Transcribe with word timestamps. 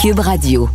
Cube 0.00 0.20
Radio. 0.20 0.68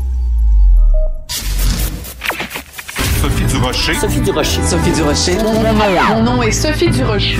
Sophie 3.21 3.43
Durocher. 3.45 3.93
Sophie 3.93 4.21
Durocher. 4.21 4.63
Sophie 4.63 4.91
Durocher. 4.91 5.37
Mon 6.09 6.23
nom 6.23 6.41
est 6.41 6.51
Sophie 6.51 6.89
Durocher. 6.89 7.37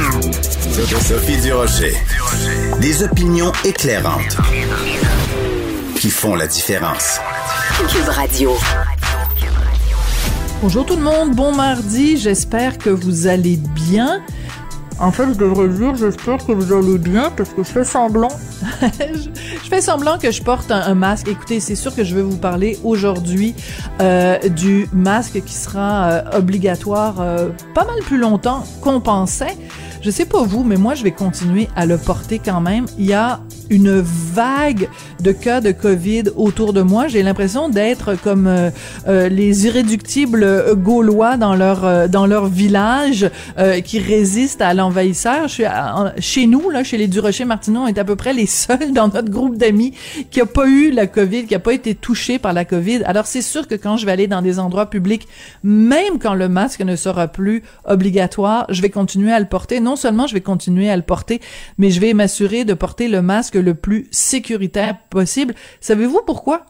Sophie 1.01 1.41
Durocher. 1.41 1.93
Des 2.79 3.03
opinions 3.03 3.51
éclairantes 3.65 4.37
qui 5.95 6.09
font 6.09 6.35
la 6.35 6.47
différence. 6.47 7.19
Cube 7.89 8.09
Radio. 8.09 8.55
Bonjour 10.61 10.85
tout 10.85 10.95
le 10.95 11.01
monde, 11.01 11.35
bon 11.35 11.55
mardi, 11.55 12.17
j'espère 12.17 12.77
que 12.77 12.91
vous 12.91 13.25
allez 13.25 13.57
bien. 13.57 14.21
En 15.01 15.11
fait, 15.11 15.33
je 15.33 15.39
devrais 15.39 15.67
dire, 15.67 15.95
j'espère 15.95 16.37
que 16.45 16.51
vous 16.51 16.71
allez 16.71 16.99
bien 16.99 17.31
parce 17.35 17.49
que 17.49 17.63
je 17.63 17.69
fais 17.69 17.83
semblant. 17.83 18.29
je, 18.81 19.67
fais 19.67 19.81
semblant 19.81 20.19
que 20.19 20.29
je 20.29 20.43
porte 20.43 20.69
un, 20.69 20.79
un 20.79 20.93
masque. 20.93 21.27
Écoutez, 21.27 21.59
c'est 21.59 21.73
sûr 21.73 21.95
que 21.95 22.03
je 22.03 22.15
vais 22.15 22.21
vous 22.21 22.37
parler 22.37 22.77
aujourd'hui 22.83 23.55
euh, 23.99 24.37
du 24.49 24.87
masque 24.93 25.41
qui 25.43 25.55
sera 25.55 26.03
euh, 26.03 26.37
obligatoire 26.37 27.19
euh, 27.19 27.49
pas 27.73 27.83
mal 27.85 27.97
plus 28.05 28.19
longtemps 28.19 28.63
qu'on 28.81 29.01
pensait. 29.01 29.57
Je 30.01 30.09
sais 30.09 30.25
pas 30.25 30.41
vous, 30.43 30.63
mais 30.63 30.77
moi, 30.77 30.95
je 30.95 31.03
vais 31.03 31.11
continuer 31.11 31.69
à 31.75 31.85
le 31.85 31.95
porter 31.97 32.39
quand 32.43 32.59
même. 32.59 32.85
Il 32.97 33.05
y 33.05 33.13
a 33.13 33.39
une 33.69 34.01
vague 34.01 34.89
de 35.21 35.31
cas 35.31 35.61
de 35.61 35.71
COVID 35.71 36.23
autour 36.35 36.73
de 36.73 36.81
moi. 36.81 37.07
J'ai 37.07 37.21
l'impression 37.23 37.69
d'être 37.69 38.15
comme 38.15 38.47
euh, 38.47 38.69
euh, 39.07 39.29
les 39.29 39.67
irréductibles 39.67 40.75
gaulois 40.75 41.37
dans 41.37 41.55
leur 41.55 41.85
euh, 41.85 42.07
dans 42.09 42.25
leur 42.25 42.47
village 42.47 43.29
euh, 43.59 43.79
qui 43.79 43.99
résistent 43.99 44.61
à 44.61 44.73
l'envahisseur. 44.73 45.47
Je 45.47 45.53
suis 45.53 45.65
à- 45.65 46.13
chez 46.17 46.47
nous 46.47 46.69
là, 46.71 46.83
chez 46.83 46.97
les 46.97 47.07
Durocher 47.07 47.45
Martineau, 47.45 47.81
on 47.81 47.87
est 47.87 47.99
à 47.99 48.03
peu 48.03 48.15
près 48.17 48.33
les 48.33 48.47
seuls 48.47 48.91
dans 48.93 49.07
notre 49.07 49.29
groupe 49.29 49.55
d'amis 49.55 49.93
qui 50.31 50.41
a 50.41 50.45
pas 50.47 50.67
eu 50.67 50.91
la 50.91 51.05
COVID, 51.07 51.45
qui 51.45 51.55
a 51.55 51.59
pas 51.59 51.73
été 51.73 51.93
touché 51.95 52.39
par 52.39 52.51
la 52.53 52.65
COVID. 52.65 53.03
Alors 53.05 53.27
c'est 53.27 53.41
sûr 53.43 53.67
que 53.67 53.75
quand 53.75 53.95
je 53.97 54.05
vais 54.05 54.11
aller 54.11 54.27
dans 54.27 54.41
des 54.41 54.59
endroits 54.59 54.89
publics, 54.89 55.27
même 55.63 56.17
quand 56.19 56.33
le 56.33 56.49
masque 56.49 56.81
ne 56.81 56.95
sera 56.97 57.27
plus 57.29 57.63
obligatoire, 57.85 58.65
je 58.69 58.81
vais 58.81 58.89
continuer 58.89 59.31
à 59.31 59.39
le 59.39 59.45
porter. 59.45 59.79
Non 59.79 59.90
seulement 59.95 60.27
je 60.27 60.33
vais 60.33 60.41
continuer 60.41 60.89
à 60.89 60.95
le 60.95 61.03
porter, 61.03 61.41
mais 61.77 61.89
je 61.89 61.99
vais 61.99 62.13
m'assurer 62.13 62.65
de 62.65 62.73
porter 62.73 63.07
le 63.07 63.21
masque 63.21 63.55
le 63.55 63.73
plus 63.73 64.07
sécuritaire 64.11 64.97
possible. 65.09 65.55
Savez-vous 65.79 66.21
pourquoi? 66.25 66.65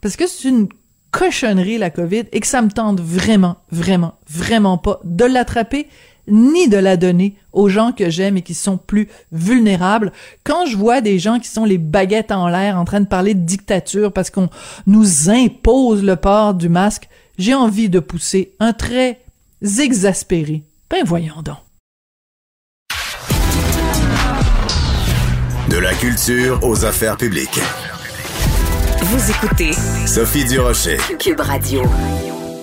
Parce 0.00 0.16
que 0.16 0.26
c'est 0.26 0.48
une 0.48 0.68
cochonnerie, 1.10 1.78
la 1.78 1.90
COVID, 1.90 2.24
et 2.32 2.40
que 2.40 2.46
ça 2.46 2.60
me 2.60 2.70
tente 2.70 3.00
vraiment, 3.00 3.56
vraiment, 3.70 4.14
vraiment 4.28 4.78
pas 4.78 5.00
de 5.04 5.24
l'attraper 5.24 5.88
ni 6.26 6.68
de 6.68 6.76
la 6.76 6.96
donner 6.96 7.36
aux 7.52 7.68
gens 7.68 7.92
que 7.92 8.10
j'aime 8.10 8.36
et 8.36 8.42
qui 8.42 8.54
sont 8.54 8.78
plus 8.78 9.08
vulnérables. 9.30 10.12
Quand 10.42 10.66
je 10.66 10.76
vois 10.76 11.00
des 11.00 11.18
gens 11.18 11.38
qui 11.38 11.48
sont 11.48 11.64
les 11.64 11.78
baguettes 11.78 12.32
en 12.32 12.48
l'air 12.48 12.78
en 12.78 12.84
train 12.84 13.00
de 13.00 13.06
parler 13.06 13.34
de 13.34 13.44
dictature 13.44 14.12
parce 14.12 14.30
qu'on 14.30 14.48
nous 14.86 15.30
impose 15.30 16.02
le 16.02 16.16
port 16.16 16.54
du 16.54 16.68
masque, 16.68 17.08
j'ai 17.38 17.54
envie 17.54 17.88
de 17.88 18.00
pousser 18.00 18.54
un 18.60 18.72
trait 18.72 19.20
exaspéré. 19.62 20.64
Ben 20.90 21.04
voyons 21.04 21.42
donc. 21.42 21.63
De 25.74 25.80
la 25.80 25.92
culture 25.94 26.60
aux 26.62 26.84
affaires 26.84 27.16
publiques. 27.16 27.58
Vous 29.02 29.28
écoutez 29.28 29.72
Sophie 30.06 30.44
Durocher. 30.44 30.98
Cube 31.18 31.40
Radio. 31.40 31.82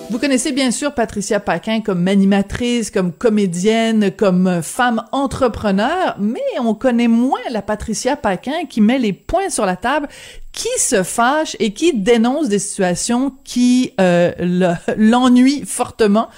Vous 0.08 0.18
connaissez 0.18 0.50
bien 0.52 0.70
sûr 0.70 0.94
Patricia 0.94 1.38
Paquin 1.38 1.82
comme 1.82 2.08
animatrice, 2.08 2.90
comme 2.90 3.12
comédienne, 3.12 4.12
comme 4.12 4.62
femme 4.62 5.04
entrepreneur, 5.12 6.16
mais 6.18 6.40
on 6.58 6.72
connaît 6.72 7.06
moins 7.06 7.40
la 7.50 7.60
Patricia 7.60 8.16
Paquin 8.16 8.64
qui 8.66 8.80
met 8.80 8.98
les 8.98 9.12
points 9.12 9.50
sur 9.50 9.66
la 9.66 9.76
table, 9.76 10.08
qui 10.52 10.70
se 10.78 11.02
fâche 11.02 11.54
et 11.60 11.74
qui 11.74 11.92
dénonce 11.92 12.48
des 12.48 12.58
situations 12.58 13.34
qui 13.44 13.92
euh, 14.00 14.32
le- 14.38 14.72
l'ennuient 14.96 15.66
fortement. 15.66 16.28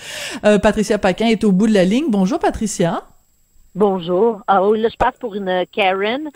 Euh, 0.45 0.58
Patricia 0.58 0.98
Paquin 0.98 1.27
est 1.29 1.45
au 1.45 1.52
bout 1.52 1.68
de 1.68 1.73
la 1.74 1.84
ligne. 1.84 2.07
Bonjour 2.08 2.40
Patricia. 2.40 3.05
Bonjour. 3.77 4.40
Ah 4.48 4.67
oui, 4.67 4.80
là, 4.80 4.89
je 4.90 4.96
passe 4.96 5.14
pour 5.20 5.36
une 5.36 5.64
Karen. 5.73 6.30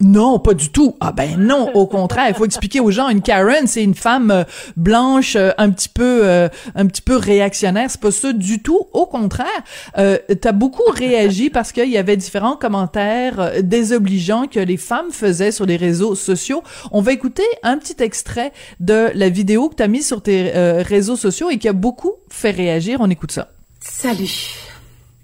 Non, 0.00 0.38
pas 0.38 0.54
du 0.54 0.70
tout. 0.70 0.96
Ah 1.00 1.12
ben 1.12 1.36
non, 1.38 1.70
au 1.74 1.86
contraire, 1.86 2.26
il 2.28 2.34
faut 2.34 2.46
expliquer 2.46 2.80
aux 2.80 2.90
gens 2.90 3.10
une 3.10 3.20
Karen, 3.20 3.66
c'est 3.66 3.84
une 3.84 3.94
femme 3.94 4.30
euh, 4.30 4.44
blanche 4.76 5.36
euh, 5.36 5.50
un 5.58 5.70
petit 5.70 5.90
peu 5.90 6.20
euh, 6.24 6.48
un 6.74 6.86
petit 6.86 7.02
peu 7.02 7.16
réactionnaire, 7.16 7.90
c'est 7.90 8.00
pas 8.00 8.10
ça 8.10 8.32
du 8.32 8.62
tout, 8.62 8.88
au 8.92 9.06
contraire. 9.06 9.46
T'as 9.94 10.52
beaucoup 10.52 10.90
réagi 10.90 11.50
parce 11.50 11.72
qu'il 11.72 11.88
y 11.90 11.98
avait 11.98 12.16
différents 12.16 12.56
commentaires 12.56 13.62
désobligeants 13.62 14.46
que 14.46 14.60
les 14.60 14.76
femmes 14.76 15.10
faisaient 15.10 15.52
sur 15.52 15.66
les 15.66 15.76
réseaux 15.76 16.14
sociaux. 16.14 16.62
On 16.92 17.02
va 17.02 17.12
écouter 17.12 17.44
un 17.62 17.76
petit 17.76 18.02
extrait 18.02 18.52
de 18.78 19.10
la 19.14 19.28
vidéo 19.28 19.68
que 19.68 19.74
t'as 19.74 19.88
mis 19.88 20.02
sur 20.02 20.22
tes 20.22 20.50
réseaux 20.82 21.16
sociaux 21.16 21.50
et 21.50 21.58
qui 21.58 21.68
a 21.68 21.72
beaucoup 21.72 22.12
fait 22.30 22.50
réagir. 22.50 22.98
On 23.00 23.10
écoute 23.10 23.32
ça. 23.32 23.48
Salut. 23.80 24.69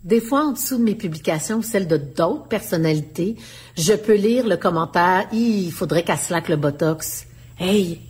Des 0.07 0.21
fois, 0.21 0.45
en 0.45 0.53
dessous 0.53 0.79
de 0.79 0.85
mes 0.85 0.95
publications, 0.95 1.63
celles 1.63 1.89
de 1.89 1.97
d'autres 1.97 2.47
personnalités, 2.47 3.35
je 3.77 3.93
peux 3.93 4.15
lire 4.15 4.47
le 4.47 4.57
commentaire 4.57 5.27
il 5.33 5.73
faudrait 5.73 6.05
qu'elle 6.05 6.17
slack 6.17 6.49
le 6.49 6.55
botox. 6.55 7.27
Hey, 7.59 8.01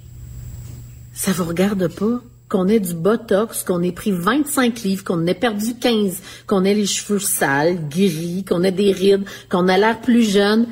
ça 1.14 1.32
vous 1.32 1.44
regarde 1.44 1.88
pas? 1.88 2.20
Qu'on 2.50 2.68
ait 2.68 2.80
du 2.80 2.92
botox, 2.92 3.64
qu'on 3.64 3.82
ait 3.82 3.92
pris 3.92 4.12
25 4.12 4.82
livres, 4.82 5.04
qu'on 5.04 5.26
ait 5.26 5.32
perdu 5.32 5.74
15, 5.74 6.20
qu'on 6.46 6.64
ait 6.64 6.74
les 6.74 6.84
cheveux 6.84 7.18
sales, 7.18 7.88
gris, 7.88 8.44
qu'on 8.46 8.62
ait 8.62 8.72
des 8.72 8.92
rides, 8.92 9.24
qu'on 9.48 9.66
a 9.66 9.78
l'air 9.78 9.98
plus 10.02 10.30
jeune. 10.30 10.66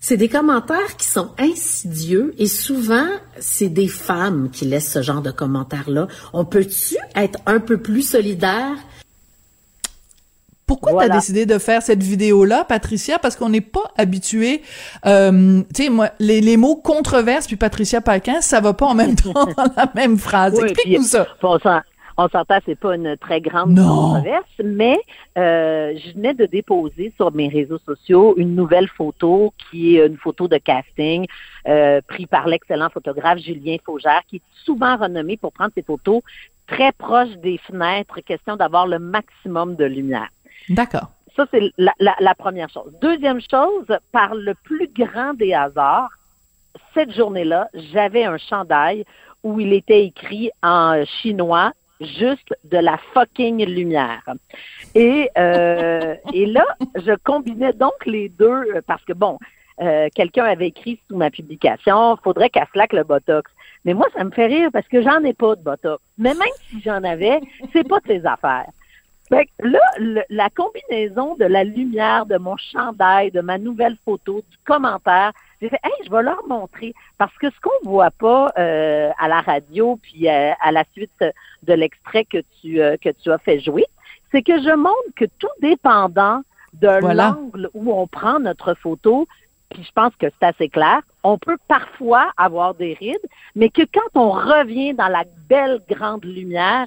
C'est 0.00 0.16
des 0.16 0.28
commentaires 0.28 0.96
qui 0.96 1.06
sont 1.06 1.30
insidieux 1.38 2.34
et 2.36 2.48
souvent, 2.48 3.06
c'est 3.38 3.68
des 3.68 3.88
femmes 3.88 4.50
qui 4.50 4.64
laissent 4.64 4.92
ce 4.92 5.02
genre 5.02 5.22
de 5.22 5.30
commentaires-là. 5.30 6.08
On 6.32 6.44
peut-tu 6.44 6.96
être 7.14 7.38
un 7.46 7.60
peu 7.60 7.78
plus 7.78 8.02
solidaire? 8.02 8.76
Pourquoi 10.68 10.92
Voilà. 10.92 11.08
t'as 11.08 11.14
décidé 11.16 11.46
de 11.46 11.58
faire 11.58 11.82
cette 11.82 12.02
vidéo-là, 12.02 12.64
Patricia? 12.64 13.18
Parce 13.18 13.34
qu'on 13.34 13.48
n'est 13.48 13.60
pas 13.60 13.90
habitué. 13.96 14.62
Euh, 15.06 15.62
tu 15.74 15.84
sais, 15.84 15.90
moi, 15.90 16.10
les, 16.20 16.40
les 16.40 16.56
mots 16.56 16.76
controverse 16.76 17.46
puis 17.48 17.56
Patricia 17.56 18.00
Paquin, 18.00 18.40
ça 18.40 18.60
va 18.60 18.72
pas 18.74 18.86
en 18.86 18.94
même 18.94 19.16
temps 19.16 19.32
dans 19.56 19.72
la 19.76 19.90
même 19.96 20.16
phrase. 20.18 20.54
Oui, 20.60 20.68
Explique-nous 20.70 21.02
ça. 21.04 21.26
On 21.42 21.58
s'en- 21.58 21.80
on 22.20 22.28
s'entend, 22.28 22.58
c'est 22.66 22.78
pas 22.78 22.96
une 22.96 23.16
très 23.16 23.40
grande 23.40 23.70
Non. 23.74 23.84
controverse, 24.14 24.44
mais 24.64 24.96
euh, 25.38 25.94
je 25.96 26.14
venais 26.14 26.34
de 26.34 26.46
déposer 26.46 27.12
sur 27.16 27.32
mes 27.32 27.48
réseaux 27.48 27.78
sociaux 27.86 28.34
une 28.36 28.56
nouvelle 28.56 28.88
photo 28.88 29.54
qui 29.70 29.96
est 29.96 30.04
une 30.06 30.16
photo 30.16 30.48
de 30.48 30.58
casting 30.58 31.26
euh, 31.68 32.00
prise 32.08 32.26
par 32.26 32.48
l'excellent 32.48 32.90
photographe 32.92 33.38
Julien 33.38 33.76
Faugère, 33.86 34.22
qui 34.28 34.36
est 34.36 34.42
souvent 34.64 34.96
renommé 34.96 35.36
pour 35.36 35.52
prendre 35.52 35.70
ses 35.76 35.82
photos 35.84 36.22
très 36.66 36.90
proches 36.90 37.36
des 37.42 37.58
fenêtres, 37.66 38.18
question 38.26 38.56
d'avoir 38.56 38.86
le 38.88 38.98
maximum 38.98 39.76
de 39.76 39.84
lumière. 39.84 40.28
D'accord. 40.68 41.10
Ça, 41.36 41.46
c'est 41.52 41.62
la, 41.78 41.92
la- 41.98 42.34
première 42.34 42.68
chose. 42.68 42.92
Deuxième 43.00 43.40
chose, 43.40 43.86
par 44.12 44.34
le 44.34 44.54
plus 44.54 44.88
grand 44.92 45.34
des 45.34 45.54
hasards, 45.54 46.10
cette 46.94 47.12
journée-là, 47.14 47.68
j'avais 47.74 48.24
un 48.24 48.38
chandail 48.38 49.04
où 49.44 49.60
il 49.60 49.72
était 49.72 50.04
écrit 50.04 50.50
en 50.62 51.04
chinois 51.04 51.72
juste 52.00 52.54
de 52.64 52.78
la 52.78 52.98
fucking 53.14 53.64
lumière. 53.66 54.22
Et, 54.94 55.30
euh, 55.38 56.14
et 56.32 56.46
là, 56.46 56.64
je 56.96 57.12
combinais 57.24 57.72
donc 57.72 58.04
les 58.06 58.28
deux 58.28 58.46
euh, 58.74 58.80
parce 58.86 59.04
que, 59.04 59.12
bon, 59.12 59.38
euh, 59.80 60.08
quelqu'un 60.14 60.44
avait 60.44 60.68
écrit 60.68 61.00
sous 61.08 61.16
ma 61.16 61.30
publication, 61.30 62.16
faudrait 62.22 62.50
qu'elle 62.50 62.66
slack 62.72 62.92
le 62.92 63.04
botox. 63.04 63.50
Mais 63.84 63.94
moi, 63.94 64.06
ça 64.16 64.24
me 64.24 64.30
fait 64.30 64.46
rire 64.46 64.70
parce 64.72 64.88
que 64.88 65.02
j'en 65.02 65.22
ai 65.22 65.34
pas 65.34 65.54
de 65.54 65.62
botox. 65.62 66.02
Mais 66.18 66.34
même 66.34 66.48
si 66.68 66.80
j'en 66.82 67.02
avais, 67.04 67.40
c'est 67.72 67.86
pas 67.86 68.00
de 68.00 68.06
ses 68.08 68.26
affaires. 68.26 68.66
Fait 69.28 69.46
que 69.46 69.68
là, 69.68 69.80
le- 69.98 70.22
la 70.30 70.48
combinaison 70.50 71.34
de 71.36 71.44
la 71.44 71.62
lumière, 71.64 72.24
de 72.26 72.38
mon 72.38 72.56
chandail, 72.56 73.30
de 73.30 73.40
ma 73.40 73.58
nouvelle 73.58 73.96
photo, 74.04 74.42
du 74.50 74.56
commentaire, 74.64 75.32
j'ai 75.60 75.68
fait, 75.68 75.80
hey, 75.84 75.92
je 76.06 76.10
vais 76.10 76.22
leur 76.22 76.46
montrer. 76.46 76.94
Parce 77.18 77.36
que 77.38 77.50
ce 77.50 77.60
qu'on 77.60 77.90
voit 77.90 78.10
pas 78.10 78.52
euh, 78.58 79.10
à 79.18 79.28
la 79.28 79.40
radio, 79.40 79.98
puis 80.02 80.28
euh, 80.28 80.52
à 80.60 80.72
la 80.72 80.84
suite 80.92 81.24
de 81.64 81.72
l'extrait 81.74 82.24
que 82.24 82.38
tu 82.60 82.80
euh, 82.80 82.96
que 82.96 83.10
tu 83.10 83.30
as 83.30 83.38
fait 83.38 83.60
jouer, 83.60 83.84
c'est 84.32 84.42
que 84.42 84.60
je 84.62 84.74
montre 84.74 85.12
que 85.16 85.24
tout 85.38 85.48
dépendant 85.60 86.42
de 86.74 87.00
Voilà. 87.00 87.34
l'angle 87.36 87.68
où 87.74 87.92
on 87.92 88.06
prend 88.06 88.38
notre 88.40 88.74
photo, 88.74 89.26
puis 89.70 89.82
je 89.84 89.92
pense 89.92 90.14
que 90.16 90.26
c'est 90.38 90.46
assez 90.46 90.68
clair, 90.68 91.00
on 91.22 91.36
peut 91.38 91.56
parfois 91.66 92.30
avoir 92.36 92.74
des 92.74 92.94
rides, 92.94 93.26
mais 93.56 93.68
que 93.68 93.82
quand 93.82 94.10
on 94.14 94.30
revient 94.30 94.94
dans 94.94 95.08
la 95.08 95.24
belle 95.48 95.80
grande 95.88 96.24
lumière, 96.24 96.86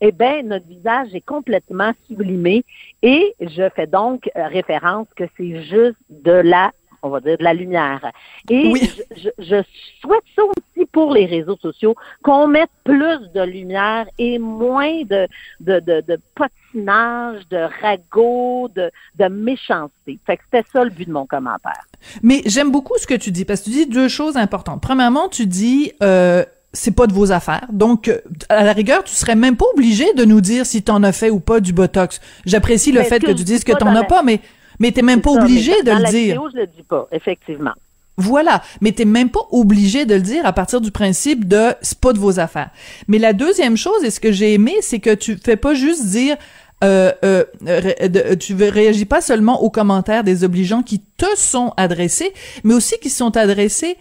eh 0.00 0.12
bien, 0.12 0.42
notre 0.42 0.66
visage 0.66 1.14
est 1.14 1.20
complètement 1.24 1.92
sublimé 2.06 2.64
et 3.02 3.34
je 3.40 3.68
fais 3.74 3.86
donc 3.86 4.30
euh, 4.36 4.46
référence 4.46 5.08
que 5.16 5.24
c'est 5.36 5.62
juste 5.64 5.96
de 6.08 6.32
la, 6.32 6.70
on 7.02 7.08
va 7.10 7.20
dire, 7.20 7.36
de 7.38 7.44
la 7.44 7.54
lumière. 7.54 8.10
Et 8.50 8.68
Oui. 8.72 8.90
je, 9.16 9.22
je- 9.22 9.42
je 9.44 9.62
souhaite 10.00 10.22
ça 10.36 10.42
aussi 10.44 10.86
pour 10.92 11.12
les 11.12 11.26
réseaux 11.26 11.56
sociaux, 11.56 11.94
qu'on 12.22 12.46
mette 12.46 12.70
plus 12.84 13.18
de 13.34 13.42
lumière 13.42 14.06
et 14.18 14.38
moins 14.38 15.02
de, 15.02 15.26
de, 15.60 15.80
de, 15.80 16.00
de 16.06 16.18
potinage, 16.34 17.46
de 17.50 17.68
ragot, 17.82 18.68
de, 18.74 18.90
de 19.16 19.24
méchanceté. 19.28 20.18
Fait 20.26 20.36
que 20.36 20.42
c'était 20.50 20.68
ça 20.72 20.84
le 20.84 20.90
but 20.90 21.06
de 21.08 21.12
mon 21.12 21.26
commentaire. 21.26 21.84
Mais 22.22 22.42
j'aime 22.46 22.70
beaucoup 22.70 22.94
ce 22.98 23.06
que 23.06 23.14
tu 23.14 23.30
dis 23.32 23.44
parce 23.44 23.60
que 23.60 23.64
tu 23.66 23.70
dis 23.70 23.86
deux 23.86 24.08
choses 24.08 24.36
importantes. 24.36 24.80
Premièrement, 24.80 25.28
tu 25.28 25.46
dis 25.46 25.92
euh, 26.02 26.44
c'est 26.78 26.92
pas 26.92 27.06
de 27.06 27.12
vos 27.12 27.32
affaires. 27.32 27.66
Donc, 27.72 28.08
euh, 28.08 28.18
à 28.48 28.62
la 28.64 28.72
rigueur, 28.72 29.02
tu 29.04 29.14
serais 29.14 29.34
même 29.36 29.56
pas 29.56 29.66
obligé 29.74 30.12
de 30.14 30.24
nous 30.24 30.40
dire 30.40 30.64
si 30.64 30.82
t'en 30.82 31.02
as 31.02 31.12
fait 31.12 31.30
ou 31.30 31.40
pas 31.40 31.60
du 31.60 31.72
Botox. 31.72 32.20
J'apprécie 32.46 32.92
le 32.92 33.00
Mais 33.00 33.06
fait 33.06 33.18
que 33.20 33.26
que 33.26 33.32
tu 33.32 33.44
dises 33.44 33.58
dis 33.60 33.64
que 33.64 33.72
t'en 33.76 33.86
dans 33.86 33.90
as 33.92 34.02
la- 34.02 34.04
pas, 34.04 34.22
mais 34.22 34.40
mais 34.78 34.92
t'es 34.92 35.02
même 35.02 35.20
pas 35.20 35.34
Ça, 35.34 35.42
obligé 35.42 35.72
de 35.82 35.86
dans 35.90 35.96
le 35.96 36.02
la 36.04 36.10
dire. 36.10 36.20
vidéo, 36.20 36.48
je 36.54 36.60
le 36.60 36.66
dis 36.68 36.82
pas, 36.88 37.08
effectivement. 37.12 37.72
Voilà, 38.16 38.62
mais 38.80 38.90
t'es 38.92 39.04
même 39.04 39.30
pas 39.30 39.46
obligé 39.52 40.04
de 40.04 40.14
le 40.14 40.20
dire 40.20 40.44
à 40.44 40.52
partir 40.52 40.80
du 40.80 40.90
principe 40.90 41.46
de 41.46 41.74
c'est 41.82 41.98
pas 42.00 42.12
de 42.12 42.18
vos 42.18 42.40
affaires. 42.40 42.70
Mais 43.06 43.18
la 43.18 43.32
deuxième 43.32 43.76
chose, 43.76 44.02
et 44.04 44.10
ce 44.10 44.18
que 44.18 44.32
j'ai 44.32 44.54
aimé, 44.54 44.74
c'est 44.80 44.98
que 44.98 45.14
tu 45.14 45.36
fais 45.36 45.56
pas 45.56 45.74
juste 45.74 46.04
dire 46.06 46.36
euh, 46.84 47.12
euh, 47.24 47.44
ré- 47.66 48.08
de- 48.08 48.34
tu 48.34 48.54
réagis 48.54 49.04
pas 49.04 49.20
seulement 49.20 49.62
aux 49.62 49.70
commentaires 49.70 50.22
des 50.22 50.44
obligeants 50.44 50.82
qui 50.84 51.00
te 51.16 51.26
sont 51.36 51.72
adressés, 51.76 52.32
mais 52.62 52.74
aussi 52.74 52.94
qui 53.02 53.10
sont 53.10 53.36
adressés 53.36 53.96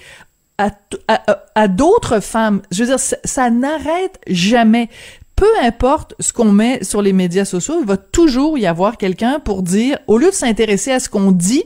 à, 0.58 0.72
à, 1.08 1.40
à- 1.56 1.68
d'autres 1.68 2.20
femmes. 2.20 2.62
Je 2.72 2.84
veux 2.84 2.90
dire, 2.90 3.00
ça, 3.00 3.18
ça 3.24 3.50
n'arrête 3.50 4.20
jamais. 4.28 4.90
Peu 5.36 5.46
importe 5.62 6.16
ce 6.20 6.34
qu'on 6.34 6.52
met 6.52 6.84
sur 6.84 7.02
les 7.02 7.14
médias 7.14 7.46
sociaux, 7.46 7.76
il 7.80 7.86
va 7.86 7.98
toujours 7.98 8.58
y 8.58 8.66
avoir 8.66 8.98
quelqu'un 8.98 9.40
pour 9.40 9.62
dire, 9.62 10.00
au 10.08 10.18
lieu 10.18 10.30
de 10.30 10.36
s'intéresser 10.36 10.92
à 10.92 11.00
ce 11.00 11.10
qu'on 11.10 11.32
dit, 11.32 11.64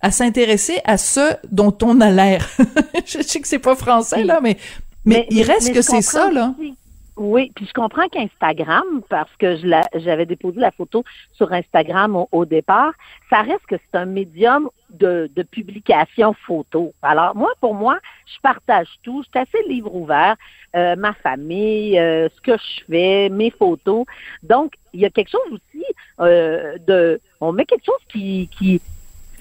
à 0.00 0.10
s'intéresser 0.10 0.80
à 0.84 0.98
ce 0.98 1.34
dont 1.50 1.76
on 1.82 2.00
a 2.00 2.10
l'air. 2.10 2.48
je 3.06 3.22
sais 3.22 3.40
que 3.40 3.46
c'est 3.48 3.60
pas 3.60 3.76
français, 3.76 4.24
là, 4.24 4.40
mais, 4.42 4.56
mais, 5.04 5.26
il 5.30 5.42
reste 5.42 5.68
mais 5.68 5.74
que 5.74 5.82
c'est 5.82 6.02
ça, 6.02 6.30
là. 6.30 6.54
aussi. 6.58 6.74
Oui, 7.16 7.52
puis 7.54 7.66
je 7.66 7.72
comprends 7.72 8.08
qu'Instagram, 8.08 9.02
parce 9.08 9.30
que 9.38 9.56
j'avais 9.94 10.26
déposé 10.26 10.58
la 10.58 10.72
photo 10.72 11.04
sur 11.32 11.52
Instagram 11.52 12.16
au, 12.16 12.28
au 12.32 12.44
départ, 12.44 12.92
ça 13.30 13.42
reste 13.42 13.64
que 13.68 13.76
c'est 13.76 13.98
un 13.98 14.04
médium 14.04 14.68
de, 14.90 15.30
de 15.34 15.42
publication 15.44 16.34
photo. 16.46 16.92
Alors 17.02 17.36
moi, 17.36 17.52
pour 17.60 17.74
moi, 17.74 17.98
je 18.26 18.40
partage 18.40 18.88
tout. 19.04 19.22
Je 19.22 19.28
suis 19.28 19.48
assez 19.48 19.68
livre 19.68 19.94
ouvert, 19.94 20.34
euh, 20.74 20.96
ma 20.96 21.12
famille, 21.12 21.96
euh, 21.98 22.28
ce 22.34 22.40
que 22.40 22.56
je 22.56 22.84
fais, 22.90 23.28
mes 23.28 23.50
photos. 23.50 24.04
Donc, 24.42 24.74
il 24.92 25.00
y 25.00 25.04
a 25.04 25.10
quelque 25.10 25.30
chose 25.30 25.52
aussi 25.52 25.84
euh, 26.18 26.78
de, 26.84 27.20
on 27.40 27.52
met 27.52 27.64
quelque 27.64 27.84
chose 27.84 28.04
qui, 28.08 28.48
qui 28.58 28.80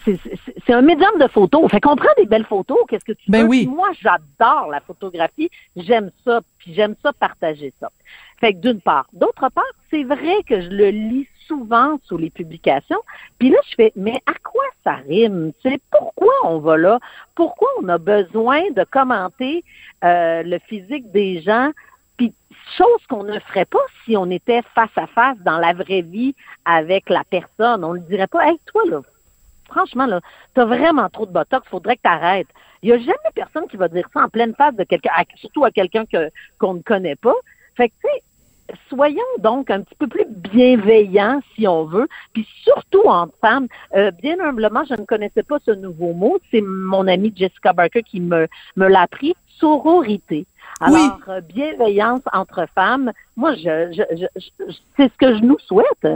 c'est- 0.05 0.73
un 0.73 0.81
médium 0.81 1.11
de 1.19 1.27
photos. 1.27 1.69
Fait 1.69 1.79
qu'on 1.79 1.95
prend 1.95 2.09
des 2.17 2.25
belles 2.25 2.45
photos, 2.45 2.77
qu'est-ce 2.87 3.05
que 3.05 3.13
tu 3.13 3.29
Ben 3.31 3.43
veux? 3.43 3.49
oui. 3.49 3.67
Moi, 3.67 3.89
j'adore 4.01 4.69
la 4.69 4.79
photographie. 4.81 5.49
J'aime 5.75 6.11
ça, 6.25 6.41
puis 6.57 6.73
j'aime 6.73 6.95
ça 7.03 7.13
partager 7.13 7.73
ça. 7.79 7.89
Fait 8.39 8.53
que 8.53 8.59
d'une 8.59 8.81
part. 8.81 9.07
D'autre 9.13 9.49
part, 9.49 9.63
c'est 9.89 10.03
vrai 10.03 10.43
que 10.47 10.61
je 10.61 10.69
le 10.69 10.89
lis 10.89 11.27
souvent 11.47 11.97
sous 12.03 12.17
les 12.17 12.29
publications. 12.29 12.99
Puis 13.39 13.49
là, 13.49 13.57
je 13.69 13.75
fais, 13.75 13.91
mais 13.95 14.21
à 14.25 14.33
quoi 14.43 14.63
ça 14.83 14.93
rime? 15.07 15.51
Tu 15.61 15.69
sais, 15.69 15.79
pourquoi 15.91 16.33
on 16.43 16.59
va 16.59 16.77
là? 16.77 16.99
Pourquoi 17.35 17.67
on 17.81 17.87
a 17.89 17.97
besoin 17.97 18.61
de 18.71 18.83
commenter 18.85 19.63
euh, 20.03 20.43
le 20.43 20.59
physique 20.59 21.11
des 21.11 21.41
gens? 21.41 21.71
Puis 22.17 22.33
chose 22.77 23.05
qu'on 23.09 23.23
ne 23.23 23.39
ferait 23.39 23.65
pas 23.65 23.79
si 24.03 24.15
on 24.17 24.29
était 24.29 24.61
face 24.75 24.95
à 24.95 25.07
face 25.07 25.37
dans 25.39 25.57
la 25.59 25.73
vraie 25.73 26.01
vie 26.01 26.35
avec 26.65 27.09
la 27.09 27.23
personne. 27.23 27.83
On 27.83 27.93
ne 27.93 27.99
dirait 27.99 28.27
pas, 28.27 28.47
hey, 28.49 28.59
toi, 28.65 28.83
là, 28.89 29.01
franchement, 29.69 30.05
là, 30.05 30.19
t'as 30.53 30.65
vraiment 30.65 31.09
trop 31.09 31.25
de 31.25 31.31
botox, 31.31 31.67
faudrait 31.67 31.97
que 31.97 32.01
t'arrêtes. 32.03 32.47
Il 32.81 32.87
n'y 32.89 32.95
a 32.95 32.99
jamais 32.99 33.31
personne 33.33 33.67
qui 33.67 33.77
va 33.77 33.87
dire 33.87 34.07
ça 34.13 34.21
en 34.23 34.29
pleine 34.29 34.53
face 34.55 34.75
de 34.75 34.83
quelqu'un, 34.83 35.11
surtout 35.35 35.63
à 35.65 35.71
quelqu'un 35.71 36.05
que, 36.05 36.29
qu'on 36.59 36.73
ne 36.75 36.81
connaît 36.81 37.15
pas. 37.15 37.35
Fait 37.75 37.89
que, 37.89 37.93
tu 38.03 38.07
sais, 38.07 38.75
soyons 38.89 39.21
donc 39.39 39.69
un 39.71 39.81
petit 39.81 39.95
peu 39.95 40.07
plus 40.07 40.25
bienveillants, 40.27 41.41
si 41.55 41.67
on 41.67 41.85
veut, 41.85 42.07
puis 42.33 42.47
surtout 42.63 43.03
entre 43.05 43.35
femmes. 43.41 43.67
Euh, 43.95 44.11
bien 44.11 44.39
humblement, 44.39 44.83
je 44.87 44.93
ne 44.95 45.05
connaissais 45.05 45.43
pas 45.43 45.59
ce 45.65 45.71
nouveau 45.71 46.13
mot. 46.13 46.37
C'est 46.51 46.61
mon 46.61 47.07
amie 47.07 47.33
Jessica 47.35 47.73
Barker 47.73 48.03
qui 48.03 48.19
me, 48.19 48.47
me 48.75 48.87
l'a 48.87 49.01
appris, 49.01 49.33
sororité. 49.59 50.45
Alors, 50.79 50.95
Oui. 50.95 51.09
euh, 51.29 51.41
bienveillance 51.41 52.21
entre 52.33 52.65
femmes, 52.75 53.11
moi, 53.37 53.53
je, 53.55 53.91
je, 53.93 54.03
je- 54.17 54.41
je- 54.41 54.73
c'est 54.97 55.11
ce 55.11 55.17
que 55.17 55.35
je 55.37 55.41
nous 55.43 55.59
souhaite. 55.59 56.07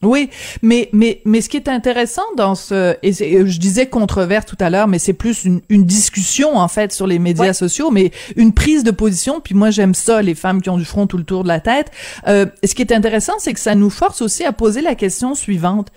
Oui, 0.00 0.30
mais 0.62 0.88
mais 0.92 1.20
mais 1.24 1.40
ce 1.40 1.48
qui 1.48 1.56
est 1.56 1.68
intéressant 1.68 2.22
dans 2.36 2.54
ce 2.54 2.96
et 3.02 3.12
c'est- 3.12 3.34
euh, 3.34 3.46
je 3.46 3.58
disais 3.58 3.86
controverse 3.86 4.46
tout 4.46 4.56
à 4.60 4.70
l'heure, 4.70 4.86
mais 4.86 5.00
c'est 5.00 5.12
plus 5.12 5.44
une, 5.44 5.60
une 5.68 5.84
discussion 5.84 6.56
en 6.56 6.68
fait 6.68 6.92
sur 6.92 7.08
les 7.08 7.18
médias 7.18 7.46
Ouais. 7.46 7.52
sociaux, 7.52 7.90
mais 7.90 8.12
une 8.36 8.52
prise 8.52 8.84
de 8.84 8.92
position. 8.92 9.40
Puis 9.40 9.56
moi 9.56 9.70
j'aime 9.70 9.94
ça, 9.94 10.22
les 10.22 10.36
femmes 10.36 10.62
qui 10.62 10.70
ont 10.70 10.78
du 10.78 10.84
front 10.84 11.08
tout 11.08 11.18
le 11.18 11.24
tour 11.24 11.42
de 11.42 11.48
la 11.48 11.58
tête. 11.58 11.90
Euh, 12.28 12.46
ce 12.62 12.76
qui 12.76 12.82
est 12.82 12.92
intéressant, 12.92 13.32
c'est 13.40 13.52
que 13.52 13.58
ça 13.60 13.74
nous 13.74 13.90
force 13.90 14.22
aussi 14.22 14.44
à 14.44 14.52
poser 14.52 14.82
la 14.82 14.94
question 14.94 15.34
suivante 15.34 15.88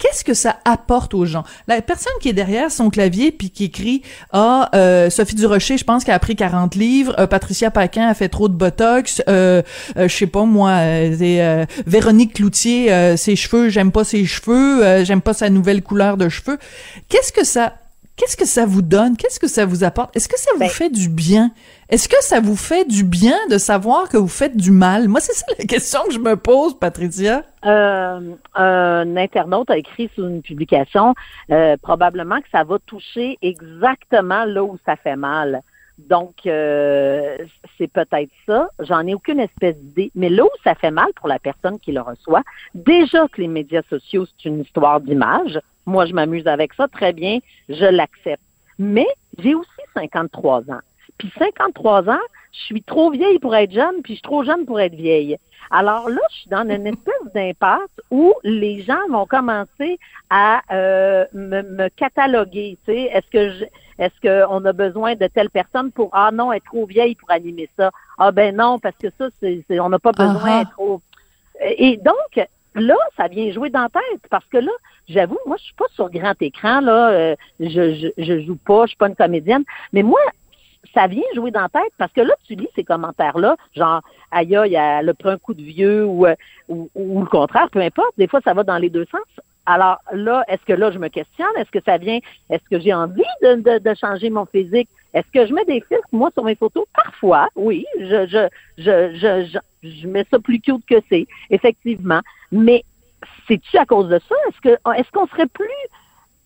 Qu'est-ce 0.00 0.24
que 0.24 0.32
ça 0.32 0.56
apporte 0.64 1.12
aux 1.12 1.26
gens? 1.26 1.44
La 1.68 1.82
personne 1.82 2.12
qui 2.22 2.30
est 2.30 2.32
derrière 2.32 2.70
son 2.72 2.88
clavier 2.88 3.32
puis 3.32 3.50
qui 3.50 3.64
écrit 3.64 4.02
ah 4.32 4.70
euh, 4.74 5.10
Sophie 5.10 5.34
Durocher, 5.34 5.76
je 5.76 5.84
pense 5.84 6.04
qu'elle 6.04 6.14
a 6.14 6.18
pris 6.18 6.36
40 6.36 6.74
livres, 6.74 7.14
euh, 7.18 7.26
Patricia 7.26 7.70
Paquin 7.70 8.08
a 8.08 8.14
fait 8.14 8.30
trop 8.30 8.48
de 8.48 8.54
botox, 8.54 9.22
euh, 9.28 9.60
euh, 9.98 10.08
je 10.08 10.16
sais 10.16 10.26
pas 10.26 10.46
moi, 10.46 10.70
euh, 10.70 11.66
Véronique 11.86 12.32
Cloutier, 12.32 13.16
ses 13.18 13.36
cheveux, 13.36 13.68
j'aime 13.68 13.92
pas 13.92 14.04
ses 14.04 14.24
cheveux, 14.24 15.04
j'aime 15.04 15.20
pas 15.20 15.34
sa 15.34 15.50
nouvelle 15.50 15.82
couleur 15.82 16.16
de 16.16 16.30
cheveux. 16.30 16.58
Qu'est-ce 17.10 17.32
que 17.32 17.44
ça 17.44 17.74
Qu'est-ce 18.20 18.36
que 18.36 18.44
ça 18.44 18.66
vous 18.66 18.82
donne? 18.82 19.16
Qu'est-ce 19.16 19.40
que 19.40 19.48
ça 19.48 19.64
vous 19.64 19.82
apporte? 19.82 20.14
Est-ce 20.14 20.28
que 20.28 20.38
ça 20.38 20.50
vous 20.52 20.60
Ben- 20.60 20.68
fait 20.68 20.90
du 20.90 21.08
bien? 21.08 21.52
Est-ce 21.88 22.06
que 22.06 22.22
ça 22.22 22.38
vous 22.38 22.54
fait 22.54 22.86
du 22.86 23.02
bien 23.02 23.34
de 23.48 23.56
savoir 23.56 24.10
que 24.10 24.18
vous 24.18 24.28
faites 24.28 24.58
du 24.58 24.70
mal? 24.70 25.08
Moi, 25.08 25.20
c'est 25.20 25.32
ça 25.32 25.46
la 25.58 25.64
question 25.64 26.00
que 26.06 26.12
je 26.12 26.18
me 26.18 26.36
pose, 26.36 26.78
Patricia. 26.78 27.44
Euh, 27.64 28.34
un 28.54 29.16
internaute 29.16 29.70
a 29.70 29.78
écrit 29.78 30.10
sous 30.14 30.26
une 30.26 30.42
publication 30.42 31.14
euh, 31.50 31.78
probablement 31.80 32.42
que 32.42 32.50
ça 32.52 32.62
va 32.62 32.78
toucher 32.84 33.38
exactement 33.40 34.44
là 34.44 34.64
où 34.64 34.76
ça 34.84 34.96
fait 34.96 35.16
mal. 35.16 35.62
Donc, 35.96 36.34
euh, 36.44 37.38
c'est 37.78 37.90
peut-être 37.90 38.30
ça. 38.46 38.68
J'en 38.80 39.06
ai 39.06 39.14
aucune 39.14 39.40
espèce 39.40 39.76
d'idée. 39.78 40.10
Mais 40.14 40.28
là 40.28 40.44
où 40.44 40.50
ça 40.62 40.74
fait 40.74 40.90
mal 40.90 41.08
pour 41.16 41.26
la 41.28 41.38
personne 41.38 41.78
qui 41.78 41.92
le 41.92 42.02
reçoit, 42.02 42.42
déjà 42.74 43.28
que 43.28 43.40
les 43.40 43.48
médias 43.48 43.82
sociaux, 43.88 44.26
c'est 44.26 44.50
une 44.50 44.60
histoire 44.60 45.00
d'image. 45.00 45.58
Moi, 45.90 46.06
je 46.06 46.14
m'amuse 46.14 46.46
avec 46.46 46.72
ça. 46.74 46.86
Très 46.88 47.12
bien. 47.12 47.40
Je 47.68 47.84
l'accepte. 47.84 48.42
Mais 48.78 49.08
j'ai 49.38 49.54
aussi 49.54 49.68
53 49.94 50.70
ans. 50.70 50.80
Puis 51.18 51.32
53 51.38 52.08
ans, 52.08 52.26
je 52.52 52.58
suis 52.58 52.82
trop 52.82 53.10
vieille 53.10 53.38
pour 53.38 53.54
être 53.54 53.72
jeune, 53.72 54.02
puis 54.02 54.14
je 54.14 54.18
suis 54.18 54.22
trop 54.22 54.44
jeune 54.44 54.64
pour 54.64 54.80
être 54.80 54.94
vieille. 54.94 55.36
Alors 55.70 56.08
là, 56.08 56.20
je 56.30 56.36
suis 56.36 56.50
dans 56.50 56.68
une 56.68 56.86
espèce 56.94 57.32
d'impasse 57.34 57.90
où 58.10 58.32
les 58.44 58.82
gens 58.82 59.08
vont 59.10 59.26
commencer 59.26 59.98
à 60.30 60.62
euh, 60.72 61.26
me, 61.32 61.62
me 61.62 61.88
cataloguer. 61.88 62.78
Tu 62.86 62.92
sais, 62.92 63.02
est-ce 63.12 63.30
que 63.30 63.50
je, 63.50 63.64
est-ce 63.98 64.20
qu'on 64.22 64.64
a 64.64 64.72
besoin 64.72 65.14
de 65.16 65.26
telle 65.26 65.50
personne 65.50 65.90
pour 65.92 66.10
ah 66.12 66.30
non, 66.32 66.52
elle 66.52 66.58
est 66.58 66.64
trop 66.64 66.86
vieille 66.86 67.16
pour 67.16 67.30
animer 67.30 67.68
ça? 67.76 67.90
Ah 68.18 68.30
ben 68.32 68.56
non, 68.56 68.78
parce 68.78 68.96
que 68.96 69.08
ça, 69.18 69.28
c'est, 69.40 69.64
on 69.80 69.88
n'a 69.88 69.98
pas 69.98 70.12
besoin 70.12 70.40
Ah 70.44 70.48
ah. 70.50 70.58
d'être 70.60 70.72
trop. 70.72 71.02
Et 71.60 71.98
donc 71.98 72.48
là, 72.74 72.96
ça 73.16 73.28
vient 73.28 73.50
jouer 73.52 73.70
dans 73.70 73.88
tête 73.88 74.22
parce 74.30 74.44
que 74.46 74.58
là, 74.58 74.72
j'avoue, 75.08 75.38
moi, 75.46 75.56
je 75.58 75.64
suis 75.64 75.74
pas 75.74 75.86
sur 75.94 76.10
grand 76.10 76.40
écran 76.40 76.80
là, 76.80 77.10
euh, 77.10 77.36
je, 77.58 78.10
je 78.16 78.40
joue 78.40 78.56
pas, 78.56 78.84
je 78.84 78.90
suis 78.90 78.96
pas 78.96 79.08
une 79.08 79.16
comédienne, 79.16 79.64
mais 79.92 80.02
moi, 80.02 80.20
ça 80.94 81.06
vient 81.06 81.22
jouer 81.34 81.50
dans 81.50 81.68
tête 81.68 81.92
parce 81.98 82.12
que 82.12 82.20
là, 82.20 82.34
tu 82.46 82.54
lis 82.54 82.68
ces 82.74 82.84
commentaires-là, 82.84 83.56
genre, 83.74 84.02
aïe, 84.30 84.54
elle 84.54 85.08
a 85.08 85.14
pris 85.14 85.30
un 85.30 85.38
coup 85.38 85.54
de 85.54 85.62
vieux 85.62 86.04
ou, 86.04 86.26
euh, 86.26 86.34
ou, 86.68 86.90
ou 86.94 87.20
le 87.20 87.26
contraire, 87.26 87.68
peu 87.70 87.80
importe. 87.80 88.12
Des 88.18 88.28
fois, 88.28 88.40
ça 88.42 88.54
va 88.54 88.62
dans 88.62 88.78
les 88.78 88.90
deux 88.90 89.06
sens. 89.10 89.44
Alors 89.66 89.98
là, 90.12 90.44
est-ce 90.48 90.64
que 90.64 90.72
là, 90.72 90.90
je 90.90 90.98
me 90.98 91.08
questionne? 91.08 91.50
Est-ce 91.58 91.70
que 91.70 91.82
ça 91.84 91.98
vient? 91.98 92.18
Est-ce 92.48 92.68
que 92.70 92.80
j'ai 92.80 92.94
envie 92.94 93.22
de, 93.42 93.94
changer 93.94 94.30
mon 94.30 94.46
physique? 94.46 94.88
Est-ce 95.12 95.30
que 95.32 95.46
je 95.46 95.52
mets 95.52 95.64
des 95.64 95.80
filtres, 95.80 96.08
moi, 96.12 96.30
sur 96.32 96.44
mes 96.44 96.54
photos? 96.54 96.84
Parfois, 96.94 97.48
oui. 97.56 97.84
Je, 97.98 98.26
je, 98.26 98.48
je, 98.78 99.14
je, 99.16 99.58
je, 99.82 100.06
mets 100.06 100.26
ça 100.30 100.38
plus 100.38 100.60
cute 100.60 100.84
que 100.86 101.00
c'est, 101.08 101.26
effectivement. 101.50 102.20
Mais 102.52 102.84
c'est-tu 103.46 103.76
à 103.76 103.84
cause 103.84 104.08
de 104.08 104.20
ça? 104.28 104.34
Est-ce 104.48 104.70
est-ce 104.98 105.10
qu'on 105.12 105.26
serait 105.26 105.46
plus 105.46 105.68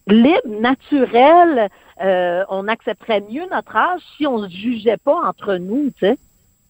libre, 0.06 0.60
naturel, 0.60 1.68
euh, 2.02 2.44
on 2.48 2.68
accepterait 2.68 3.22
mieux 3.30 3.46
notre 3.50 3.76
âge 3.76 4.00
si 4.16 4.26
on 4.26 4.38
se 4.38 4.48
jugeait 4.48 4.98
pas 4.98 5.16
entre 5.26 5.56
nous, 5.56 5.90
tu 5.98 6.06
sais? 6.06 6.18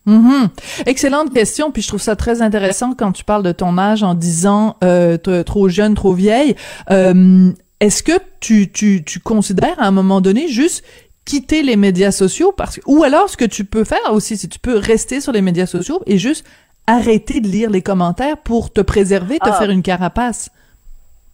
Mhm. 0.06 0.49
Excellente 0.87 1.32
question, 1.32 1.70
puis 1.70 1.80
je 1.82 1.88
trouve 1.88 2.00
ça 2.02 2.14
très 2.16 2.42
intéressant 2.42 2.92
quand 2.94 3.12
tu 3.12 3.25
parles 3.25 3.42
de 3.42 3.52
ton 3.52 3.78
âge 3.78 4.02
en 4.02 4.14
disant 4.14 4.76
euh, 4.84 5.16
trop 5.44 5.68
jeune, 5.68 5.94
trop 5.94 6.12
vieille. 6.12 6.56
Euh, 6.90 7.50
Est-ce 7.80 8.02
que 8.02 8.12
tu, 8.40 8.70
tu, 8.70 9.02
tu 9.04 9.20
considères 9.20 9.78
à 9.80 9.87
un 9.87 9.90
moment 9.90 10.20
donné 10.20 10.49
juste 10.49 10.84
quitter 11.25 11.62
les 11.62 11.76
médias 11.76 12.11
sociaux 12.12 12.52
parce 12.52 12.76
que 12.76 12.82
ou 12.87 13.02
alors 13.02 13.28
ce 13.30 13.37
que 13.38 13.44
tu 13.46 13.64
peux 13.64 13.84
faire 13.84 14.12
aussi, 14.12 14.37
si 14.37 14.49
tu 14.49 14.58
peux 14.58 14.76
rester 14.76 15.20
sur 15.23 15.32
les 15.32 15.40
médias 15.42 15.66
sociaux 15.66 16.02
et 16.06 16.18
juste 16.18 16.44
arrêter 16.87 17.40
de 17.40 17.49
lire 17.49 17.70
les 17.70 17.80
commentaires 17.80 18.37
pour 18.37 18.70
te 18.73 18.82
préserver, 18.82 19.38
te 19.38 19.49
Ah. 19.49 19.54
faire 19.54 19.70
une 19.70 19.82
carapace? 19.82 20.50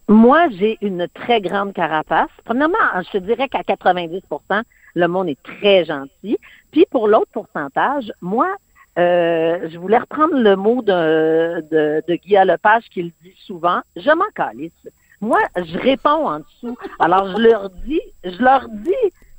Moi, 0.07 0.47
j'ai 0.57 0.77
une 0.81 1.07
très 1.13 1.41
grande 1.41 1.73
carapace. 1.73 2.29
Premièrement, 2.45 2.77
je 3.05 3.17
te 3.17 3.23
dirais 3.23 3.47
qu'à 3.49 3.63
90 3.63 4.21
le 4.95 5.07
monde 5.07 5.29
est 5.29 5.41
très 5.43 5.85
gentil. 5.85 6.37
Puis 6.71 6.85
pour 6.89 7.07
l'autre 7.07 7.31
pourcentage, 7.31 8.11
moi, 8.21 8.47
euh, 8.99 9.69
je 9.69 9.77
voulais 9.77 9.97
reprendre 9.99 10.35
le 10.35 10.55
mot 10.55 10.81
de, 10.81 11.61
de, 11.71 12.03
de 12.07 12.15
Guy 12.15 12.35
Lepage 12.45 12.83
qui 12.91 13.03
le 13.03 13.11
dit 13.23 13.35
souvent. 13.45 13.79
Je 13.95 14.11
m'en 14.11 14.29
calisse. 14.35 14.71
Moi, 15.21 15.39
je 15.55 15.77
réponds 15.77 16.27
en 16.27 16.39
dessous. 16.39 16.77
Alors, 16.99 17.27
je 17.31 17.37
leur 17.41 17.69
dis, 17.69 18.01
je 18.23 18.41
leur 18.41 18.67
dis, 18.69 18.91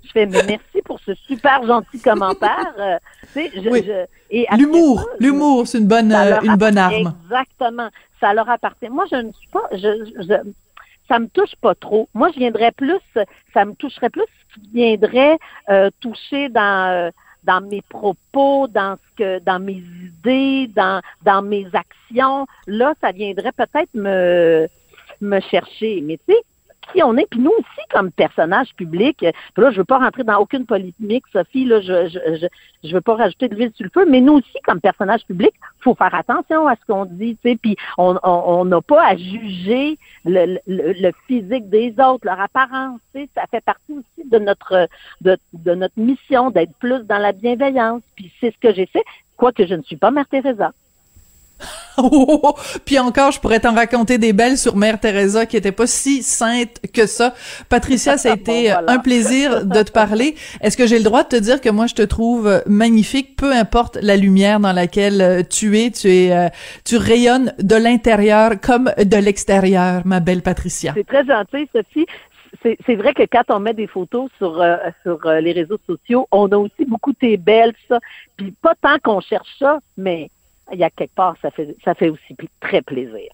je 0.05 0.11
fais 0.13 0.27
mais 0.27 0.43
merci 0.47 0.81
pour 0.85 1.01
ce 1.01 1.15
super 1.15 1.67
gentil 1.67 2.01
commentaire. 2.01 2.73
Euh, 2.79 2.97
je- 3.35 3.69
Oui. 3.69 4.47
L'humour, 4.57 5.07
l'humour, 5.19 5.67
c'est 5.67 5.79
une 5.79 5.87
bonne, 5.89 6.13
euh, 6.13 6.41
une 6.43 6.57
bonne 6.57 6.79
arme. 6.79 7.13
Exactement. 7.25 7.89
Ça 8.21 8.33
leur 8.33 8.49
appartient. 8.49 8.89
Moi, 8.89 9.05
je 9.11 9.17
ne 9.17 9.33
suis 9.33 9.49
pas, 9.49 9.69
je, 9.73 10.13
je- 10.21 10.51
ça 11.09 11.19
me 11.19 11.27
touche 11.27 11.55
pas 11.61 11.75
trop. 11.75 12.09
Moi, 12.15 12.31
je 12.33 12.39
viendrais 12.39 12.71
plus, 12.73 13.01
ça 13.53 13.65
me 13.65 13.75
toucherait 13.75 14.09
plus 14.11 14.23
viendrait 14.73 15.39
euh, 15.69 15.91
toucher 16.01 16.49
dans 16.49 16.91
euh, 16.91 17.11
dans 17.45 17.61
mes 17.61 17.83
propos, 17.83 18.69
dans 18.69 18.97
ce 18.97 19.17
que, 19.17 19.39
dans 19.41 19.59
mes 19.59 19.83
idées, 20.05 20.69
dans 20.69 21.01
dans 21.25 21.43
mes 21.43 21.67
actions. 21.73 22.47
Là, 22.67 22.95
ça 23.01 23.13
viendrait 23.13 23.53
peut-être 23.53 23.95
me 23.95 24.69
me 25.21 25.41
chercher. 25.41 26.01
Mais 26.03 26.19
tu 26.19 26.35
sais, 26.35 26.43
qui 26.93 27.03
on 27.03 27.17
est, 27.17 27.27
puis 27.31 27.41
nous 27.41 27.51
aussi 27.53 27.87
comme 27.91 28.11
personnage 28.11 28.75
public, 28.77 29.23
euh, 29.23 29.33
là, 29.57 29.71
je 29.71 29.79
veux 29.79 29.85
pas 29.85 29.99
rentrer 29.99 30.25
dans 30.25 30.39
aucune 30.39 30.67
polémique, 30.67 31.25
Sophie, 31.33 31.65
là, 31.65 31.81
je, 31.81 32.09
je, 32.09 32.19
je, 32.41 32.47
je 32.89 32.95
veux 32.95 33.01
pas 33.01 33.15
rajouter 33.17 33.49
de 33.49 33.55
l'huile 33.55 33.73
sur 33.75 33.85
le 33.85 33.91
feu, 33.91 34.07
mais 34.09 34.21
nous 34.21 34.35
aussi, 34.35 34.59
comme 34.65 34.81
personnage 34.81 35.25
public, 35.27 35.53
faut 35.81 35.95
faire 35.95 36.15
attention 36.15 36.67
à 36.67 36.75
ce 36.77 36.85
qu'on 36.87 37.05
dit, 37.05 37.37
tu 37.43 37.51
sais, 37.51 37.57
puis 37.57 37.77
on 37.99 38.17
on- 38.23 38.43
on 38.61 38.65
n'a 38.65 38.81
pas 38.81 39.05
à 39.07 39.17
juger 39.17 39.99
le, 40.25 40.59
le, 40.67 40.93
le 40.93 41.13
physique 41.27 41.69
des 41.71 41.95
autres, 41.99 42.25
leur 42.27 42.41
apparence, 42.41 43.01
tu 43.15 43.23
sais, 43.23 43.29
ça 43.35 43.45
fait 43.51 43.65
partie 43.65 43.93
aussi 43.93 44.29
de 44.29 44.39
notre 44.39 44.89
de, 45.21 45.37
de 45.53 45.75
notre 45.75 45.99
mission 45.99 46.51
d'être 46.51 46.75
plus 46.79 47.05
dans 47.05 47.19
la 47.19 47.33
bienveillance, 47.33 48.03
puis 48.17 48.33
c'est 48.41 48.53
ce 48.53 48.59
que 48.59 48.75
j'ai 48.75 48.87
fait, 48.87 49.05
quoique 49.37 49.67
je 49.67 49.75
ne 49.75 49.83
suis 49.83 49.97
pas 49.97 50.11
Mère 50.11 50.29
Teresa. 50.29 50.73
Oh, 51.99 52.09
oh, 52.11 52.41
oh. 52.43 52.55
Puis 52.87 52.99
encore, 52.99 53.33
je 53.33 53.39
pourrais 53.39 53.61
t'en 53.61 53.75
raconter 53.75 54.17
des 54.17 54.33
belles 54.33 54.57
sur 54.57 54.77
Mère 54.77 54.99
Teresa 54.99 55.45
qui 55.45 55.59
était 55.59 55.73
pas 55.73 55.87
si 55.87 56.23
sainte 56.23 56.81
que 56.95 57.05
ça. 57.07 57.35
Patricia, 57.69 58.17
ça 58.17 58.33
a 58.33 58.35
été 58.37 58.69
Bon, 58.69 58.73
voilà. 58.73 58.93
un 58.93 58.99
plaisir 58.99 59.67
de 59.67 59.83
te 59.83 59.93
parler. 59.93 60.35
Est-ce 60.63 60.79
que 60.79 60.87
j'ai 60.87 60.97
le 60.97 61.05
droit 61.05 61.23
de 61.23 61.29
te 61.29 61.37
dire 61.37 61.61
que 61.61 61.69
moi 61.69 61.87
je 61.87 61.95
te 61.95 62.01
trouve 62.01 62.63
magnifique, 62.67 63.37
peu 63.37 63.53
importe 63.53 63.99
la 64.01 64.17
lumière 64.17 64.59
dans 64.59 64.73
laquelle 64.73 65.21
euh, 65.21 65.43
tu 65.43 65.79
es, 65.79 65.91
tu 65.91 66.09
es, 66.11 66.33
euh, 66.33 66.49
tu 66.87 66.97
rayonnes 66.97 67.53
de 67.59 67.77
l'intérieur 67.77 68.53
comme 68.59 68.91
de 68.97 69.17
l'extérieur, 69.19 70.01
ma 70.07 70.21
belle 70.21 70.41
Patricia? 70.41 70.93
C'est 70.97 71.07
très 71.07 71.27
gentil, 71.27 71.69
Sophie. 71.75 72.07
C'est 72.63 72.79
c'est 72.87 72.95
vrai 72.97 73.13
que 73.13 73.23
quand 73.31 73.45
on 73.51 73.59
met 73.61 73.75
des 73.75 73.87
photos 73.87 74.31
sur 74.39 74.61
euh, 74.63 74.77
sur 75.03 75.25
euh, 75.27 75.41
les 75.41 75.53
réseaux 75.53 75.79
sociaux, 75.87 76.27
on 76.31 76.49
a 76.53 76.57
aussi 76.57 76.85
beaucoup 76.87 77.13
tes 77.13 77.37
belles, 77.37 77.75
ça. 77.89 77.99
Puis 78.37 78.55
pas 78.63 78.75
tant 78.81 78.99
qu'on 79.03 79.21
cherche 79.21 79.49
ça, 79.59 79.79
mais 79.97 80.31
il 80.73 80.79
y 80.79 80.85
a 80.85 80.91
quelque 80.91 81.15
part, 81.15 81.35
ça 81.43 81.51
fait 81.51 81.75
ça 81.85 81.95
fait 81.95 82.09
aussi 82.09 82.37
très 82.61 82.83
plaisir. 82.83 83.31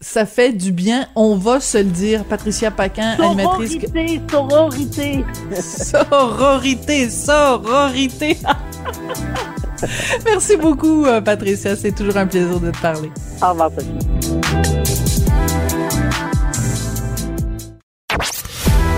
Ça 0.00 0.26
fait 0.26 0.52
du 0.52 0.72
bien, 0.72 1.06
on 1.14 1.36
va 1.36 1.60
se 1.60 1.78
le 1.78 1.84
dire. 1.84 2.24
Patricia 2.24 2.70
Paquin, 2.72 3.12
animatrice. 3.20 3.76
que- 3.76 3.86
Sororité, 3.86 4.20
sororité. 4.30 5.24
Sororité, 5.60 7.08
sororité. 7.10 8.36
Merci 10.24 10.56
beaucoup, 10.56 11.04
euh, 11.06 11.20
Patricia. 11.20 11.76
C'est 11.76 11.92
toujours 11.92 12.16
un 12.16 12.26
plaisir 12.26 12.58
de 12.58 12.70
te 12.72 12.78
parler. 12.80 13.10
Au 13.42 13.50
revoir, 13.50 13.70
Sophie. 13.70 15.02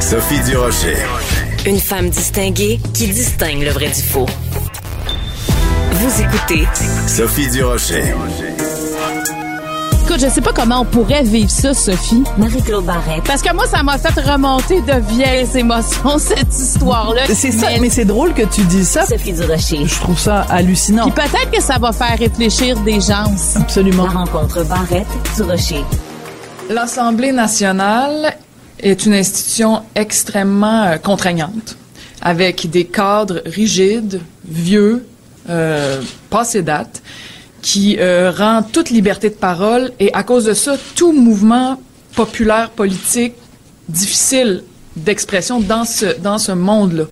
Sophie 0.00 0.40
Durocher. 0.44 0.96
Une 1.66 1.78
femme 1.78 2.08
distinguée 2.10 2.78
qui 2.92 3.08
distingue 3.08 3.62
le 3.62 3.70
vrai 3.70 3.88
du 3.88 4.02
faux. 4.02 4.26
Vous 5.96 6.22
écoutez 6.22 6.66
Sophie 7.06 7.48
Durocher. 7.48 8.02
Écoute, 10.02 10.18
je 10.20 10.28
sais 10.28 10.40
pas 10.40 10.52
comment 10.52 10.80
on 10.80 10.84
pourrait 10.84 11.22
vivre 11.22 11.50
ça, 11.50 11.72
Sophie. 11.72 12.24
Marie-Claude 12.36 12.84
Barrette. 12.84 13.22
Parce 13.24 13.40
que 13.40 13.54
moi, 13.54 13.64
ça 13.68 13.84
m'a 13.84 13.96
fait 13.96 14.20
remonter 14.20 14.80
de 14.80 15.00
vieilles 15.08 15.46
émotions, 15.56 16.18
cette 16.18 16.52
histoire-là. 16.52 17.22
C'est 17.32 17.52
ça, 17.52 17.68
mais 17.80 17.90
c'est 17.90 18.04
drôle 18.04 18.34
que 18.34 18.42
tu 18.42 18.62
dis 18.62 18.84
ça. 18.84 19.06
Sophie 19.06 19.34
Durocher. 19.34 19.86
Je 19.86 19.94
trouve 20.00 20.18
ça 20.18 20.40
hallucinant. 20.50 21.10
Puis 21.10 21.22
peut-être 21.22 21.52
que 21.52 21.62
ça 21.62 21.78
va 21.78 21.92
faire 21.92 22.18
réfléchir 22.18 22.76
des 22.80 23.00
gens 23.00 23.32
aussi. 23.32 23.56
Absolument. 23.56 24.06
La 24.06 24.10
rencontre 24.10 24.64
Barrette 24.64 25.06
Durocher. 25.36 25.84
L'Assemblée 26.70 27.30
nationale 27.30 28.34
est 28.80 29.06
une 29.06 29.14
institution 29.14 29.82
extrêmement 29.94 30.82
euh, 30.82 30.96
contraignante, 30.96 31.76
avec 32.20 32.68
des 32.68 32.84
cadres 32.84 33.42
rigides, 33.46 34.20
vieux, 34.44 35.06
euh, 35.48 36.00
passés 36.30 36.62
date, 36.62 37.02
qui 37.62 37.96
euh, 37.98 38.30
rend 38.30 38.62
toute 38.62 38.90
liberté 38.90 39.30
de 39.30 39.34
parole 39.34 39.92
et 39.98 40.12
à 40.12 40.22
cause 40.22 40.44
de 40.44 40.52
ça, 40.52 40.76
tout 40.94 41.12
mouvement 41.12 41.80
populaire 42.14 42.70
politique 42.70 43.34
difficile 43.88 44.62
d'expression 44.96 45.60
dans 45.60 45.84
ce 45.84 46.20
dans 46.20 46.38
ce 46.38 46.52
monde-là. 46.52 47.04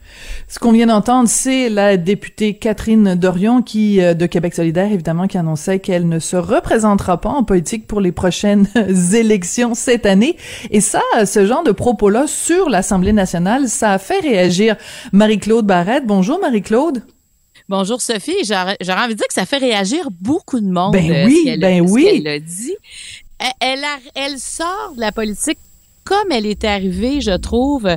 Ce 0.49 0.59
qu'on 0.59 0.73
vient 0.73 0.87
d'entendre, 0.87 1.29
c'est 1.29 1.69
la 1.69 1.97
députée 1.97 2.55
Catherine 2.55 3.15
Dorion 3.15 3.63
qui, 3.63 4.01
euh, 4.01 4.15
de 4.15 4.27
Québec 4.27 4.55
solidaire, 4.55 4.93
évidemment, 4.93 5.27
qui 5.27 5.39
annonçait 5.39 5.79
qu'elle 5.79 6.09
ne 6.09 6.19
se 6.19 6.37
représentera 6.37 7.21
pas 7.21 7.31
en 7.31 7.43
politique 7.43 7.87
pour 7.87 8.01
les 8.01 8.13
prochaines 8.13 8.67
élections 9.15 9.75
cette 9.75 10.07
année. 10.07 10.37
Et 10.71 10.81
ça, 10.81 11.01
ce 11.25 11.47
genre 11.47 11.65
de 11.65 11.73
propos-là 11.73 12.27
sur 12.27 12.69
l'Assemblée 12.69 13.13
nationale, 13.13 13.69
ça 13.69 13.93
a 13.93 13.99
fait 13.99 14.21
réagir 14.21 14.77
Marie-Claude 15.13 15.67
Barrette. 15.67 16.07
Bonjour, 16.07 16.39
Marie-Claude. 16.41 17.03
Bonjour, 17.69 18.01
Sophie. 18.01 18.45
J'aurais 18.45 18.77
envie 19.03 19.15
de 19.15 19.19
dire 19.19 19.27
que 19.29 19.35
ça 19.35 19.47
fait 19.47 19.59
réagir 19.59 20.09
beaucoup 20.21 20.61
de 20.61 20.67
monde. 20.71 20.93
Ben 20.93 21.11
euh, 21.11 21.27
oui, 21.27 21.43
ce 21.47 21.59
ben 21.59 21.87
ce 21.87 21.93
oui. 21.93 22.41
dit. 22.41 22.75
Elle, 23.39 23.51
elle, 23.61 23.85
a- 23.85 23.99
elle 24.15 24.39
sort 24.39 24.93
de 24.97 25.01
la 25.01 25.13
politique 25.13 25.59
comme 26.05 26.33
elle 26.33 26.47
est 26.47 26.65
arrivée, 26.65 27.21
je 27.21 27.37
trouve, 27.37 27.89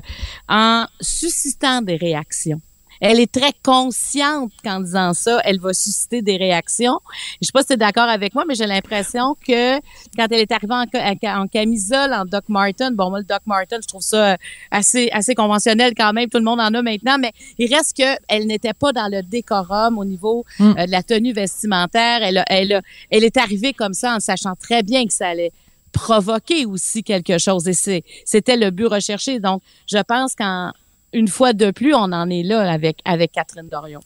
en 0.47 0.85
suscitant 1.01 1.81
des 1.81 1.95
réactions. 1.95 2.61
Elle 3.01 3.19
est 3.19 3.31
très 3.31 3.51
consciente 3.63 4.51
qu'en 4.63 4.79
disant 4.79 5.13
ça, 5.13 5.39
elle 5.43 5.59
va 5.59 5.73
susciter 5.73 6.21
des 6.21 6.37
réactions. 6.37 6.99
Je 7.41 7.45
sais 7.47 7.51
pas 7.51 7.61
si 7.61 7.67
tu 7.67 7.73
es 7.73 7.77
d'accord 7.77 8.09
avec 8.09 8.33
moi, 8.33 8.43
mais 8.47 8.55
j'ai 8.55 8.65
l'impression 8.67 9.35
que 9.47 9.77
quand 10.15 10.27
elle 10.31 10.41
est 10.41 10.51
arrivée 10.51 10.73
en, 10.73 10.85
ca- 10.91 11.39
en 11.41 11.47
camisole, 11.47 12.13
en 12.13 12.25
Doc 12.25 12.45
Martin, 12.49 12.91
bon, 12.91 13.09
moi, 13.09 13.19
le 13.19 13.25
Doc 13.25 13.41
Martin, 13.45 13.77
je 13.81 13.87
trouve 13.87 14.01
ça 14.01 14.37
assez, 14.71 15.09
assez 15.11 15.35
conventionnel 15.35 15.93
quand 15.95 16.13
même. 16.13 16.29
Tout 16.29 16.37
le 16.39 16.43
monde 16.45 16.59
en 16.59 16.73
a 16.73 16.81
maintenant, 16.81 17.17
mais 17.19 17.31
il 17.57 17.73
reste 17.73 17.97
que 17.97 18.17
elle 18.27 18.47
n'était 18.47 18.73
pas 18.73 18.91
dans 18.91 19.09
le 19.11 19.21
décorum 19.23 19.97
au 19.97 20.05
niveau 20.05 20.45
Mm. 20.59 20.73
euh, 20.77 20.85
de 20.85 20.91
la 20.91 21.03
tenue 21.03 21.33
vestimentaire. 21.33 22.19
Elle, 22.23 22.37
a- 22.39 22.45
elle, 22.47 22.73
a- 22.73 22.81
elle 23.11 23.23
est 23.23 23.37
arrivée 23.37 23.73
comme 23.73 23.93
ça 23.93 24.15
en 24.15 24.19
sachant 24.19 24.55
très 24.55 24.83
bien 24.83 25.05
que 25.05 25.13
ça 25.13 25.27
allait 25.29 25.51
provoquer 25.91 26.65
aussi 26.65 27.03
quelque 27.03 27.37
chose. 27.37 27.67
Et 27.67 28.03
c'était 28.25 28.57
le 28.57 28.69
but 28.69 28.87
recherché. 28.87 29.39
Donc, 29.39 29.61
je 29.87 29.97
pense 29.99 30.35
qu'en 30.35 30.71
une 31.13 31.27
fois 31.27 31.53
de 31.53 31.71
plus, 31.71 31.93
on 31.93 32.11
en 32.11 32.29
est 32.29 32.43
là 32.43 32.69
avec, 32.69 32.99
avec 33.05 33.31
Catherine 33.31 33.67
Dorion. 33.69 34.01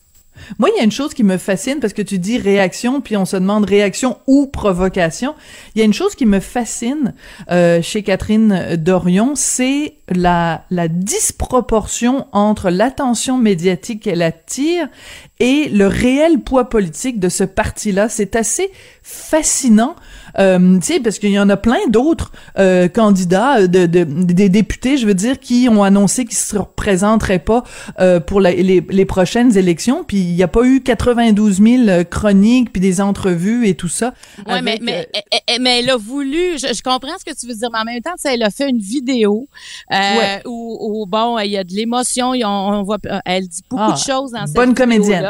Moi, 0.57 0.69
il 0.73 0.77
y 0.77 0.81
a 0.81 0.83
une 0.83 0.91
chose 0.91 1.13
qui 1.13 1.23
me 1.23 1.37
fascine 1.37 1.79
parce 1.79 1.93
que 1.93 2.01
tu 2.01 2.17
dis 2.17 2.37
réaction, 2.37 3.01
puis 3.01 3.17
on 3.17 3.25
se 3.25 3.35
demande 3.35 3.65
réaction 3.65 4.17
ou 4.27 4.47
provocation. 4.47 5.35
Il 5.75 5.79
y 5.79 5.81
a 5.81 5.85
une 5.85 5.93
chose 5.93 6.15
qui 6.15 6.25
me 6.25 6.39
fascine 6.39 7.13
euh, 7.51 7.81
chez 7.81 8.03
Catherine 8.03 8.75
Dorion, 8.77 9.33
c'est 9.35 9.95
la, 10.09 10.63
la 10.69 10.87
disproportion 10.87 12.27
entre 12.31 12.69
l'attention 12.69 13.37
médiatique 13.37 14.03
qu'elle 14.03 14.21
attire 14.21 14.87
et 15.39 15.69
le 15.69 15.87
réel 15.87 16.39
poids 16.39 16.69
politique 16.69 17.19
de 17.19 17.29
ce 17.29 17.43
parti-là. 17.43 18.09
C'est 18.09 18.35
assez 18.35 18.69
fascinant, 19.01 19.95
euh, 20.37 20.77
tu 20.79 20.85
sais, 20.93 20.99
parce 20.99 21.17
qu'il 21.17 21.31
y 21.31 21.39
en 21.39 21.49
a 21.49 21.57
plein 21.57 21.79
d'autres 21.87 22.31
euh, 22.59 22.87
candidats, 22.87 23.67
de, 23.67 23.85
de- 23.85 24.03
des 24.03 24.49
députés, 24.49 24.97
je 24.97 25.07
veux 25.07 25.13
dire, 25.15 25.39
qui 25.39 25.67
ont 25.71 25.81
annoncé 25.83 26.25
qu'ils 26.25 26.37
se 26.37 26.57
représenteraient 26.57 27.39
pas 27.39 27.63
euh, 27.99 28.19
pour 28.19 28.39
la- 28.41 28.51
les, 28.51 28.85
les 28.87 29.05
prochaines 29.05 29.57
élections, 29.57 30.03
puis 30.03 30.17
il 30.17 30.35
n'y 30.35 30.43
a 30.43 30.47
pas 30.47 30.63
eu 30.63 30.81
92 30.81 31.61
000 31.61 32.03
chroniques, 32.09 32.71
puis 32.71 32.81
des 32.81 33.01
entrevues 33.01 33.67
et 33.67 33.73
tout 33.75 33.87
ça. 33.87 34.13
Ouais, 34.47 34.61
mais, 34.61 34.77
mais, 34.81 35.07
euh, 35.15 35.19
eh, 35.31 35.37
eh, 35.55 35.59
mais 35.59 35.79
elle 35.79 35.89
a 35.89 35.97
voulu, 35.97 36.57
je, 36.59 36.67
je 36.73 36.81
comprends 36.83 37.17
ce 37.17 37.25
que 37.25 37.35
tu 37.37 37.47
veux 37.47 37.55
dire, 37.55 37.69
mais 37.71 37.79
en 37.79 37.85
même 37.85 38.01
temps, 38.01 38.11
tu 38.15 38.27
sais, 38.29 38.33
elle 38.35 38.43
a 38.43 38.49
fait 38.51 38.69
une 38.69 38.79
vidéo 38.79 39.47
euh, 39.91 39.95
Ouais. 39.95 40.41
où, 40.45 40.77
où, 41.01 41.05
bon, 41.07 41.39
il 41.39 41.49
y 41.51 41.57
a 41.57 41.63
de 41.63 41.73
l'émotion, 41.73 42.33
a- 42.33 42.47
on, 42.47 42.83
voit, 42.83 42.97
euh, 43.07 43.19
elle 43.25 43.47
dit 43.47 43.61
beaucoup 43.69 43.83
Ah, 43.87 43.93
de 43.93 43.97
choses 43.97 44.31
dans 44.31 44.45
cette 44.45 44.55
bonne 44.55 44.75
comédienne. 44.75 45.28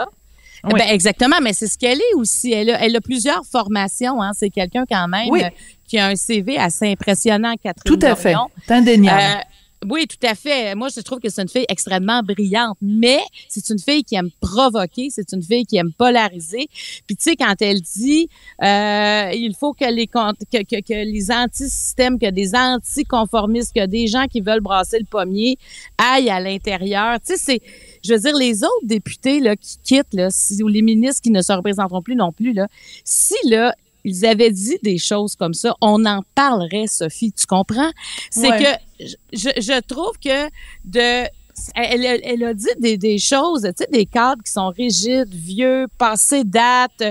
Oui. 0.66 0.74
Ben, 0.80 0.88
exactement, 0.90 1.38
mais 1.42 1.54
c'est 1.54 1.68
ce 1.68 1.78
qu'elle 1.78 2.00
est 2.00 2.16
aussi. 2.16 2.52
Elle 2.52 2.70
a, 2.72 2.84
elle 2.84 2.96
a 2.96 3.02
plusieurs 3.02 3.44
formations. 3.46 4.22
Hein. 4.22 4.32
C'est 4.34 4.50
quelqu'un 4.50 4.86
quand 4.90 5.08
même 5.08 5.30
Oui. 5.30 5.44
euh, 5.44 5.50
qui 5.88 5.98
a 5.98 6.08
un 6.08 6.16
CV 6.16 6.58
assez 6.58 6.92
impressionnant, 6.92 7.54
Catherine 7.64 7.98
tout 8.00 8.06
à 8.06 8.16
fait, 8.16 8.34
Dorion. 8.34 8.50
indéniable. 8.70 9.22
Euh, 9.22 9.42
oui, 9.88 10.08
tout 10.08 10.28
à 10.28 10.36
fait. 10.36 10.76
Moi, 10.76 10.90
je 10.94 11.00
trouve 11.00 11.20
que 11.20 11.30
c'est 11.30 11.42
une 11.42 11.48
fille 11.48 11.66
extrêmement 11.70 12.22
brillante, 12.22 12.78
mais 12.82 13.20
c'est 13.48 13.70
une 13.70 13.80
fille 13.80 14.04
qui 14.04 14.16
aime 14.16 14.30
provoquer, 14.42 15.10
c'est 15.10 15.32
une 15.32 15.42
fille 15.42 15.66
qui 15.66 15.78
aime 15.78 15.94
polariser. 15.94 16.68
Puis 17.08 17.16
tu 17.16 17.24
sais, 17.24 17.36
quand 17.38 17.56
elle 17.62 17.82
dit, 17.82 18.28
euh, 18.62 19.32
il 19.34 19.56
faut 19.58 19.74
que 19.74 19.86
les 19.86 20.08
que, 20.08 20.64
que, 20.64 20.82
que 20.82 21.06
les 21.06 21.32
anti-systèmes, 21.32 22.20
que 22.20 22.30
des 22.30 22.56
anticonformistes, 22.56 23.74
que 23.74 23.86
des 23.86 24.08
gens 24.08 24.26
qui 24.26 24.42
veulent 24.42 24.60
brasser 24.60 25.00
le 25.00 25.06
pommier 25.06 25.58
aillent 25.98 26.30
à 26.30 26.42
l'intérieur. 26.42 27.18
Tu 27.26 27.34
sais, 27.34 27.38
c'est, 27.38 27.62
je 28.04 28.14
veux 28.14 28.20
dire, 28.20 28.36
les 28.36 28.64
autres 28.64 28.86
députés 28.86 29.40
là 29.40 29.56
qui 29.56 29.78
quittent 29.82 30.14
là, 30.14 30.28
si, 30.30 30.62
ou 30.62 30.68
les 30.68 30.82
ministres 30.82 31.22
qui 31.22 31.32
ne 31.32 31.42
se 31.42 31.54
représenteront 31.54 32.02
plus 32.02 32.16
non 32.16 32.34
plus 32.34 32.52
là, 32.52 32.68
si 33.06 33.36
là 33.46 33.74
ils 34.10 34.26
avaient 34.26 34.52
dit 34.52 34.78
des 34.84 34.98
choses 34.98 35.36
comme 35.36 35.54
ça, 35.54 35.76
on 35.82 36.06
en 36.06 36.22
parlerait, 36.36 36.88
Sophie, 36.88 37.32
tu 37.32 37.46
comprends? 37.46 37.92
C'est 38.32 38.50
Ouais. 38.50 38.64
que 38.64 39.06
je, 39.34 39.50
je 39.58 39.80
trouve 39.82 40.14
que 40.24 40.48
de 40.86 41.28
elle, 41.76 42.06
a- 42.06 42.26
elle 42.26 42.44
a 42.46 42.54
dit 42.54 42.68
des, 42.80 42.98
des 42.98 43.18
choses, 43.20 43.64
tu 43.64 43.72
sais, 43.84 43.88
des 43.92 44.06
cadres 44.06 44.42
qui 44.44 44.52
sont 44.52 44.70
rigides, 44.70 45.34
vieux, 45.34 45.88
passés 45.98 46.44
date. 46.46 47.02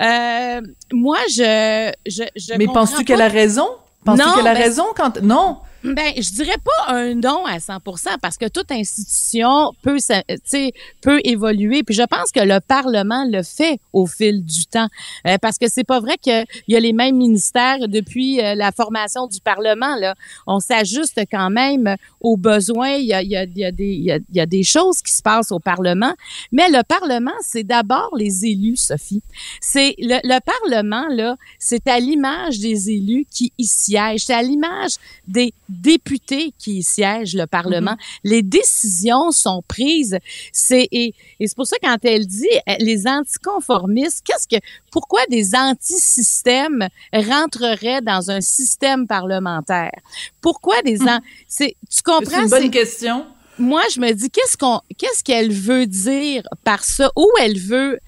Euh, 0.00 0.60
moi, 0.90 1.18
je, 1.30 1.92
je, 2.06 2.22
je 2.34 2.54
Mais 2.56 2.66
penses-tu 2.66 3.04
qu'elle 3.04 3.20
a 3.20 3.28
raison? 3.28 3.68
Penses-tu 4.04 4.24
qu'elle 4.36 4.46
a 4.46 4.54
ben, 4.54 4.62
raison 4.62 4.84
quand... 4.96 5.20
Non! 5.20 5.58
Ben, 5.82 6.12
je 6.16 6.30
dirais 6.32 6.58
pas 6.62 6.92
un 6.94 7.14
non 7.14 7.46
à 7.46 7.58
100 7.58 7.78
parce 8.20 8.36
que 8.36 8.48
toute 8.48 8.70
institution 8.70 9.72
peut, 9.80 9.96
tu 9.98 10.38
sais, 10.44 10.72
peut 11.00 11.20
évoluer. 11.24 11.82
Puis 11.82 11.94
je 11.94 12.02
pense 12.02 12.30
que 12.32 12.40
le 12.40 12.60
Parlement 12.60 13.24
le 13.26 13.42
fait 13.42 13.80
au 13.94 14.06
fil 14.06 14.44
du 14.44 14.66
temps, 14.66 14.88
Euh, 15.26 15.38
parce 15.40 15.58
que 15.58 15.68
c'est 15.68 15.84
pas 15.84 16.00
vrai 16.00 16.16
qu'il 16.18 16.44
y 16.68 16.76
a 16.76 16.80
les 16.80 16.92
mêmes 16.92 17.16
ministères 17.16 17.88
depuis 17.88 18.40
euh, 18.40 18.54
la 18.54 18.72
formation 18.72 19.26
du 19.26 19.40
Parlement. 19.40 19.96
Là, 19.96 20.14
on 20.46 20.60
s'ajuste 20.60 21.20
quand 21.30 21.50
même 21.50 21.96
aux 22.20 22.36
besoins. 22.36 22.92
Il 22.92 23.06
y 23.06 23.14
a, 23.14 23.22
il 23.22 23.30
y 23.30 23.36
a, 23.36 23.44
il 23.44 23.58
y 23.58 23.64
a 23.64 23.72
des, 23.72 23.94
il 23.94 24.36
y 24.36 24.40
a 24.40 24.46
des 24.46 24.62
choses 24.62 25.00
qui 25.02 25.12
se 25.12 25.22
passent 25.22 25.52
au 25.52 25.60
Parlement, 25.60 26.14
mais 26.52 26.68
le 26.68 26.82
Parlement, 26.82 27.38
c'est 27.42 27.64
d'abord 27.64 28.10
les 28.16 28.44
élus, 28.44 28.76
Sophie. 28.76 29.22
C'est 29.60 29.94
le, 29.98 30.18
le 30.24 30.38
Parlement 30.40 31.06
là, 31.10 31.36
c'est 31.58 31.86
à 31.88 31.98
l'image 32.00 32.58
des 32.58 32.90
élus 32.90 33.26
qui 33.30 33.52
y 33.58 33.64
siègent. 33.66 34.24
C'est 34.24 34.34
à 34.34 34.42
l'image 34.42 34.96
des 35.26 35.52
députés 35.70 36.52
qui 36.58 36.78
y 36.78 36.82
siègent, 36.82 37.34
le 37.34 37.46
Parlement. 37.46 37.96
Les 38.24 38.42
décisions 38.42 39.30
sont 39.30 39.62
prises. 39.66 40.18
C'est 40.52 40.88
et, 40.92 41.14
et 41.38 41.46
c'est 41.48 41.56
pour 41.56 41.66
ça 41.66 41.76
quand 41.82 41.96
elle 42.04 42.26
dit 42.26 42.46
euh, 42.68 42.74
les 42.80 43.06
anticonformistes, 43.06 44.22
qu'est-ce 44.24 44.48
que 44.48 44.60
pourquoi 44.90 45.20
des 45.30 45.54
antisystèmes 45.54 46.88
rentreraient 47.12 48.00
dans 48.02 48.30
un 48.30 48.40
système 48.40 49.06
parlementaire? 49.06 49.92
Pourquoi 50.40 50.82
des 50.82 51.00
an, 51.02 51.20
c'est 51.48 51.76
tu 51.80 51.86
C'est 51.90 52.04
comprends 52.04 52.42
une 52.42 52.48
c'est- 52.48 52.60
bonne 52.60 52.70
question. 52.70 53.26
moi, 53.58 53.82
je 53.94 54.00
me 54.00 54.12
dis, 54.12 54.30
qu'est-ce 54.30 54.56
qu'on, 54.56 54.80
qu'est-ce 54.98 55.22
qu'elle 55.22 55.52
veut 55.52 55.86
dire 55.86 56.42
par 56.64 56.82
ça? 56.84 57.10
Où 57.16 57.26
elle 57.40 57.58
veut, 57.58 58.00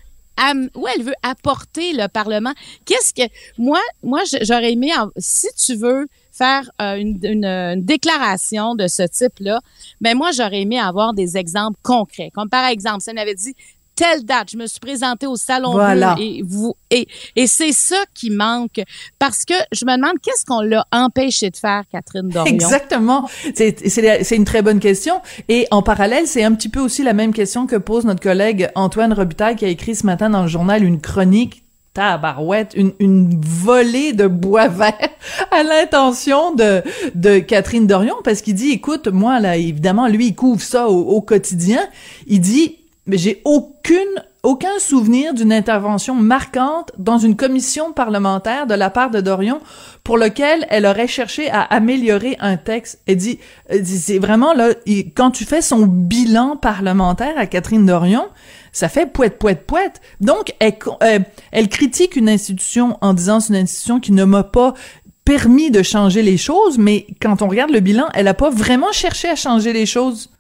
où 0.74 0.86
elle 0.88 1.02
veut 1.02 1.14
apporter 1.22 1.92
le 1.92 2.08
Parlement? 2.08 2.52
Qu'est-ce 2.84 3.14
que, 3.14 3.22
moi, 3.58 3.80
moi, 4.02 4.22
j'aurais 4.42 4.72
aimé, 4.72 4.90
si 5.16 5.48
tu 5.56 5.74
veux 5.74 6.06
faire 6.32 6.70
euh, 6.80 6.96
une, 6.96 7.82
déclaration 7.84 8.74
de 8.74 8.88
ce 8.88 9.02
type-là, 9.02 9.60
ben 10.00 10.16
moi, 10.16 10.30
j'aurais 10.32 10.62
aimé 10.62 10.78
avoir 10.78 11.14
des 11.14 11.36
exemples 11.36 11.78
concrets. 11.82 12.30
Comme 12.34 12.48
par 12.48 12.66
exemple, 12.66 13.02
si 13.02 13.10
elle 13.10 13.16
m'avait 13.16 13.34
dit, 13.34 13.54
telle 14.02 14.24
date, 14.24 14.50
je 14.52 14.56
me 14.56 14.66
suis 14.66 14.80
présentée 14.80 15.28
au 15.28 15.36
Salon 15.36 15.72
Voilà. 15.72 16.14
Bleu 16.16 16.24
et 16.24 16.42
vous, 16.44 16.74
et, 16.90 17.06
et 17.36 17.46
c'est 17.46 17.70
ça 17.72 18.02
qui 18.14 18.30
manque. 18.30 18.80
Parce 19.20 19.44
que 19.44 19.54
je 19.70 19.84
me 19.84 19.96
demande 19.96 20.14
qu'est-ce 20.20 20.44
qu'on 20.44 20.60
l'a 20.60 20.84
empêché 20.90 21.50
de 21.50 21.56
faire, 21.56 21.84
Catherine 21.90 22.28
Dorion? 22.28 22.52
Exactement. 22.52 23.28
C'est 23.54 24.36
une 24.36 24.44
très 24.44 24.62
bonne 24.62 24.80
question. 24.80 25.20
Et 25.48 25.68
en 25.70 25.82
parallèle, 25.82 26.26
c'est 26.26 26.42
un 26.42 26.52
petit 26.52 26.68
peu 26.68 26.80
aussi 26.80 27.04
la 27.04 27.12
même 27.12 27.32
question 27.32 27.66
que 27.68 27.76
pose 27.76 28.04
notre 28.04 28.20
collègue 28.20 28.70
Antoine 28.74 29.12
Robitaille 29.12 29.54
qui 29.54 29.64
a 29.64 29.68
écrit 29.68 29.94
ce 29.94 30.04
matin 30.04 30.30
dans 30.30 30.42
le 30.42 30.48
journal 30.48 30.82
une 30.82 31.00
chronique 31.00 31.62
tabarouette, 31.94 32.72
une, 32.74 32.94
une 32.98 33.40
volée 33.40 34.14
de 34.14 34.26
bois 34.26 34.66
vert 34.68 35.10
à 35.52 35.62
l'intention 35.62 36.54
de, 36.54 36.82
de 37.14 37.38
Catherine 37.38 37.86
Dorion 37.86 38.16
parce 38.24 38.40
qu'il 38.40 38.54
dit, 38.54 38.72
écoute, 38.72 39.06
moi, 39.06 39.38
là, 39.38 39.56
évidemment, 39.58 40.08
lui, 40.08 40.28
il 40.28 40.34
couvre 40.34 40.62
ça 40.62 40.88
au, 40.88 41.02
au 41.02 41.20
quotidien. 41.20 41.80
Il 42.26 42.40
dit, 42.40 42.78
mais 43.06 43.18
j'ai 43.18 43.42
aucune 43.44 44.22
aucun 44.42 44.80
souvenir 44.80 45.34
d'une 45.34 45.52
intervention 45.52 46.14
marquante 46.16 46.90
dans 46.98 47.18
une 47.18 47.36
commission 47.36 47.92
parlementaire 47.92 48.66
de 48.66 48.74
la 48.74 48.90
part 48.90 49.10
de 49.10 49.20
Dorion 49.20 49.60
pour 50.02 50.18
lequel 50.18 50.66
elle 50.68 50.84
aurait 50.84 51.06
cherché 51.06 51.48
à 51.48 51.62
améliorer 51.62 52.36
un 52.40 52.56
texte. 52.56 53.00
Elle 53.06 53.18
dit, 53.18 53.38
c'est 53.84 54.18
vraiment 54.18 54.52
là, 54.52 54.70
quand 55.14 55.30
tu 55.30 55.44
fais 55.44 55.62
son 55.62 55.86
bilan 55.86 56.56
parlementaire 56.56 57.34
à 57.36 57.46
Catherine 57.46 57.86
Dorion, 57.86 58.26
ça 58.72 58.88
fait 58.88 59.06
poète, 59.06 59.38
poète, 59.38 59.64
poète. 59.64 60.00
Donc, 60.20 60.54
euh, 60.62 61.18
elle 61.52 61.68
critique 61.68 62.16
une 62.16 62.28
institution 62.28 62.98
en 63.00 63.14
disant 63.14 63.38
c'est 63.38 63.52
une 63.52 63.62
institution 63.62 64.00
qui 64.00 64.10
ne 64.10 64.24
m'a 64.24 64.42
pas 64.42 64.74
permis 65.24 65.70
de 65.70 65.82
changer 65.84 66.22
les 66.22 66.36
choses, 66.36 66.78
mais 66.78 67.06
quand 67.20 67.42
on 67.42 67.48
regarde 67.48 67.70
le 67.70 67.78
bilan, 67.78 68.08
elle 68.14 68.26
a 68.26 68.34
pas 68.34 68.50
vraiment 68.50 68.90
cherché 68.90 69.28
à 69.28 69.36
changer 69.36 69.72
les 69.72 69.86
choses. 69.86 70.30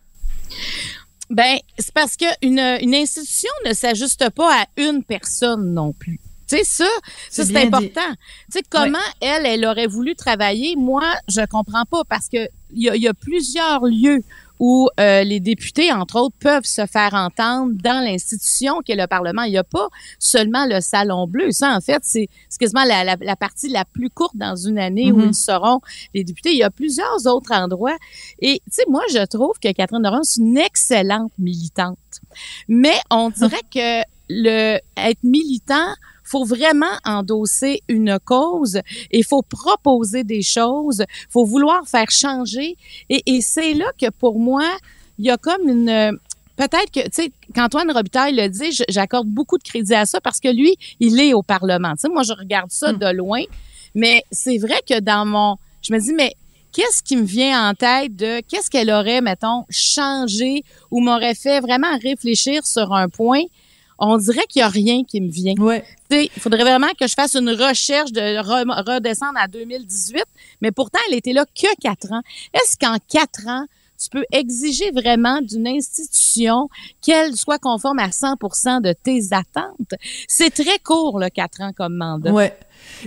Ben, 1.30 1.58
c'est 1.78 1.94
parce 1.94 2.16
que 2.16 2.26
une, 2.42 2.58
une 2.58 2.94
institution 2.94 3.50
ne 3.66 3.72
s'ajuste 3.72 4.30
pas 4.30 4.62
à 4.62 4.66
une 4.76 5.02
personne 5.02 5.72
non 5.72 5.92
plus. 5.92 6.20
Tu 6.48 6.58
sais, 6.58 6.64
ça, 6.64 6.88
ça 7.30 7.44
C'est 7.44 7.56
important. 7.56 8.10
Tu 8.50 8.58
sais, 8.58 8.62
comment 8.68 8.98
elle, 9.20 9.46
elle 9.46 9.64
aurait 9.64 9.86
voulu 9.86 10.14
travailler, 10.14 10.76
moi, 10.76 11.02
je 11.28 11.44
comprends 11.46 11.84
pas 11.84 12.02
parce 12.08 12.28
que 12.28 12.48
il 12.74 12.94
y 12.94 12.98
y 12.98 13.08
a 13.08 13.14
plusieurs 13.14 13.84
lieux 13.84 14.22
où 14.64 14.88
euh, 15.00 15.24
les 15.24 15.40
députés, 15.40 15.92
entre 15.92 16.20
autres, 16.20 16.36
peuvent 16.38 16.64
se 16.64 16.86
faire 16.86 17.14
entendre 17.14 17.72
dans 17.82 18.00
l'institution 18.04 18.80
qu'est 18.84 18.94
le 18.94 19.08
Parlement. 19.08 19.42
Il 19.42 19.50
n'y 19.50 19.58
a 19.58 19.64
pas 19.64 19.88
seulement 20.20 20.66
le 20.66 20.80
Salon 20.80 21.26
Bleu. 21.26 21.50
Ça, 21.50 21.74
en 21.76 21.80
fait, 21.80 21.98
c'est 22.02 22.28
quasiment 22.60 22.84
la, 22.84 23.02
la, 23.02 23.16
la 23.20 23.34
partie 23.34 23.68
la 23.68 23.84
plus 23.84 24.08
courte 24.08 24.36
dans 24.36 24.54
une 24.54 24.78
année 24.78 25.10
où 25.10 25.16
Mhm. 25.16 25.30
ils 25.30 25.34
seront 25.34 25.80
les 26.14 26.22
députés. 26.22 26.52
Il 26.52 26.58
y 26.58 26.62
a 26.62 26.70
plusieurs 26.70 27.26
autres 27.26 27.52
endroits. 27.52 27.96
Et, 28.38 28.60
tu 28.66 28.70
sais, 28.70 28.84
moi, 28.88 29.02
je 29.12 29.24
trouve 29.26 29.54
que 29.60 29.72
Catherine 29.72 30.00
Doran, 30.02 30.20
c'est 30.22 30.40
une 30.40 30.56
excellente 30.58 31.32
militante. 31.40 31.98
Mais 32.68 32.94
on 33.10 33.30
dirait 33.30 33.56
que 33.74 34.02
le 34.28 34.78
être 34.96 35.24
militant, 35.24 35.88
faut 36.32 36.44
vraiment 36.44 36.96
endosser 37.04 37.82
une 37.88 38.18
cause 38.24 38.80
et 39.10 39.22
faut 39.22 39.42
proposer 39.42 40.24
des 40.24 40.42
choses, 40.42 41.04
faut 41.28 41.44
vouloir 41.44 41.86
faire 41.86 42.10
changer. 42.10 42.76
Et, 43.10 43.22
et 43.26 43.40
c'est 43.42 43.74
là 43.74 43.92
que 44.00 44.10
pour 44.10 44.38
moi, 44.38 44.68
il 45.18 45.26
y 45.26 45.30
a 45.30 45.36
comme 45.36 45.68
une 45.68 46.18
peut-être 46.56 46.90
que, 46.90 47.04
tu 47.04 47.10
sais, 47.12 47.32
qu'Antoine 47.54 47.90
Robitaille 47.90 48.34
le 48.34 48.48
dit, 48.48 48.70
j'accorde 48.88 49.26
beaucoup 49.28 49.58
de 49.58 49.62
crédit 49.62 49.94
à 49.94 50.06
ça 50.06 50.20
parce 50.20 50.40
que 50.40 50.48
lui, 50.48 50.74
il 51.00 51.20
est 51.20 51.34
au 51.34 51.42
Parlement. 51.42 51.92
Tu 51.92 52.02
sais, 52.02 52.08
moi, 52.08 52.22
je 52.22 52.32
regarde 52.32 52.70
ça 52.70 52.92
de 52.92 53.10
loin, 53.12 53.42
mais 53.94 54.22
c'est 54.30 54.58
vrai 54.58 54.80
que 54.88 55.00
dans 55.00 55.26
mon, 55.26 55.56
je 55.82 55.92
me 55.92 55.98
dis, 55.98 56.12
mais 56.12 56.32
qu'est-ce 56.72 57.02
qui 57.02 57.16
me 57.16 57.24
vient 57.24 57.68
en 57.68 57.74
tête 57.74 58.16
de 58.16 58.40
qu'est-ce 58.48 58.70
qu'elle 58.70 58.90
aurait, 58.90 59.20
mettons, 59.20 59.64
changé 59.70 60.62
ou 60.90 61.00
m'aurait 61.00 61.34
fait 61.34 61.60
vraiment 61.60 61.96
réfléchir 62.02 62.66
sur 62.66 62.92
un 62.92 63.08
point? 63.08 63.44
On 64.04 64.16
dirait 64.16 64.42
qu'il 64.48 64.60
n'y 64.60 64.64
a 64.64 64.68
rien 64.68 65.04
qui 65.04 65.20
me 65.20 65.30
vient. 65.30 65.54
Ouais. 65.58 65.84
Il 66.10 66.28
faudrait 66.40 66.64
vraiment 66.64 66.88
que 66.98 67.06
je 67.06 67.14
fasse 67.14 67.34
une 67.36 67.50
recherche 67.50 68.10
de 68.10 68.20
re- 68.20 68.84
redescendre 68.84 69.38
à 69.38 69.46
2018, 69.46 70.24
mais 70.60 70.72
pourtant, 70.72 70.98
elle 71.08 71.16
était 71.16 71.32
là 71.32 71.44
que 71.46 71.68
quatre 71.80 72.10
ans. 72.12 72.20
Est-ce 72.52 72.76
qu'en 72.76 72.96
quatre 73.08 73.46
ans, 73.46 73.64
tu 74.02 74.10
peux 74.10 74.24
exiger 74.32 74.90
vraiment 74.90 75.40
d'une 75.40 75.66
institution 75.66 76.68
qu'elle 77.00 77.34
soit 77.36 77.58
conforme 77.58 77.98
à 77.98 78.10
100 78.10 78.36
de 78.80 78.92
tes 78.92 79.28
attentes? 79.32 79.94
C'est 80.28 80.50
très 80.50 80.78
court, 80.78 81.18
le 81.18 81.28
quatre 81.28 81.60
ans 81.60 81.72
comme 81.76 81.96
mandat. 81.96 82.32
Ouais. 82.32 82.56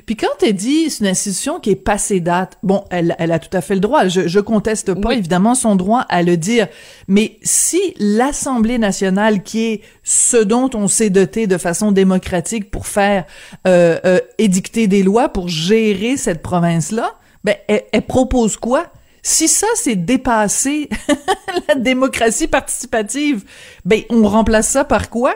Puis 0.05 0.15
quand 0.15 0.41
elle 0.41 0.53
dit 0.53 0.89
c'est 0.89 1.03
une 1.03 1.09
institution 1.09 1.59
qui 1.59 1.71
est 1.71 1.75
passée 1.75 2.21
date, 2.21 2.57
bon, 2.63 2.85
elle, 2.91 3.13
elle 3.19 3.31
a 3.33 3.39
tout 3.39 3.55
à 3.55 3.59
fait 3.61 3.73
le 3.73 3.81
droit. 3.81 4.07
Je, 4.07 4.27
je 4.27 4.39
conteste 4.39 4.93
pas 4.93 5.09
Oui. 5.09 5.15
évidemment 5.17 5.53
son 5.53 5.75
droit 5.75 6.05
à 6.07 6.23
le 6.23 6.37
dire. 6.37 6.67
Mais 7.07 7.37
si 7.43 7.79
l'Assemblée 7.99 8.77
nationale, 8.77 9.43
qui 9.43 9.65
est 9.65 9.81
ce 10.03 10.37
dont 10.37 10.69
on 10.75 10.87
s'est 10.87 11.09
doté 11.09 11.47
de 11.47 11.57
façon 11.57 11.91
démocratique 11.91 12.71
pour 12.71 12.87
faire 12.87 13.25
euh, 13.67 13.99
euh, 14.05 14.19
édicter 14.37 14.87
des 14.87 15.03
lois 15.03 15.29
pour 15.29 15.49
gérer 15.49 16.15
cette 16.15 16.41
province-là, 16.41 17.15
ben 17.43 17.55
elle, 17.67 17.83
elle 17.91 18.05
propose 18.05 18.55
quoi? 18.57 18.87
Si 19.27 19.47
ça, 19.47 19.65
c'est 19.73 19.95
dépasser 19.95 20.87
la 21.67 21.73
démocratie 21.73 22.47
participative, 22.47 23.43
ben 23.83 24.03
on 24.11 24.27
remplace 24.27 24.69
ça 24.69 24.85
par 24.85 25.09
quoi? 25.09 25.33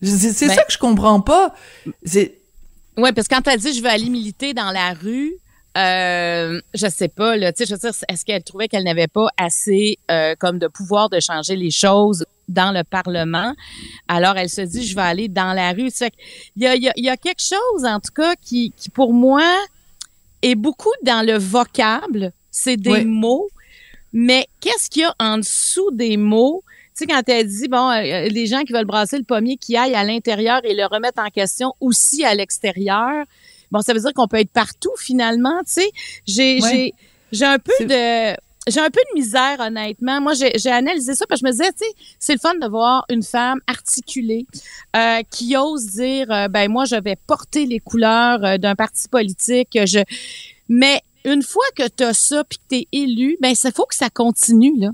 C'est 0.00 0.46
Ben- 0.46 0.54
ça 0.54 0.64
que 0.64 0.72
je 0.72 0.78
comprends 0.78 1.20
pas. 1.20 1.54
Oui, 2.96 3.12
parce 3.12 3.28
que 3.28 3.34
quand 3.34 3.46
elle 3.46 3.60
dit 3.60 3.74
je 3.74 3.82
veux 3.82 3.90
aller 3.90 4.08
militer 4.08 4.54
dans 4.54 4.70
la 4.70 4.94
rue, 4.94 5.34
euh, 5.76 6.58
je 6.72 6.86
sais 6.88 7.08
pas, 7.08 7.36
là, 7.36 7.52
tu 7.52 7.58
sais, 7.58 7.66
je 7.68 7.74
veux 7.74 7.78
dire, 7.78 7.92
est-ce 8.08 8.24
qu'elle 8.24 8.42
trouvait 8.42 8.66
qu'elle 8.66 8.84
n'avait 8.84 9.08
pas 9.08 9.28
assez 9.36 9.98
euh, 10.10 10.34
comme 10.38 10.58
de 10.58 10.66
pouvoir 10.66 11.10
de 11.10 11.20
changer 11.20 11.54
les 11.54 11.70
choses 11.70 12.24
dans 12.48 12.72
le 12.72 12.82
Parlement? 12.82 13.52
Alors, 14.08 14.38
elle 14.38 14.48
se 14.48 14.62
dit, 14.62 14.86
je 14.86 14.94
vais 14.94 15.02
aller 15.02 15.28
dans 15.28 15.52
la 15.52 15.72
rue. 15.72 15.90
Ça 15.90 16.06
fait 16.06 16.12
que 16.12 16.16
il 16.56 16.62
y 16.62 16.66
a, 16.66 16.74
il 16.76 16.82
y, 16.82 16.88
a, 16.88 16.92
il 16.96 17.04
y 17.04 17.10
a 17.10 17.18
quelque 17.18 17.42
chose, 17.42 17.84
en 17.84 18.00
tout 18.00 18.12
cas, 18.14 18.34
qui, 18.40 18.72
qui 18.74 18.88
pour 18.88 19.12
moi 19.12 19.44
est 20.40 20.54
beaucoup 20.54 20.92
dans 21.02 21.24
le 21.26 21.36
vocable. 21.36 22.32
C'est 22.62 22.76
des 22.76 22.90
Oui. 22.90 23.04
mots. 23.04 23.48
Mais 24.12 24.46
qu'est-ce 24.60 24.88
qu'il 24.90 25.02
y 25.02 25.04
a 25.04 25.14
en 25.18 25.38
dessous 25.38 25.90
des 25.92 26.16
mots? 26.16 26.64
Tu 26.96 27.04
sais, 27.04 27.06
quand 27.06 27.22
elle 27.28 27.46
dit, 27.46 27.68
bon, 27.68 27.90
euh, 27.90 28.28
les 28.28 28.46
gens 28.46 28.62
qui 28.62 28.72
veulent 28.72 28.84
brasser 28.84 29.18
le 29.18 29.24
pommier 29.24 29.56
qui 29.56 29.76
aillent 29.76 29.94
à 29.94 30.02
l'intérieur 30.02 30.60
et 30.64 30.74
le 30.74 30.86
remettre 30.86 31.22
en 31.22 31.28
question 31.28 31.74
aussi 31.80 32.24
à 32.24 32.34
l'extérieur, 32.34 33.24
bon, 33.70 33.80
ça 33.80 33.92
veut 33.92 34.00
dire 34.00 34.12
qu'on 34.14 34.26
peut 34.26 34.40
être 34.40 34.50
partout 34.50 34.94
finalement, 34.98 35.60
tu 35.60 35.82
sais. 35.82 35.90
J'ai, 36.26 36.58
un 37.44 37.58
peu 37.58 37.84
de 37.84 38.34
j'ai 38.68 38.80
un 38.80 38.90
peu 38.90 39.00
de 39.12 39.18
misère, 39.18 39.60
honnêtement. 39.60 40.20
Moi, 40.20 40.32
j'ai 40.34 40.70
analysé 40.70 41.14
ça 41.14 41.26
parce 41.26 41.40
que 41.40 41.46
je 41.46 41.50
me 41.50 41.56
disais, 41.56 41.72
tu 41.72 41.84
sais, 41.84 41.92
c'est 42.18 42.32
le 42.34 42.38
fun 42.38 42.54
de 42.54 42.68
voir 42.68 43.04
une 43.08 43.22
femme 43.22 43.60
articulée 43.66 44.46
euh, 44.96 45.20
qui 45.30 45.56
ose 45.56 45.86
dire, 45.86 46.30
euh, 46.30 46.48
ben 46.48 46.70
moi, 46.70 46.84
je 46.84 46.96
vais 46.96 47.16
porter 47.26 47.66
les 47.66 47.80
couleurs 47.80 48.44
euh, 48.44 48.58
d'un 48.58 48.74
parti 48.74 49.08
politique. 49.08 49.78
Je, 49.86 50.00
mais 50.68 51.00
une 51.32 51.42
fois 51.42 51.64
que 51.76 51.88
tu 51.88 52.04
as 52.04 52.14
ça 52.14 52.44
puis 52.44 52.58
que 52.58 52.74
tu 52.74 52.76
es 52.76 52.88
élu, 52.92 53.36
ben 53.40 53.52
il 53.52 53.72
faut 53.72 53.86
que 53.86 53.94
ça 53.94 54.10
continue 54.10 54.78
là. 54.78 54.90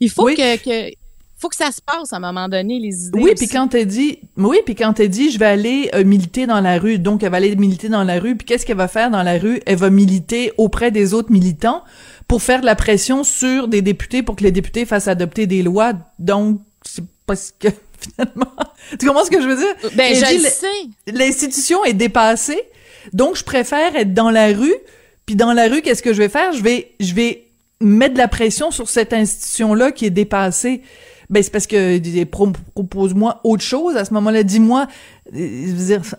Il 0.00 0.10
faut 0.10 0.26
que, 0.26 0.56
que 0.56 0.94
faut 1.38 1.48
que 1.48 1.56
ça 1.56 1.70
se 1.70 1.80
passe 1.80 2.12
à 2.12 2.16
un 2.16 2.20
moment 2.20 2.48
donné 2.48 2.80
les 2.80 3.06
idées. 3.06 3.20
Oui, 3.20 3.32
puis 3.36 3.48
quand 3.48 3.72
elle 3.74 3.86
dit 3.86 4.18
oui, 4.36 4.58
puis 4.64 4.74
quand 4.74 5.00
dit 5.00 5.30
je 5.30 5.38
vais 5.38 5.46
aller 5.46 5.90
militer 6.04 6.46
dans 6.46 6.60
la 6.60 6.78
rue, 6.78 6.98
donc 6.98 7.22
elle 7.22 7.30
va 7.30 7.36
aller 7.36 7.54
militer 7.54 7.88
dans 7.88 8.02
la 8.02 8.18
rue, 8.18 8.36
puis 8.36 8.44
qu'est-ce 8.44 8.66
qu'elle 8.66 8.76
va 8.76 8.88
faire 8.88 9.10
dans 9.10 9.22
la 9.22 9.38
rue? 9.38 9.60
Elle 9.66 9.76
va 9.76 9.90
militer 9.90 10.52
auprès 10.58 10.90
des 10.90 11.14
autres 11.14 11.30
militants 11.30 11.84
pour 12.26 12.42
faire 12.42 12.60
de 12.60 12.66
la 12.66 12.74
pression 12.74 13.24
sur 13.24 13.68
des 13.68 13.82
députés 13.82 14.22
pour 14.22 14.36
que 14.36 14.44
les 14.44 14.52
députés 14.52 14.84
fassent 14.84 15.08
adopter 15.08 15.46
des 15.46 15.62
lois. 15.62 15.92
Donc, 16.18 16.60
c'est 16.84 17.04
parce 17.24 17.54
que 17.58 17.68
finalement, 17.98 18.52
tu 18.98 19.06
comprends 19.06 19.24
ce 19.24 19.30
que 19.30 19.40
je 19.40 19.48
veux 19.48 19.56
dire? 19.56 19.92
Ben, 19.94 20.14
je 20.14 20.48
sais. 20.48 20.66
L'institution 21.12 21.84
est 21.84 21.94
dépassée, 21.94 22.62
donc 23.12 23.36
je 23.36 23.44
préfère 23.44 23.94
être 23.96 24.12
dans 24.12 24.30
la 24.30 24.48
rue. 24.48 24.74
Puis 25.28 25.36
dans 25.36 25.52
la 25.52 25.68
rue, 25.68 25.82
qu'est-ce 25.82 26.02
que 26.02 26.14
je 26.14 26.22
vais 26.22 26.30
faire? 26.30 26.54
Je 26.54 26.62
vais, 26.62 26.92
je 27.00 27.12
vais 27.12 27.48
mettre 27.82 28.14
de 28.14 28.18
la 28.18 28.28
pression 28.28 28.70
sur 28.70 28.88
cette 28.88 29.12
institution-là 29.12 29.92
qui 29.92 30.06
est 30.06 30.10
dépassée. 30.10 30.80
Ben, 31.28 31.42
c'est 31.42 31.50
parce 31.50 31.66
que 31.66 32.24
propose-moi 32.24 33.38
autre 33.44 33.62
chose 33.62 33.98
à 33.98 34.06
ce 34.06 34.14
moment-là. 34.14 34.42
Dis-moi, 34.42 34.86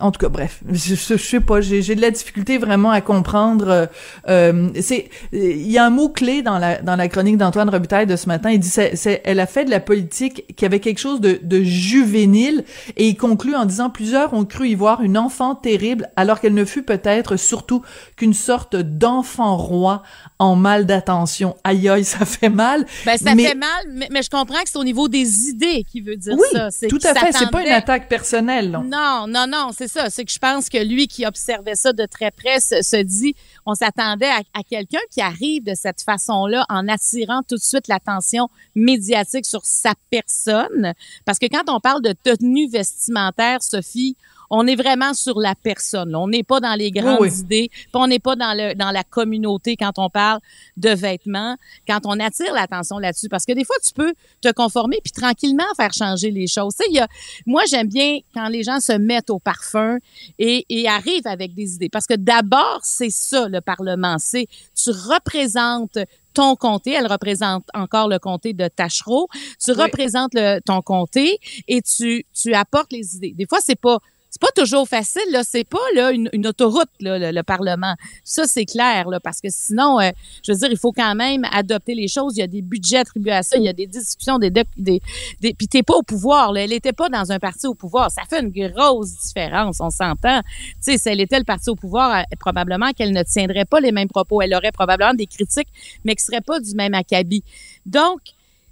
en 0.00 0.10
tout 0.10 0.18
cas, 0.18 0.28
bref, 0.28 0.60
je, 0.70 0.94
je, 0.94 1.16
sais 1.16 1.40
pas, 1.40 1.60
j'ai, 1.60 1.94
de 1.94 2.00
la 2.00 2.10
difficulté 2.10 2.58
vraiment 2.58 2.90
à 2.90 3.00
comprendre. 3.00 3.68
Euh, 3.68 3.86
euh, 4.28 4.68
c'est, 4.80 5.08
il 5.32 5.70
y 5.70 5.78
a 5.78 5.84
un 5.84 5.90
mot 5.90 6.08
clé 6.08 6.42
dans 6.42 6.58
la 6.58 6.80
dans 6.80 6.96
la 6.96 7.08
chronique 7.08 7.36
d'Antoine 7.36 7.68
Robitaille 7.68 8.06
de 8.06 8.16
ce 8.16 8.26
matin. 8.26 8.50
Il 8.50 8.60
dit, 8.60 8.68
c'est, 8.68 9.20
elle 9.24 9.40
a 9.40 9.46
fait 9.46 9.64
de 9.64 9.70
la 9.70 9.80
politique 9.80 10.54
qui 10.56 10.64
avait 10.64 10.80
quelque 10.80 10.98
chose 10.98 11.20
de, 11.20 11.40
de 11.42 11.62
juvénile, 11.62 12.64
et 12.96 13.08
il 13.08 13.16
conclut 13.16 13.54
en 13.54 13.64
disant 13.64 13.90
plusieurs 13.90 14.32
ont 14.32 14.44
cru 14.44 14.68
y 14.68 14.74
voir 14.74 15.02
une 15.02 15.18
enfant 15.18 15.54
terrible, 15.54 16.08
alors 16.16 16.40
qu'elle 16.40 16.54
ne 16.54 16.64
fut 16.64 16.82
peut-être 16.82 17.36
surtout 17.36 17.82
qu'une 18.16 18.34
sorte 18.34 18.76
d'enfant 18.76 19.56
roi 19.56 20.02
en 20.38 20.56
mal 20.56 20.86
d'attention. 20.86 21.56
Aïe 21.64 21.88
aïe, 21.88 22.04
ça 22.04 22.24
fait 22.24 22.48
mal. 22.48 22.86
Ben 23.04 23.16
ça 23.16 23.34
fait 23.34 23.54
mal, 23.54 24.08
mais, 24.10 24.22
je 24.22 24.30
comprends 24.30 24.62
que 24.62 24.68
c'est 24.68 24.78
au 24.78 24.84
niveau 24.84 25.08
des 25.08 25.48
idées 25.48 25.84
qui 25.84 26.00
veut 26.00 26.16
dire 26.16 26.36
ça. 26.52 26.68
Oui, 26.82 26.88
tout 26.88 26.98
à 27.04 27.14
fait. 27.14 27.32
C'est 27.32 27.50
pas 27.50 27.62
une 27.62 27.72
attaque 27.72 28.08
personnelle. 28.08 28.70
Non. 28.70 28.82
Non, 28.84 28.99
non, 29.28 29.46
non, 29.46 29.70
c'est 29.76 29.88
ça. 29.88 30.10
C'est 30.10 30.24
que 30.24 30.32
je 30.32 30.38
pense 30.38 30.68
que 30.68 30.78
lui 30.78 31.06
qui 31.06 31.26
observait 31.26 31.74
ça 31.74 31.92
de 31.92 32.06
très 32.06 32.30
près 32.30 32.60
se, 32.60 33.02
dit, 33.02 33.34
on 33.66 33.74
s'attendait 33.74 34.30
à, 34.30 34.62
quelqu'un 34.62 35.00
qui 35.10 35.20
arrive 35.20 35.64
de 35.64 35.74
cette 35.74 36.02
façon-là 36.02 36.64
en 36.68 36.88
attirant 36.88 37.42
tout 37.42 37.56
de 37.56 37.62
suite 37.62 37.88
l'attention 37.88 38.48
médiatique 38.74 39.46
sur 39.46 39.64
sa 39.64 39.94
personne. 40.10 40.94
Parce 41.24 41.38
que 41.38 41.46
quand 41.46 41.68
on 41.68 41.80
parle 41.80 42.02
de 42.02 42.14
tenue 42.22 42.68
vestimentaire, 42.68 43.62
Sophie, 43.62 44.16
on 44.50 44.66
est 44.66 44.74
vraiment 44.74 45.14
sur 45.14 45.38
la 45.38 45.54
personne. 45.54 46.14
On 46.14 46.28
n'est 46.28 46.42
pas 46.42 46.60
dans 46.60 46.74
les 46.74 46.90
grandes 46.90 47.32
idées, 47.32 47.70
on 47.94 48.08
n'est 48.08 48.18
pas 48.18 48.36
dans 48.36 48.52
le 48.56 48.74
dans 48.74 48.90
la 48.90 49.04
communauté 49.04 49.76
quand 49.76 49.92
on 49.98 50.10
parle 50.10 50.40
de 50.76 50.90
vêtements, 50.90 51.56
quand 51.86 52.00
on 52.04 52.18
attire 52.18 52.52
l'attention 52.52 52.98
là-dessus. 52.98 53.28
Parce 53.28 53.46
que 53.46 53.52
des 53.52 53.64
fois, 53.64 53.76
tu 53.84 53.92
peux 53.92 54.12
te 54.40 54.50
conformer 54.52 54.98
puis 55.02 55.12
tranquillement 55.12 55.64
faire 55.76 55.92
changer 55.92 56.30
les 56.30 56.46
choses. 56.46 56.74
Tu 56.76 56.84
sais, 56.84 56.92
y 56.92 56.98
a, 56.98 57.08
moi, 57.46 57.62
j'aime 57.68 57.88
bien 57.88 58.18
quand 58.34 58.48
les 58.48 58.64
gens 58.64 58.80
se 58.80 58.92
mettent 58.92 59.30
au 59.30 59.38
parfum 59.38 59.98
et, 60.38 60.66
et 60.68 60.88
arrivent 60.88 61.26
avec 61.26 61.54
des 61.54 61.74
idées. 61.74 61.88
Parce 61.88 62.06
que 62.06 62.14
d'abord, 62.14 62.80
c'est 62.82 63.10
ça, 63.10 63.48
le 63.48 63.60
Parlement. 63.60 64.16
C'est 64.18 64.46
tu 64.74 64.90
représentes 64.90 65.98
ton 66.34 66.54
comté, 66.56 66.92
elle 66.92 67.06
représente 67.06 67.64
encore 67.74 68.08
le 68.08 68.18
comté 68.18 68.52
de 68.52 68.68
Tachereau, 68.68 69.28
tu 69.62 69.72
représentes 69.72 70.32
le, 70.34 70.60
ton 70.60 70.80
comté 70.80 71.38
et 71.66 71.82
tu, 71.82 72.24
tu 72.32 72.54
apportes 72.54 72.92
les 72.92 73.16
idées. 73.16 73.34
Des 73.36 73.46
fois, 73.46 73.58
c'est 73.60 73.78
pas 73.78 73.98
c'est 74.30 74.40
pas 74.40 74.52
toujours 74.54 74.88
facile 74.88 75.22
là. 75.32 75.42
C'est 75.44 75.64
pas 75.64 75.78
là 75.94 76.12
une, 76.12 76.46
autoroute 76.46 76.88
là, 77.00 77.32
le, 77.32 77.42
parlement. 77.42 77.94
Ça 78.22 78.44
c'est 78.46 78.64
clair 78.64 79.08
là 79.08 79.18
parce 79.18 79.40
que 79.40 79.48
sinon 79.50 80.00
euh, 80.00 80.10
je 80.46 80.52
veux 80.52 80.58
dire 80.58 80.68
il 80.70 80.78
faut 80.78 80.92
quand 80.92 81.16
même 81.16 81.44
adopter 81.52 81.94
les 81.96 82.06
choses. 82.06 82.36
Il 82.36 82.40
y 82.40 82.42
a 82.42 82.46
des 82.46 82.62
budgets 82.62 82.98
attribués 82.98 83.32
à 83.32 83.42
ça. 83.42 83.56
Il 83.56 83.64
y 83.64 83.68
a 83.68 83.72
des 83.72 83.88
discussions 83.88 84.38
des 84.38 84.50
des, 84.50 84.64
des 84.76 85.54
puis 85.54 85.66
t'es 85.66 85.82
pas 85.82 85.94
au 85.94 86.02
pouvoir 86.02 86.52
là. 86.52 86.62
Elle 86.62 86.72
était 86.72 86.92
pas 86.92 87.08
dans 87.08 87.32
un 87.32 87.40
parti 87.40 87.66
au 87.66 87.74
pouvoir. 87.74 88.10
Ça 88.12 88.22
fait 88.28 88.40
une 88.40 88.50
grosse 88.50 89.18
différence 89.18 89.80
on 89.80 89.90
s'entend. 89.90 90.42
Tu 90.42 90.74
sais 90.80 90.98
si 90.98 91.08
elle 91.08 91.20
était 91.20 91.38
le 91.38 91.44
parti 91.44 91.68
au 91.68 91.74
pouvoir 91.74 92.20
euh, 92.20 92.22
probablement 92.38 92.92
qu'elle 92.92 93.12
ne 93.12 93.24
tiendrait 93.24 93.64
pas 93.64 93.80
les 93.80 93.90
mêmes 93.90 94.08
propos. 94.08 94.42
Elle 94.42 94.54
aurait 94.54 94.72
probablement 94.72 95.14
des 95.14 95.26
critiques 95.26 95.68
mais 96.04 96.14
qui 96.14 96.24
seraient 96.24 96.40
pas 96.40 96.60
du 96.60 96.74
même 96.76 96.94
acabit. 96.94 97.42
Donc 97.84 98.20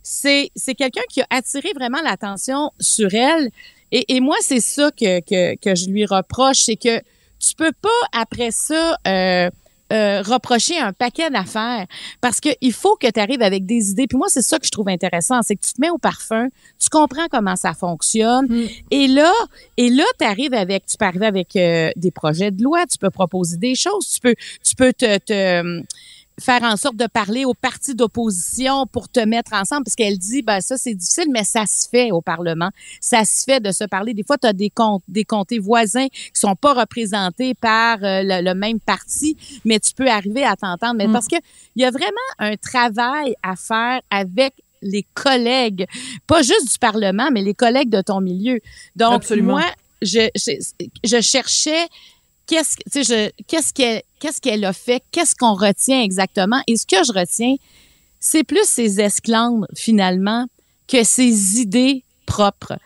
c'est 0.04 0.50
c'est 0.54 0.76
quelqu'un 0.76 1.02
qui 1.10 1.20
a 1.20 1.26
attiré 1.30 1.72
vraiment 1.74 2.00
l'attention 2.02 2.70
sur 2.78 3.12
elle 3.12 3.50
et, 3.92 4.16
et 4.16 4.20
moi, 4.20 4.36
c'est 4.40 4.60
ça 4.60 4.90
que, 4.90 5.20
que, 5.20 5.56
que, 5.56 5.74
je 5.74 5.88
lui 5.88 6.04
reproche, 6.06 6.58
c'est 6.58 6.76
que 6.76 6.98
tu 7.40 7.54
peux 7.56 7.72
pas, 7.80 7.88
après 8.12 8.50
ça, 8.50 8.96
euh, 9.06 9.50
euh, 9.90 10.20
reprocher 10.20 10.78
un 10.78 10.92
paquet 10.92 11.30
d'affaires 11.30 11.86
parce 12.20 12.40
que 12.40 12.50
il 12.60 12.74
faut 12.74 12.96
que 12.96 13.10
tu 13.10 13.18
arrives 13.18 13.40
avec 13.40 13.64
des 13.64 13.90
idées. 13.90 14.06
Puis 14.06 14.18
moi, 14.18 14.26
c'est 14.28 14.42
ça 14.42 14.58
que 14.58 14.66
je 14.66 14.70
trouve 14.70 14.88
intéressant, 14.88 15.40
c'est 15.40 15.56
que 15.56 15.64
tu 15.64 15.72
te 15.72 15.80
mets 15.80 15.88
au 15.88 15.96
parfum, 15.96 16.48
tu 16.78 16.90
comprends 16.90 17.26
comment 17.30 17.56
ça 17.56 17.72
fonctionne, 17.72 18.46
mm. 18.48 18.66
et 18.90 19.08
là, 19.08 19.32
et 19.78 19.88
là, 19.88 20.04
tu 20.18 20.26
arrives 20.26 20.52
avec, 20.52 20.84
tu 20.84 20.98
peux 20.98 21.06
arriver 21.06 21.26
avec 21.26 21.56
euh, 21.56 21.90
des 21.96 22.10
projets 22.10 22.50
de 22.50 22.62
loi, 22.62 22.84
tu 22.86 22.98
peux 22.98 23.08
proposer 23.08 23.56
des 23.56 23.74
choses, 23.74 24.06
tu 24.12 24.20
peux, 24.20 24.34
tu 24.62 24.74
peux 24.76 24.92
te, 24.92 25.16
te 25.18 25.82
faire 26.40 26.62
en 26.62 26.76
sorte 26.76 26.96
de 26.96 27.06
parler 27.06 27.44
aux 27.44 27.54
partis 27.54 27.94
d'opposition 27.94 28.86
pour 28.86 29.08
te 29.08 29.20
mettre 29.20 29.52
ensemble, 29.54 29.84
parce 29.84 29.94
qu'elle 29.94 30.18
dit, 30.18 30.42
ben 30.42 30.60
ça 30.60 30.76
c'est 30.76 30.94
difficile, 30.94 31.28
mais 31.32 31.44
ça 31.44 31.66
se 31.66 31.88
fait 31.88 32.10
au 32.10 32.20
Parlement, 32.20 32.70
ça 33.00 33.24
se 33.24 33.44
fait 33.44 33.60
de 33.60 33.72
se 33.72 33.84
parler. 33.84 34.14
Des 34.14 34.22
fois, 34.22 34.38
tu 34.38 34.46
as 34.46 34.52
des 34.52 34.70
comptes, 34.70 35.02
des 35.08 35.24
comtés 35.24 35.58
voisins 35.58 36.08
qui 36.08 36.40
sont 36.40 36.54
pas 36.54 36.74
représentés 36.74 37.54
par 37.54 37.98
euh, 38.02 38.22
le, 38.24 38.54
même 38.54 38.80
parti, 38.80 39.36
mais 39.64 39.78
tu 39.78 39.92
peux 39.94 40.08
arriver 40.08 40.44
à 40.44 40.56
t'entendre. 40.56 40.94
Mais 40.96 41.08
mm. 41.08 41.12
parce 41.12 41.28
que 41.28 41.36
il 41.76 41.82
y 41.82 41.84
a 41.84 41.90
vraiment 41.90 42.10
un 42.38 42.56
travail 42.56 43.34
à 43.42 43.56
faire 43.56 44.00
avec 44.10 44.54
les 44.82 45.04
collègues, 45.14 45.86
pas 46.26 46.42
juste 46.42 46.72
du 46.72 46.78
Parlement, 46.78 47.30
mais 47.32 47.42
les 47.42 47.54
collègues 47.54 47.90
de 47.90 48.00
ton 48.00 48.20
milieu. 48.20 48.60
Donc 48.96 49.28
moi, 49.30 49.64
je, 50.02 50.28
je, 50.36 50.52
je 51.04 51.20
cherchais 51.20 51.88
qu'est-ce 52.48 52.76
qu'est-ce 53.46 53.72
qu'elle 53.72 54.02
qu'est-ce 54.18 54.64
a 54.64 54.72
fait, 54.72 55.02
qu'est-ce 55.12 55.34
qu'on 55.36 55.54
retient 55.54 56.02
exactement? 56.02 56.60
Et 56.66 56.76
ce 56.76 56.86
que 56.86 57.04
je 57.04 57.12
retiens, 57.12 57.54
c'est 58.18 58.42
plus 58.42 58.64
ses 58.64 59.00
esclandres 59.00 59.66
finalement 59.76 60.46
que 60.88 61.04
ses 61.04 61.60
idées 61.60 62.02
propres. 62.26 62.78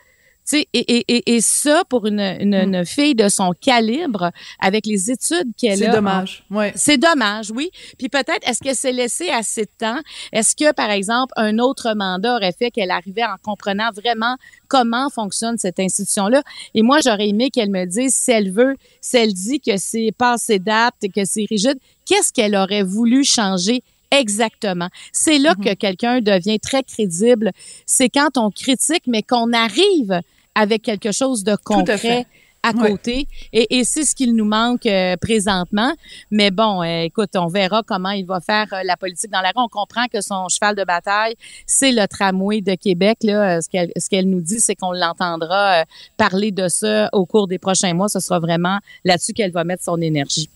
Et, 0.52 0.68
et, 0.72 1.04
et, 1.08 1.34
et, 1.34 1.40
ça, 1.40 1.82
pour 1.88 2.06
une, 2.06 2.20
une, 2.20 2.56
hmm. 2.56 2.74
une, 2.74 2.84
fille 2.84 3.14
de 3.14 3.28
son 3.28 3.52
calibre, 3.58 4.30
avec 4.60 4.86
les 4.86 5.10
études 5.10 5.52
qu'elle 5.56 5.82
a... 5.84 5.86
C'est 5.86 5.92
dommage, 5.92 6.44
ouais. 6.50 6.72
C'est 6.76 6.98
dommage, 6.98 7.50
oui. 7.50 7.70
Puis 7.98 8.08
peut-être, 8.08 8.48
est-ce 8.48 8.60
qu'elle 8.60 8.76
s'est 8.76 8.92
laissée 8.92 9.30
assez 9.30 9.62
de 9.62 9.70
temps? 9.78 10.00
Est-ce 10.32 10.54
que, 10.54 10.72
par 10.72 10.90
exemple, 10.90 11.32
un 11.36 11.58
autre 11.58 11.94
mandat 11.94 12.36
aurait 12.36 12.52
fait 12.52 12.70
qu'elle 12.70 12.90
arrivait 12.90 13.24
en 13.24 13.36
comprenant 13.42 13.90
vraiment 13.94 14.36
comment 14.68 15.08
fonctionne 15.10 15.58
cette 15.58 15.80
institution-là? 15.80 16.42
Et 16.74 16.82
moi, 16.82 17.00
j'aurais 17.02 17.28
aimé 17.28 17.50
qu'elle 17.50 17.70
me 17.70 17.84
dise, 17.84 18.14
si 18.14 18.30
elle 18.30 18.50
veut, 18.50 18.76
si 19.00 19.16
elle 19.16 19.32
dit 19.32 19.60
que 19.60 19.76
c'est 19.76 20.12
passé 20.16 20.58
date, 20.58 20.94
que 21.14 21.24
c'est 21.24 21.46
rigide, 21.48 21.78
qu'est-ce 22.06 22.32
qu'elle 22.32 22.56
aurait 22.56 22.82
voulu 22.82 23.24
changer 23.24 23.82
Exactement? 24.12 24.88
C'est 25.12 25.38
là 25.38 25.54
mm-hmm. 25.54 25.64
que 25.64 25.74
quelqu'un 25.74 26.20
devient 26.20 26.60
très 26.60 26.82
crédible. 26.82 27.50
C'est 27.86 28.10
quand 28.10 28.36
on 28.36 28.50
critique, 28.50 29.04
mais 29.06 29.22
qu'on 29.22 29.52
arrive 29.52 30.20
avec 30.54 30.82
quelque 30.82 31.12
chose 31.12 31.44
de 31.44 31.56
concret 31.56 32.26
à 32.62 32.72
côté. 32.72 33.28
Et, 33.52 33.84
c'est 33.84 34.04
ce 34.04 34.14
qu'il 34.14 34.34
nous 34.34 34.44
manque 34.44 34.86
euh, 34.86 35.16
présentement. 35.16 35.92
Mais 36.30 36.50
bon, 36.50 36.82
euh, 36.82 37.02
écoute, 37.02 37.30
on 37.34 37.48
verra 37.48 37.82
comment 37.84 38.10
il 38.10 38.24
va 38.24 38.40
faire 38.40 38.66
euh, 38.72 38.82
la 38.84 38.96
politique 38.96 39.30
dans 39.30 39.40
la 39.40 39.48
rue. 39.48 39.62
On 39.64 39.68
comprend 39.68 40.06
que 40.06 40.20
son 40.20 40.48
cheval 40.48 40.76
de 40.76 40.84
bataille, 40.84 41.34
c'est 41.66 41.92
le 41.92 42.06
tramway 42.06 42.60
de 42.60 42.74
Québec. 42.74 43.18
Là. 43.22 43.60
Ce 43.60 43.68
qu'elle 43.68 43.90
ce 43.96 44.08
qu'elle 44.08 44.30
nous 44.30 44.40
dit, 44.40 44.60
c'est 44.60 44.76
qu'on 44.76 44.92
l'entendra 44.92 45.84
parler 46.16 46.52
de 46.52 46.68
ça 46.68 47.08
au 47.12 47.26
cours 47.26 47.48
des 47.48 47.58
prochains 47.58 47.94
mois. 47.94 48.08
Ce 48.08 48.20
sera 48.20 48.38
vraiment 48.38 48.78
là-dessus 49.04 49.32
qu'elle 49.32 49.52
va 49.52 49.64
mettre 49.64 49.82
son 49.82 50.00
énergie. 50.00 50.48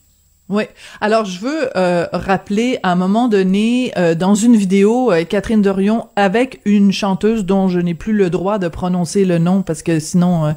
Oui. 0.48 0.62
Alors, 1.00 1.24
je 1.24 1.40
veux 1.40 1.76
euh, 1.76 2.06
rappeler 2.12 2.78
à 2.84 2.92
un 2.92 2.94
moment 2.94 3.26
donné, 3.26 3.90
euh, 3.96 4.14
dans 4.14 4.36
une 4.36 4.54
vidéo, 4.54 5.10
euh, 5.10 5.24
Catherine 5.24 5.60
Dorion 5.60 6.06
avec 6.14 6.60
une 6.64 6.92
chanteuse 6.92 7.44
dont 7.44 7.66
je 7.66 7.80
n'ai 7.80 7.94
plus 7.94 8.12
le 8.12 8.30
droit 8.30 8.60
de 8.60 8.68
prononcer 8.68 9.24
le 9.24 9.38
nom 9.38 9.62
parce 9.62 9.82
que 9.82 9.98
sinon, 9.98 10.54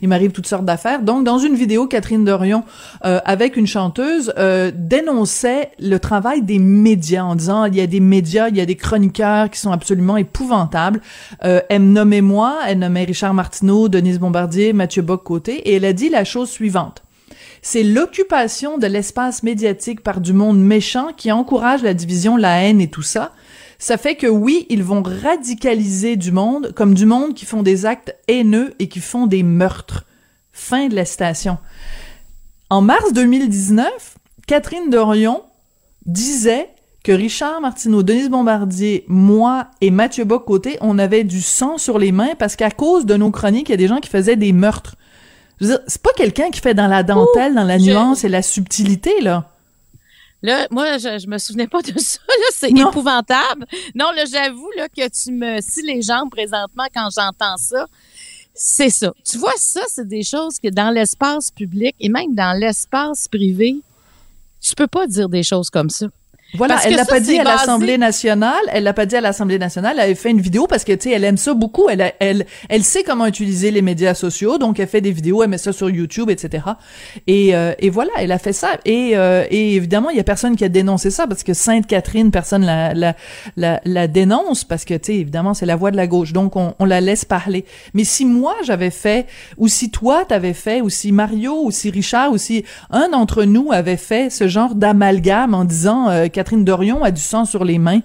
il 0.00 0.08
m'arrive 0.08 0.30
toutes 0.30 0.46
sortes 0.46 0.64
d'affaires. 0.64 1.02
Donc, 1.02 1.24
dans 1.24 1.38
une 1.38 1.56
vidéo, 1.56 1.88
Catherine 1.88 2.24
Dorion 2.24 2.62
avec 3.02 3.56
une 3.56 3.66
chanteuse 3.66 4.32
dénonçait 4.74 5.72
le 5.80 5.98
travail 5.98 6.42
des 6.42 6.60
médias 6.60 7.24
en 7.24 7.34
disant 7.34 7.64
il 7.64 7.74
y 7.74 7.80
a 7.80 7.86
des 7.86 8.00
médias, 8.00 8.48
il 8.48 8.56
y 8.56 8.60
a 8.60 8.66
des 8.66 8.76
chroniqueurs 8.76 9.50
qui 9.50 9.58
sont 9.58 9.72
absolument 9.72 10.16
épouvantables. 10.16 11.00
elle 11.40 11.82
me 11.82 11.92
nommait 11.92 12.20
moi, 12.20 12.60
elle 12.68 12.78
nommait 12.78 13.04
Richard 13.04 13.34
Martineau, 13.34 13.88
Denise 13.88 14.20
Bombardier, 14.20 14.72
Mathieu 14.72 15.02
Bock-Côté, 15.02 15.68
et 15.68 15.76
elle 15.76 15.84
a 15.84 15.92
dit 15.92 16.10
la 16.10 16.24
chose 16.24 16.48
suivante 16.48 17.02
c'est 17.64 17.84
l'occupation 17.84 18.76
de 18.76 18.88
l'espace 18.88 19.44
médiatique 19.44 20.02
par 20.02 20.20
du 20.20 20.32
monde 20.32 20.60
méchant 20.60 21.12
qui 21.16 21.30
encourage 21.30 21.84
la 21.84 21.94
division, 21.94 22.36
la 22.36 22.60
haine 22.60 22.80
et 22.80 22.90
tout 22.90 23.02
ça. 23.02 23.32
Ça 23.78 23.96
fait 23.96 24.16
que 24.16 24.26
oui, 24.26 24.66
ils 24.68 24.82
vont 24.82 25.02
radicaliser 25.02 26.16
du 26.16 26.32
monde 26.32 26.72
comme 26.74 26.92
du 26.92 27.06
monde 27.06 27.34
qui 27.34 27.46
font 27.46 27.62
des 27.62 27.86
actes 27.86 28.16
haineux 28.26 28.74
et 28.80 28.88
qui 28.88 28.98
font 28.98 29.28
des 29.28 29.44
meurtres. 29.44 30.04
Fin 30.50 30.88
de 30.88 30.96
la 30.96 31.04
citation. 31.04 31.56
En 32.68 32.82
mars 32.82 33.12
2019, 33.12 34.18
Catherine 34.48 34.90
Dorion 34.90 35.42
disait 36.04 36.68
que 37.04 37.12
Richard 37.12 37.60
Martineau, 37.60 38.02
Denise 38.02 38.28
Bombardier, 38.28 39.04
moi 39.06 39.68
et 39.80 39.90
Mathieu 39.90 40.24
Bock-Côté, 40.24 40.78
on 40.80 40.98
avait 40.98 41.24
du 41.24 41.40
sang 41.40 41.78
sur 41.78 41.98
les 41.98 42.12
mains 42.12 42.34
parce 42.38 42.56
qu'à 42.56 42.70
cause 42.70 43.06
de 43.06 43.16
nos 43.16 43.30
chroniques, 43.30 43.68
il 43.68 43.72
y 43.72 43.74
a 43.74 43.78
des 43.78 43.88
gens 43.88 44.00
qui 44.00 44.08
faisaient 44.08 44.36
des 44.36 44.52
meurtres 44.52 44.96
c'est 45.60 46.02
pas 46.02 46.12
quelqu'un 46.16 46.50
qui 46.50 46.60
fait 46.60 46.74
dans 46.74 46.88
la 46.88 47.02
dentelle, 47.02 47.54
dans 47.54 47.64
la 47.64 47.78
nuance 47.78 48.24
et 48.24 48.28
la 48.28 48.42
subtilité, 48.42 49.20
là. 49.20 49.48
Là, 50.44 50.66
moi, 50.72 50.98
je, 50.98 51.20
je 51.20 51.28
me 51.28 51.38
souvenais 51.38 51.68
pas 51.68 51.82
de 51.82 51.92
ça. 51.98 52.18
Là, 52.28 52.44
c'est 52.50 52.70
épouvantable. 52.70 53.64
Non, 53.94 54.10
là, 54.14 54.24
j'avoue 54.24 54.70
là 54.76 54.88
que 54.88 55.08
tu 55.08 55.32
me 55.32 55.60
scies 55.60 55.82
les 55.86 56.02
jambes 56.02 56.30
présentement 56.30 56.86
quand 56.92 57.08
j'entends 57.16 57.56
ça. 57.56 57.86
C'est 58.54 58.90
ça. 58.90 59.12
Tu 59.24 59.38
vois, 59.38 59.52
ça, 59.56 59.82
c'est 59.88 60.06
des 60.06 60.24
choses 60.24 60.58
que 60.58 60.68
dans 60.68 60.90
l'espace 60.90 61.50
public 61.50 61.94
et 62.00 62.08
même 62.08 62.34
dans 62.34 62.58
l'espace 62.58 63.28
privé, 63.28 63.76
tu 64.60 64.74
peux 64.74 64.88
pas 64.88 65.06
dire 65.06 65.28
des 65.28 65.42
choses 65.42 65.70
comme 65.70 65.90
ça. 65.90 66.06
Voilà, 66.54 66.78
elle 66.84 66.94
l'a 66.96 67.04
pas 67.04 67.20
dit 67.20 67.38
à 67.38 67.44
l'Assemblée 67.44 67.98
nationale. 67.98 68.52
Elle 68.72 68.84
l'a 68.84 68.92
pas 68.92 69.06
dit 69.06 69.16
à 69.16 69.20
l'Assemblée 69.20 69.58
nationale. 69.58 69.94
Elle 69.96 70.04
avait 70.04 70.14
fait 70.14 70.30
une 70.30 70.40
vidéo 70.40 70.66
parce 70.66 70.84
que 70.84 70.92
tu 70.92 71.08
sais, 71.08 71.14
elle 71.14 71.24
aime 71.24 71.36
ça 71.36 71.54
beaucoup. 71.54 71.88
Elle, 71.88 72.12
elle, 72.20 72.46
elle 72.68 72.84
sait 72.84 73.02
comment 73.02 73.26
utiliser 73.26 73.70
les 73.70 73.82
médias 73.82 74.14
sociaux, 74.14 74.58
donc 74.58 74.78
elle 74.78 74.88
fait 74.88 75.00
des 75.00 75.12
vidéos, 75.12 75.42
elle 75.42 75.50
met 75.50 75.58
ça 75.58 75.72
sur 75.72 75.88
YouTube, 75.88 76.30
etc. 76.30 76.64
Et, 77.26 77.54
euh, 77.54 77.72
et 77.78 77.90
voilà, 77.90 78.10
elle 78.18 78.32
a 78.32 78.38
fait 78.38 78.52
ça. 78.52 78.72
Et, 78.84 79.12
euh, 79.14 79.44
et 79.50 79.76
évidemment, 79.76 80.10
il 80.10 80.16
y 80.16 80.20
a 80.20 80.24
personne 80.24 80.56
qui 80.56 80.64
a 80.64 80.68
dénoncé 80.68 81.10
ça 81.10 81.26
parce 81.26 81.42
que 81.42 81.54
Sainte 81.54 81.86
Catherine, 81.86 82.30
personne 82.30 82.64
la, 82.64 82.92
la, 82.92 83.14
la, 83.56 83.80
la 83.84 84.06
dénonce 84.06 84.64
parce 84.64 84.84
que 84.84 84.94
tu 84.94 85.12
sais, 85.12 85.18
évidemment, 85.18 85.54
c'est 85.54 85.66
la 85.66 85.76
voix 85.76 85.90
de 85.90 85.96
la 85.96 86.06
gauche, 86.06 86.32
donc 86.32 86.56
on, 86.56 86.74
on 86.78 86.84
la 86.84 87.00
laisse 87.00 87.24
parler. 87.24 87.64
Mais 87.94 88.04
si 88.04 88.26
moi 88.26 88.54
j'avais 88.64 88.90
fait, 88.90 89.26
ou 89.56 89.68
si 89.68 89.90
toi 89.90 90.24
t'avais 90.26 90.52
fait, 90.52 90.80
ou 90.80 90.90
si 90.90 91.12
Mario, 91.12 91.62
ou 91.64 91.70
si 91.70 91.90
Richard, 91.90 92.32
ou 92.32 92.38
si 92.38 92.64
un 92.90 93.08
d'entre 93.08 93.44
nous 93.44 93.72
avait 93.72 93.96
fait 93.96 94.30
ce 94.30 94.48
genre 94.48 94.74
d'amalgame 94.74 95.54
en 95.54 95.64
disant 95.64 96.08
euh, 96.10 96.28
Catherine 96.42 96.64
Dorion 96.64 97.04
a 97.04 97.12
du 97.12 97.20
sang 97.20 97.44
sur 97.44 97.64
les 97.64 97.78
mains. 97.78 98.00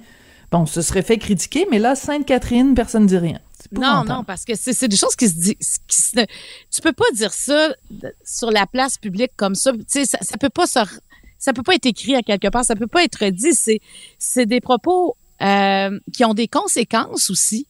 Bon, 0.51 0.67
ce 0.67 0.83
serait 0.83 1.01
fait 1.01 1.17
critiquer, 1.17 1.65
mais 1.71 1.79
là, 1.79 1.95
Sainte-Catherine, 1.95 2.75
personne 2.75 3.03
ne 3.03 3.07
dit 3.07 3.17
rien. 3.17 3.39
Non, 3.71 4.03
non, 4.03 4.23
parce 4.23 4.45
que 4.45 4.53
c'est 4.53 4.87
des 4.87 4.95
choses 4.95 5.15
qui 5.15 5.27
se 5.27 5.33
disent. 5.33 5.55
tu 6.71 6.81
peux 6.83 6.93
pas 6.93 7.09
dire 7.15 7.33
ça 7.33 7.73
sur 8.23 8.51
la 8.51 8.67
place 8.67 8.99
publique 8.99 9.31
comme 9.35 9.55
ça. 9.55 9.71
Tu 9.71 9.79
sais, 9.87 10.05
ça, 10.05 10.19
ça 10.21 10.37
peut 10.37 10.51
pas 10.51 10.67
se, 10.67 10.79
ça 11.39 11.51
peut 11.51 11.63
pas 11.63 11.73
être 11.73 11.87
écrit 11.87 12.15
à 12.15 12.21
quelque 12.21 12.47
part. 12.49 12.63
Ça 12.63 12.75
peut 12.75 12.85
pas 12.85 13.03
être 13.03 13.25
dit. 13.29 13.53
C'est, 13.53 13.79
c'est 14.19 14.45
des 14.45 14.61
propos 14.61 15.17
euh, 15.41 15.99
qui 16.13 16.25
ont 16.25 16.33
des 16.33 16.47
conséquences 16.47 17.29
aussi. 17.29 17.67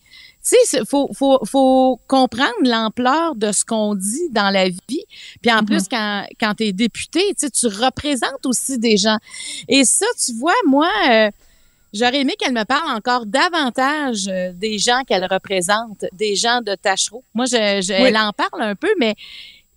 Tu 0.48 0.56
sais, 0.64 0.86
faut, 0.86 1.10
faut, 1.14 1.40
faut 1.46 2.00
comprendre 2.08 2.54
l'ampleur 2.64 3.36
de 3.36 3.52
ce 3.52 3.66
qu'on 3.66 3.96
dit 3.96 4.30
dans 4.32 4.50
la 4.50 4.70
vie. 4.70 5.04
Puis 5.42 5.52
en 5.52 5.66
plus, 5.66 5.84
mm-hmm. 5.84 5.90
quand, 5.90 6.26
quand 6.40 6.54
tu 6.56 6.64
es 6.64 6.72
député, 6.72 7.20
tu 7.38 7.48
sais, 7.48 7.50
tu 7.50 7.68
représentes 7.68 8.46
aussi 8.46 8.78
des 8.78 8.96
gens. 8.96 9.18
Et 9.68 9.84
ça, 9.84 10.06
tu 10.26 10.32
vois, 10.34 10.54
moi, 10.66 10.90
euh, 11.10 11.30
j'aurais 11.94 12.22
aimé 12.22 12.36
qu'elle 12.40 12.54
me 12.54 12.64
parle 12.64 12.96
encore 12.96 13.26
davantage 13.26 14.28
euh, 14.30 14.54
des 14.54 14.78
gens 14.78 15.04
qu'elle 15.06 15.26
représente, 15.26 16.06
des 16.14 16.36
gens 16.36 16.62
de 16.62 16.76
Tachereau. 16.76 17.26
Moi, 17.34 17.46
je, 17.46 17.82
je 17.82 17.92
elle 17.92 18.18
en 18.18 18.32
parle 18.32 18.62
un 18.62 18.76
peu, 18.76 18.90
mais 18.98 19.16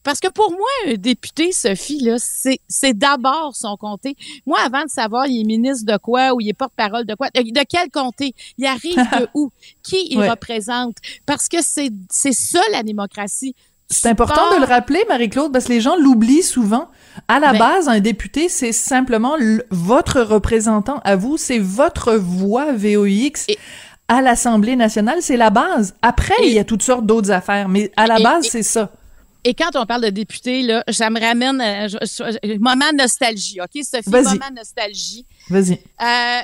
parce 0.02 0.20
que 0.20 0.28
pour 0.28 0.50
moi, 0.50 0.68
un 0.88 0.94
député, 0.94 1.52
Sophie, 1.52 2.00
là, 2.00 2.16
c'est, 2.18 2.94
d'abord 2.94 3.54
son 3.54 3.76
comté. 3.76 4.16
Moi, 4.46 4.58
avant 4.64 4.84
de 4.84 4.88
savoir 4.88 5.26
il 5.26 5.40
est 5.40 5.44
ministre 5.44 5.90
de 5.90 5.98
quoi 5.98 6.34
ou 6.34 6.40
il 6.40 6.48
est 6.48 6.54
porte-parole 6.54 7.04
de 7.04 7.14
quoi, 7.14 7.28
de, 7.34 7.64
quel 7.68 7.90
comté, 7.90 8.34
il 8.56 8.66
arrive 8.66 8.96
de 8.96 9.28
où, 9.34 9.50
qui 9.82 10.08
il 10.10 10.22
représente. 10.22 10.96
Parce 11.26 11.48
que 11.48 11.58
c'est, 11.62 11.90
c'est 12.10 12.32
ça 12.32 12.60
la 12.72 12.82
démocratie. 12.82 13.54
C'est 13.92 14.08
important 14.08 14.54
de 14.54 14.60
le 14.60 14.66
rappeler, 14.66 15.04
Marie-Claude, 15.08 15.52
parce 15.52 15.64
que 15.64 15.72
les 15.72 15.80
gens 15.80 15.96
l'oublient 15.96 16.44
souvent. 16.44 16.88
À 17.26 17.40
la 17.40 17.52
base, 17.52 17.88
un 17.88 17.98
député, 17.98 18.48
c'est 18.48 18.70
simplement 18.70 19.34
votre 19.70 20.20
représentant 20.20 21.00
à 21.04 21.16
vous, 21.16 21.36
c'est 21.36 21.58
votre 21.58 22.14
voix 22.14 22.72
VOX. 22.72 23.48
à 24.06 24.22
l'Assemblée 24.22 24.76
nationale, 24.76 25.18
c'est 25.20 25.36
la 25.36 25.50
base. 25.50 25.94
Après, 26.02 26.34
il 26.42 26.52
y 26.52 26.60
a 26.60 26.64
toutes 26.64 26.84
sortes 26.84 27.04
d'autres 27.04 27.32
affaires, 27.32 27.68
mais 27.68 27.90
à 27.96 28.06
la 28.06 28.20
base, 28.20 28.46
c'est 28.48 28.62
ça. 28.62 28.92
Et 29.44 29.54
quand 29.54 29.74
on 29.74 29.86
parle 29.86 30.04
de 30.04 30.10
député, 30.10 30.62
là, 30.62 30.84
ça 30.90 31.08
me 31.10 31.18
ramène 31.18 31.60
un 31.60 31.86
euh, 31.86 32.58
moment 32.58 32.92
nostalgie, 32.96 33.60
OK, 33.60 33.82
Sophie? 33.82 34.10
Moment 34.10 34.50
nostalgie. 34.54 35.24
Vas-y. 35.48 35.72
Euh, 35.72 36.42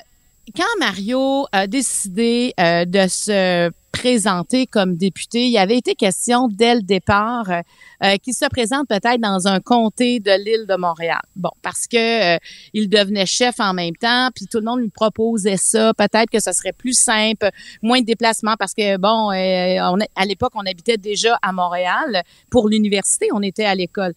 quand 0.57 0.65
Mario 0.79 1.47
a 1.53 1.67
décidé 1.67 2.55
euh, 2.59 2.85
de 2.85 3.07
se 3.09 3.71
présenté 3.97 4.67
comme 4.67 4.97
député. 4.97 5.49
Il 5.49 5.57
avait 5.57 5.79
été 5.79 5.95
question 5.95 6.49
dès 6.49 6.75
le 6.75 6.83
départ 6.83 7.49
euh, 7.49 8.17
qu'il 8.23 8.35
se 8.35 8.47
présente 8.47 8.89
peut-être 8.89 9.21
dans 9.21 9.49
un 9.49 9.61
comté 9.61 10.21
de 10.21 10.31
l'île 10.33 10.67
de 10.69 10.77
Montréal. 10.77 11.21
Bon, 11.35 11.51
parce 11.63 11.87
que 11.87 12.35
euh, 12.35 12.39
il 12.75 12.89
devenait 12.89 13.27
chef 13.27 13.59
en 13.59 13.73
même 13.73 13.97
temps, 13.97 14.29
puis 14.35 14.47
tout 14.47 14.59
le 14.59 14.65
monde 14.65 14.81
lui 14.81 14.91
proposait 14.91 15.57
ça. 15.57 15.95
Peut-être 15.95 16.31
que 16.31 16.41
ce 16.41 16.53
serait 16.53 16.73
plus 16.73 16.93
simple, 16.93 17.49
moins 17.83 18.01
de 18.01 18.05
déplacements, 18.05 18.57
parce 18.59 18.75
que 18.75 18.99
bon, 18.99 19.31
euh, 19.33 19.79
on, 19.91 19.99
à 20.15 20.27
l'époque, 20.27 20.53
on 20.55 20.67
habitait 20.67 20.99
déjà 20.99 21.39
à 21.41 21.53
Montréal 21.53 22.23
pour 22.51 22.69
l'université. 22.69 23.29
On 23.33 23.43
était 23.43 23.65
à 23.65 23.75
l'école. 23.75 24.13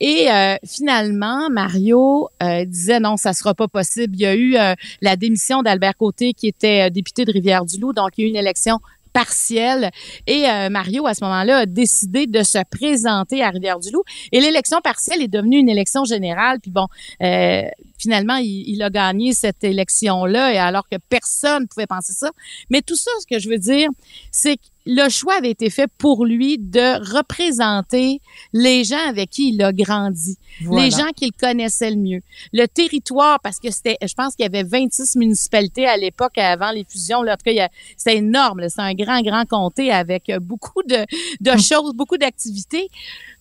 Et 0.00 0.30
euh, 0.30 0.56
finalement, 0.66 1.48
Mario 1.50 2.28
euh, 2.42 2.64
disait 2.66 3.00
non, 3.00 3.16
ça 3.16 3.32
sera 3.32 3.54
pas 3.54 3.68
possible. 3.68 4.14
Il 4.16 4.20
y 4.20 4.26
a 4.26 4.36
eu 4.36 4.56
la 5.00 5.16
démission 5.16 5.62
d'Albert 5.62 5.96
Côté, 5.96 6.34
qui 6.34 6.48
était 6.48 6.90
député 6.90 7.24
de 7.24 7.32
Rivière-du-Loup, 7.32 7.92
donc 7.92 8.10
il 8.16 8.22
y 8.22 8.24
a 8.24 8.26
eu 8.26 8.30
une 8.30 8.36
élection 8.36 8.80
partielle. 9.14 9.90
Et 10.26 10.44
euh, 10.46 10.68
Mario, 10.68 11.06
à 11.06 11.14
ce 11.14 11.24
moment-là, 11.24 11.58
a 11.58 11.66
décidé 11.66 12.26
de 12.26 12.42
se 12.42 12.58
présenter 12.70 13.42
à 13.42 13.48
Rivière-du-Loup. 13.48 14.02
Et 14.32 14.40
l'élection 14.40 14.80
partielle 14.82 15.22
est 15.22 15.28
devenue 15.28 15.58
une 15.58 15.70
élection 15.70 16.04
générale. 16.04 16.58
Puis 16.60 16.72
bon, 16.72 16.86
euh, 17.22 17.62
finalement, 17.96 18.36
il, 18.36 18.82
a 18.82 18.90
gagné 18.90 19.32
cette 19.32 19.64
élection-là, 19.64 20.52
et 20.52 20.58
alors 20.58 20.86
que 20.88 20.96
personne 21.08 21.62
ne 21.62 21.66
pouvait 21.68 21.86
penser 21.86 22.12
ça. 22.12 22.30
Mais 22.68 22.82
tout 22.82 22.96
ça, 22.96 23.10
ce 23.20 23.26
que 23.26 23.40
je 23.40 23.48
veux 23.48 23.58
dire, 23.58 23.88
c'est 24.32 24.56
que 24.56 24.73
le 24.86 25.08
choix 25.08 25.36
avait 25.36 25.50
été 25.50 25.70
fait 25.70 25.88
pour 25.98 26.26
lui 26.26 26.58
de 26.58 27.16
représenter 27.16 28.20
les 28.52 28.84
gens 28.84 29.08
avec 29.08 29.30
qui 29.30 29.50
il 29.50 29.62
a 29.62 29.72
grandi, 29.72 30.36
les 30.60 30.90
gens 30.90 31.10
qu'il 31.16 31.32
connaissait 31.32 31.90
le 31.90 31.96
mieux, 31.96 32.20
le 32.52 32.66
territoire, 32.66 33.40
parce 33.40 33.58
que 33.58 33.70
c'était, 33.70 33.96
je 34.02 34.12
pense 34.14 34.34
qu'il 34.34 34.44
y 34.44 34.46
avait 34.46 34.62
26 34.62 35.16
municipalités 35.16 35.86
à 35.86 35.96
l'époque 35.96 36.36
avant 36.36 36.70
les 36.70 36.84
fusions. 36.84 37.22
Là, 37.22 37.32
en 37.32 37.36
tout 37.36 37.54
cas, 37.54 37.68
c'était 37.96 38.18
énorme. 38.18 38.68
C'est 38.68 38.80
un 38.80 38.94
grand, 38.94 39.22
grand 39.22 39.46
comté 39.46 39.90
avec 39.90 40.30
beaucoup 40.40 40.82
de, 40.82 41.06
de 41.40 41.50
hum. 41.50 41.58
choses, 41.58 41.94
beaucoup 41.94 42.18
d'activités. 42.18 42.90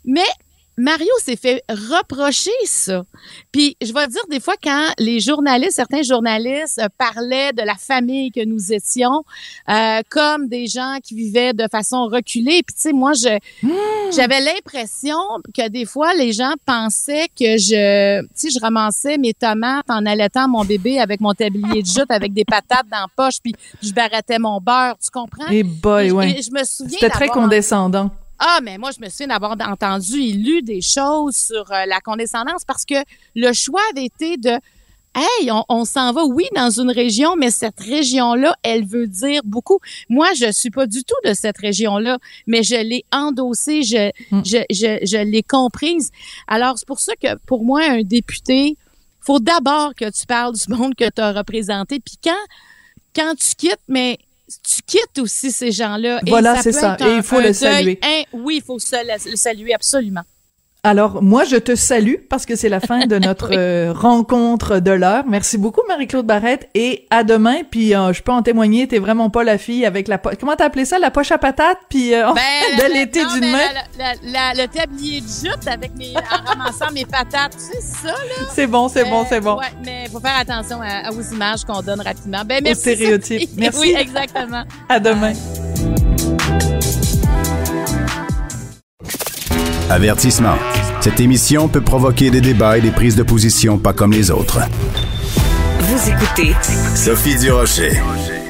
Mais 0.06 0.21
Mario 0.77 1.09
s'est 1.19 1.36
fait 1.36 1.63
reprocher 1.69 2.51
ça. 2.65 3.03
Puis 3.51 3.77
je 3.81 3.93
vais 3.93 4.07
dire 4.07 4.21
des 4.29 4.39
fois 4.39 4.55
quand 4.62 4.88
les 4.97 5.19
journalistes, 5.19 5.73
certains 5.75 6.01
journalistes 6.01 6.79
euh, 6.79 6.88
parlaient 6.97 7.53
de 7.53 7.62
la 7.62 7.75
famille 7.75 8.31
que 8.31 8.43
nous 8.43 8.73
étions 8.73 9.23
euh, 9.69 10.01
comme 10.09 10.47
des 10.47 10.67
gens 10.67 10.97
qui 11.03 11.13
vivaient 11.15 11.53
de 11.53 11.67
façon 11.71 12.05
reculée. 12.05 12.63
Puis 12.65 12.75
tu 12.75 12.81
sais, 12.81 12.93
moi, 12.93 13.13
je 13.13 13.38
hmm. 13.62 14.12
j'avais 14.15 14.41
l'impression 14.41 15.17
que 15.55 15.69
des 15.69 15.86
fois 15.86 16.13
les 16.15 16.33
gens 16.33 16.53
pensaient 16.65 17.27
que 17.27 17.57
je, 17.57 18.21
tu 18.21 18.27
sais, 18.33 18.49
je 18.49 18.59
ramassais 18.59 19.17
mes 19.17 19.33
tomates 19.33 19.89
en 19.89 20.05
allaitant 20.05 20.47
mon 20.47 20.65
bébé 20.65 20.99
avec 20.99 21.21
mon 21.21 21.33
tablier 21.33 21.83
de 21.83 21.88
jute 21.88 22.09
avec 22.09 22.33
des 22.33 22.45
patates 22.45 22.88
dans 22.91 23.01
la 23.01 23.07
poche, 23.15 23.36
puis 23.43 23.53
je 23.81 23.91
barattais 23.91 24.39
mon 24.39 24.59
beurre. 24.59 24.97
Tu 25.03 25.12
comprends? 25.12 25.51
Et 25.51 25.59
eh 25.59 25.63
boy, 25.63 26.12
ouais. 26.12 26.41
je 26.41 26.51
me 26.51 26.63
souviens. 26.63 26.97
C'était 26.99 27.09
très 27.09 27.27
condescendant. 27.27 28.09
Ah, 28.45 28.60
mais 28.62 28.77
moi, 28.77 28.91
je 28.91 29.01
me 29.01 29.08
souviens 29.08 29.27
d'avoir 29.27 29.53
entendu 29.53 30.19
et 30.19 30.34
lu 30.34 30.62
des 30.62 30.82
choses 30.82 31.38
sur 31.38 31.71
euh, 31.71 31.86
la 31.86 32.01
condescendance 32.01 32.65
parce 32.67 32.84
que 32.84 32.95
le 33.36 33.53
choix 33.53 33.79
avait 33.91 34.06
été 34.06 34.36
de 34.36 34.60
Hey, 35.15 35.51
on, 35.69 35.86
s'en 35.86 36.12
va, 36.12 36.25
oui, 36.25 36.45
dans 36.56 36.71
une 36.71 36.89
région, 36.89 37.36
mais 37.36 37.51
cette 37.51 37.79
région-là, 37.79 38.56
elle 38.63 38.84
veut 38.84 39.06
dire 39.06 39.41
beaucoup. 39.45 39.77
Moi, 40.10 40.34
je 40.34 40.51
suis 40.51 40.71
pas 40.71 40.88
du 40.88 41.03
tout 41.03 41.15
de 41.23 41.36
cette 41.36 41.60
région-là, 41.60 42.17
mais 42.47 42.63
je 42.63 42.75
l'ai 42.75 43.06
endossée, 43.12 43.84
je, 43.84 44.10
mm. 44.32 44.41
je, 44.43 44.58
je, 44.71 45.06
je 45.06 45.17
l'ai 45.23 45.43
comprise. 45.43 46.10
Alors, 46.47 46.79
c'est 46.79 46.88
pour 46.88 46.99
ça 46.99 47.15
que, 47.15 47.36
pour 47.45 47.63
moi, 47.63 47.84
un 47.88 48.01
député, 48.01 48.75
faut 49.21 49.39
d'abord 49.39 49.93
que 49.93 50.10
tu 50.10 50.25
parles 50.25 50.56
du 50.56 50.73
monde 50.73 50.95
que 50.95 51.08
tu 51.10 51.21
as 51.21 51.32
représenté. 51.32 51.99
Puis 51.99 52.17
quand, 52.21 52.45
quand 53.15 53.36
tu 53.36 53.53
quittes, 53.56 53.84
mais 53.88 54.17
tu 54.47 54.82
quittes 54.86 55.19
aussi 55.19 55.51
ces 55.51 55.71
gens-là. 55.71 56.21
Voilà, 56.27 56.60
Et 56.60 56.62
c'est 56.62 56.71
ça. 56.71 56.97
Et 56.99 57.15
il 57.17 57.23
faut 57.23 57.39
le 57.39 57.53
saluer. 57.53 57.99
oui, 58.34 58.58
il 58.58 58.63
faut 58.63 58.77
le 58.77 59.36
saluer, 59.36 59.73
absolument. 59.73 60.23
Alors, 60.86 61.24
moi, 61.24 61.46
je 61.46 61.56
te 61.56 61.76
salue 61.76 62.15
parce 62.30 62.46
que 62.46 62.58
c'est 62.58 62.67
la 62.67 62.82
fin 62.82 63.06
de 63.06 63.17
notre 63.19 63.52
euh, 63.54 63.93
rencontre 63.93 64.80
de 64.80 64.91
l'heure. 64.91 65.24
Merci 65.26 65.58
beaucoup, 65.58 65.80
Marie-Claude 65.88 66.26
Barrette, 66.26 66.67
et 66.76 67.06
à 67.10 67.24
demain. 67.24 67.60
Puis, 67.72 67.96
euh, 67.96 68.12
je 68.12 68.22
peux 68.22 68.34
en 68.34 68.41
témoigner, 68.41 68.86
t'es 68.89 69.00
vraiment 69.00 69.30
pas 69.30 69.46
la 69.46 69.58
fille 69.58 69.86
avec 69.86 70.10
la... 70.10 70.17
po- 70.17 70.32
Comment 70.38 70.58
t'as 70.58 70.65
appelé 70.65 70.84
ça? 70.84 71.00
La 71.00 71.10
poche 71.10 71.32
à 71.32 71.38
patate? 71.38 71.78
Puis, 71.89 72.13
euh, 72.13 72.26
Ben, 72.34 72.41
de 72.89 72.93
l'été 72.93 73.22
d'une 73.24 73.39
mais 73.39 73.52
main? 73.54 73.60
la- 73.98 74.13
la- 74.32 74.54
la- 74.54 74.62
le 74.63 74.67
tablier 74.67 75.22
de 75.22 75.26
jute 75.26 75.67
avec 75.72 75.96
mes, 75.98 76.13
en 76.17 76.46
ramassant 76.52 76.91
mes 76.93 77.06
patates, 77.06 77.56
c'est 77.58 77.82
ça, 77.82 78.10
là? 78.12 78.46
C'est 78.54 78.67
bon, 78.67 78.89
c'est 78.89 79.06
bon, 79.06 79.26
c'est 79.30 79.39
bon. 79.39 79.56
Ouais, 79.60 79.67
mais 79.86 80.10
faut 80.12 80.19
faire 80.19 80.38
attention 80.38 80.82
à- 80.82 81.12
aux 81.13 81.22
images 81.34 81.63
qu'on 81.63 81.82
donne 81.82 82.02
rapidement. 82.02 82.41
Ben, 82.46 82.60
Aux 82.60 82.63
merci. 82.65 82.82
stéréotypes. 82.82 83.39
Sophie. 83.43 83.54
Merci. 83.58 83.80
Oui, 83.80 83.96
exactement. 83.98 84.63
À 84.89 85.00
demain. 85.00 85.32
Avertissement. 89.89 90.56
Cette 91.02 91.19
émission 91.19 91.67
peut 91.67 91.82
provoquer 91.82 92.32
des 92.32 92.41
débats 92.41 92.78
et 92.78 92.82
des 92.82 92.91
prises 92.91 93.15
de 93.15 93.24
position 93.24 93.78
pas 93.78 93.93
comme 93.93 94.12
les 94.12 94.32
autres. 94.32 94.60
Vous 95.80 96.10
écoutez 96.10 96.56
Sophie 96.96 97.38
Durocher. 97.38 97.91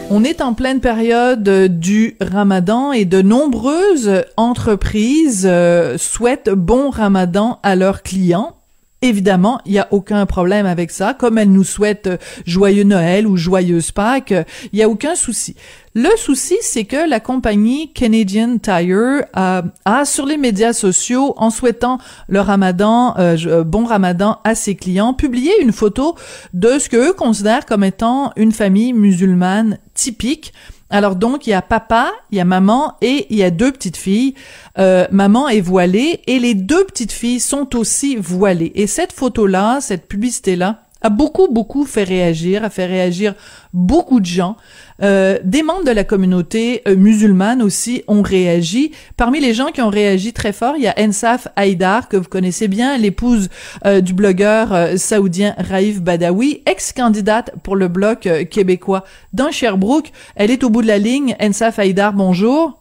On 0.10 0.24
est 0.24 0.42
en 0.42 0.54
pleine 0.54 0.80
période 0.80 1.48
euh, 1.48 1.68
du 1.68 2.18
ramadan 2.22 2.92
et 2.92 3.06
de 3.06 3.22
nombreuses 3.22 4.24
entreprises 4.38 5.48
euh, 5.50 5.98
souhaitent 5.98 6.52
bon 6.52 6.92
ramadan 6.92 7.60
à 7.64 7.76
leurs 7.76 8.04
clients. 8.04 8.56
Évidemment, 9.04 9.60
il 9.66 9.74
n'y 9.74 9.80
a 9.80 9.90
aucun 9.92 10.26
problème 10.26 10.66
avec 10.66 10.90
ça. 10.90 11.14
Comme 11.14 11.38
elles 11.38 11.52
nous 11.52 11.66
souhaitent 11.66 12.08
euh, 12.08 12.18
joyeux 12.46 12.86
Noël 12.86 13.28
ou 13.28 13.36
joyeuse 13.36 13.92
Pâques, 13.92 14.34
il 14.72 14.78
n'y 14.78 14.82
a 14.82 14.88
aucun 14.88 15.14
souci. 15.14 15.58
Le 15.96 16.10
souci, 16.18 16.56
c'est 16.62 16.86
que 16.86 17.08
la 17.08 17.20
compagnie 17.20 17.94
Canadian 17.94 18.58
Tire 18.58 19.26
euh, 19.38 19.62
a 19.86 20.06
sur 20.06 20.26
les 20.26 20.38
médias 20.38 20.74
sociaux, 20.74 21.36
en 21.38 21.52
souhaitant 21.52 22.00
le 22.28 22.40
ramadan, 22.40 23.14
euh, 23.20 23.38
euh, 23.46 23.64
bon 23.64 23.86
ramadan 23.86 24.40
à 24.44 24.56
ses 24.56 24.76
clients, 24.76 25.14
publié 25.14 25.52
une 25.62 25.72
photo 25.72 26.16
de 26.54 26.80
ce 26.80 26.90
qu'eux 26.90 27.14
considèrent 27.14 27.68
comme 27.68 27.84
étant 27.84 28.32
une 28.38 28.52
famille 28.52 28.92
musulmane 28.92 29.78
typique. 29.94 30.52
Alors 30.90 31.16
donc, 31.16 31.48
il 31.48 31.52
y 31.52 31.54
a 31.54 31.62
papa, 31.62 32.12
il 32.32 32.38
y 32.38 32.42
a 32.42 32.46
maman 32.46 32.96
et 33.02 33.28
il 33.30 33.38
y 33.38 33.44
a 33.44 33.50
deux 33.50 33.72
petites 33.72 33.98
filles. 33.98 34.36
Euh, 34.78 35.08
maman 35.12 35.50
est 35.50 35.62
voilée 35.62 36.22
et 36.28 36.40
les 36.40 36.54
deux 36.54 36.84
petites 36.86 37.12
filles 37.12 37.40
sont 37.40 37.76
aussi 37.76 38.16
voilées. 38.16 38.72
Et 38.76 38.88
cette 38.88 39.12
photo-là, 39.12 39.82
cette 39.82 40.08
publicité-là, 40.08 40.84
a 41.04 41.10
beaucoup, 41.10 41.48
beaucoup 41.50 41.86
fait 41.86 42.04
réagir, 42.04 42.64
a 42.64 42.70
fait 42.70 42.86
réagir 42.86 43.36
beaucoup 43.74 44.20
de 44.20 44.26
gens. 44.26 44.56
Euh, 45.02 45.38
des 45.44 45.64
membres 45.64 45.84
de 45.84 45.92
la 45.92 46.04
communauté 46.04 46.82
euh, 46.88 46.96
musulmane 46.96 47.62
aussi 47.62 48.04
ont 48.08 48.22
réagi. 48.22 48.92
Parmi 49.18 49.40
les 49.40 49.54
gens 49.54 49.68
qui 49.68 49.82
ont 49.82 49.90
réagi 49.90 50.32
très 50.34 50.54
fort, 50.54 50.76
il 50.78 50.84
y 50.84 50.88
a 50.88 50.96
Ensaf 50.98 51.48
Haïdar, 51.56 52.08
que 52.08 52.16
vous 52.16 52.30
connaissez 52.30 52.68
bien, 52.68 52.98
l'épouse 52.98 53.50
euh, 53.86 54.02
du 54.02 54.14
blogueur 54.14 54.74
euh, 54.74 54.96
saoudien 54.96 55.56
Raif 55.58 56.02
Badawi, 56.02 56.62
ex-candidate 56.66 57.52
pour 57.64 57.76
le 57.76 57.88
bloc 57.90 58.26
euh, 58.28 58.46
québécois 58.46 59.04
dans 59.34 59.52
Sherbrooke. 59.52 60.12
Elle 60.36 60.52
est 60.52 60.64
au 60.64 60.70
bout 60.70 60.82
de 60.82 60.88
la 60.88 61.00
ligne. 61.00 61.36
Ensaf 61.42 61.80
Haïdar, 61.80 62.14
bonjour. 62.14 62.80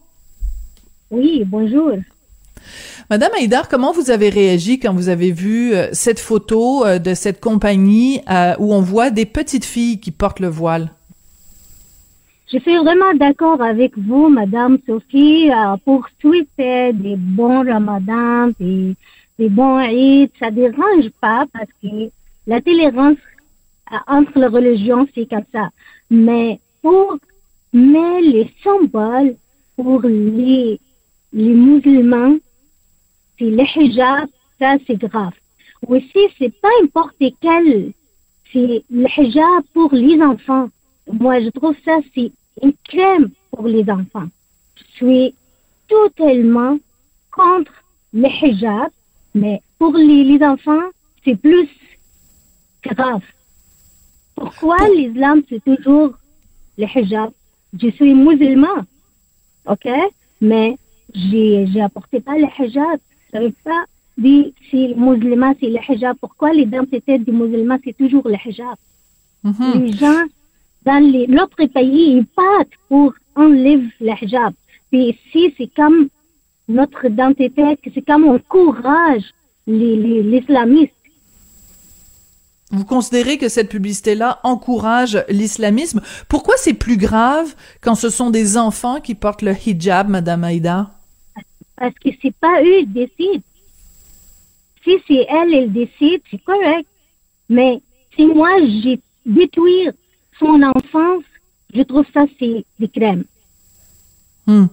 Oui, 1.10 1.42
bonjour. 1.44 1.92
Madame 3.12 3.32
Haïdar, 3.36 3.68
comment 3.68 3.92
vous 3.92 4.10
avez 4.10 4.30
réagi 4.30 4.78
quand 4.78 4.94
vous 4.94 5.10
avez 5.10 5.32
vu 5.32 5.74
euh, 5.74 5.88
cette 5.92 6.18
photo 6.18 6.82
euh, 6.86 6.98
de 6.98 7.12
cette 7.12 7.42
compagnie 7.42 8.22
euh, 8.30 8.54
où 8.58 8.72
on 8.72 8.80
voit 8.80 9.10
des 9.10 9.26
petites 9.26 9.66
filles 9.66 10.00
qui 10.00 10.10
portent 10.10 10.40
le 10.40 10.48
voile? 10.48 10.92
Je 12.50 12.58
suis 12.58 12.74
vraiment 12.78 13.12
d'accord 13.12 13.60
avec 13.60 13.98
vous, 13.98 14.30
Madame 14.30 14.78
Sophie, 14.86 15.50
pour 15.84 16.08
souhaiter 16.22 16.94
des 16.94 17.16
bons 17.16 17.66
ramadans, 17.70 18.50
des, 18.58 18.94
des 19.38 19.50
bons 19.50 19.80
Eid. 19.80 20.30
Ça 20.40 20.50
dérange 20.50 21.10
pas 21.20 21.44
parce 21.52 21.68
que 21.82 22.08
la 22.46 22.62
tolérance 22.62 23.18
entre 24.06 24.38
les 24.38 24.46
religions, 24.46 25.06
c'est 25.14 25.28
comme 25.28 25.44
ça. 25.52 25.68
Mais 26.10 26.60
pour 26.80 27.18
mais 27.74 28.22
les 28.22 28.50
symboles 28.64 29.34
pour 29.76 30.00
les, 30.00 30.80
les 31.34 31.52
musulmans, 31.52 32.36
c'est 33.42 33.50
le 33.50 33.64
hijab, 33.76 34.28
ça 34.58 34.76
c'est 34.86 34.96
grave. 34.96 35.32
Aussi, 35.88 36.28
c'est 36.38 36.54
pas 36.60 36.68
n'importe 36.80 37.16
quel, 37.40 37.92
c'est 38.52 38.84
le 38.88 39.06
hijab 39.18 39.64
pour 39.74 39.92
les 39.92 40.20
enfants. 40.22 40.68
Moi, 41.10 41.40
je 41.40 41.48
trouve 41.48 41.74
ça, 41.84 41.98
c'est 42.14 42.30
une 42.62 42.74
crème 42.84 43.30
pour 43.50 43.66
les 43.66 43.88
enfants. 43.90 44.28
Je 44.76 44.84
suis 44.94 45.34
totalement 45.88 46.78
contre 47.32 47.72
le 48.12 48.28
hijab, 48.28 48.90
mais 49.34 49.60
pour 49.78 49.94
les, 49.94 50.22
les 50.22 50.44
enfants, 50.44 50.86
c'est 51.24 51.36
plus 51.36 51.68
grave. 52.84 53.22
Pourquoi 54.36 54.76
l'islam, 54.94 55.42
c'est 55.48 55.64
toujours 55.64 56.12
le 56.78 56.86
hijab? 56.86 57.30
Je 57.80 57.88
suis 57.90 58.14
musulman, 58.14 58.84
ok? 59.66 59.88
Mais 60.40 60.76
j'ai, 61.12 61.66
j'ai 61.66 61.80
apporté 61.80 62.20
pas 62.20 62.36
le 62.38 62.46
hijab. 62.58 63.00
Ça 63.32 63.40
veut 63.40 63.54
pas 63.64 63.84
dire 64.18 64.46
si 64.70 64.88
le 64.88 64.94
musulman, 64.94 65.54
c'est 65.58 65.68
le 65.68 65.78
hijab. 65.88 66.16
Pourquoi 66.20 66.50
tête 67.06 67.24
du 67.24 67.32
musulman, 67.32 67.78
c'est 67.84 67.96
toujours 67.96 68.26
le 68.28 68.36
hijab? 68.44 68.76
Mhm. 69.42 69.84
Les 69.84 69.92
gens 69.92 70.22
dans 70.84 71.02
les- 71.12 71.26
l'autre 71.26 71.64
pays, 71.66 72.16
ils 72.16 72.26
partent 72.26 72.76
pour 72.88 73.14
enlever 73.34 73.88
le 74.00 74.12
hijab. 74.22 74.52
Puis 74.90 75.16
ici, 75.16 75.54
c'est 75.56 75.70
comme 75.74 76.08
notre 76.68 77.04
identité, 77.06 77.62
c'est 77.94 78.02
comme 78.04 78.24
on 78.24 78.34
encourage 78.36 79.24
les, 79.66 79.96
les, 79.96 80.22
l'islamistes. 80.22 80.92
Vous 82.70 82.84
considérez 82.84 83.36
que 83.36 83.48
cette 83.50 83.68
publicité-là 83.68 84.40
encourage 84.44 85.22
l'islamisme. 85.28 86.00
Pourquoi 86.28 86.54
c'est 86.56 86.72
plus 86.74 86.96
grave 86.96 87.54
quand 87.82 87.94
ce 87.94 88.08
sont 88.08 88.30
des 88.30 88.56
enfants 88.56 89.00
qui 89.00 89.14
portent 89.14 89.42
le 89.42 89.52
hijab, 89.52 90.08
Madame 90.08 90.42
Haïdar? 90.44 90.90
Parce 91.82 91.98
que 91.98 92.10
c'est 92.22 92.36
pas 92.36 92.62
eux 92.62 92.82
qui 92.82 92.86
décident. 92.86 93.42
Si 94.84 94.98
c'est 95.08 95.26
elle, 95.28 95.52
elle 95.52 95.72
décide, 95.72 96.22
c'est 96.30 96.40
correct. 96.44 96.88
Mais 97.48 97.82
si 98.14 98.24
moi, 98.24 98.50
j'ai 98.60 99.00
détruit 99.26 99.88
son 100.38 100.62
enfance, 100.62 101.24
je 101.74 101.82
trouve 101.82 102.06
ça, 102.14 102.26
c'est 102.38 102.64
des 102.78 102.88
crèmes. 102.88 103.24
Hmm. 104.48 104.64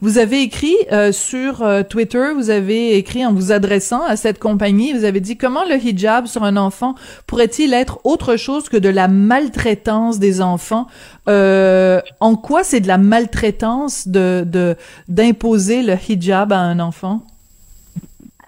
Vous 0.00 0.18
avez 0.18 0.42
écrit 0.42 0.74
euh, 0.90 1.12
sur 1.12 1.62
euh, 1.62 1.84
Twitter, 1.84 2.32
vous 2.34 2.50
avez 2.50 2.96
écrit 2.96 3.24
en 3.24 3.32
vous 3.32 3.52
adressant 3.52 4.02
à 4.02 4.16
cette 4.16 4.40
compagnie, 4.40 4.92
vous 4.92 5.04
avez 5.04 5.20
dit 5.20 5.36
comment 5.36 5.64
le 5.64 5.76
hijab 5.76 6.26
sur 6.26 6.42
un 6.42 6.56
enfant 6.56 6.96
pourrait-il 7.28 7.72
être 7.72 8.00
autre 8.02 8.36
chose 8.36 8.68
que 8.68 8.76
de 8.76 8.88
la 8.88 9.06
maltraitance 9.06 10.18
des 10.18 10.40
enfants? 10.40 10.88
Euh, 11.28 12.00
En 12.18 12.34
quoi 12.34 12.64
c'est 12.64 12.80
de 12.80 12.88
la 12.88 12.98
maltraitance 12.98 14.08
de 14.08 14.76
d'imposer 15.06 15.84
le 15.84 15.94
hijab 16.08 16.52
à 16.52 16.58
un 16.58 16.80
enfant? 16.80 17.24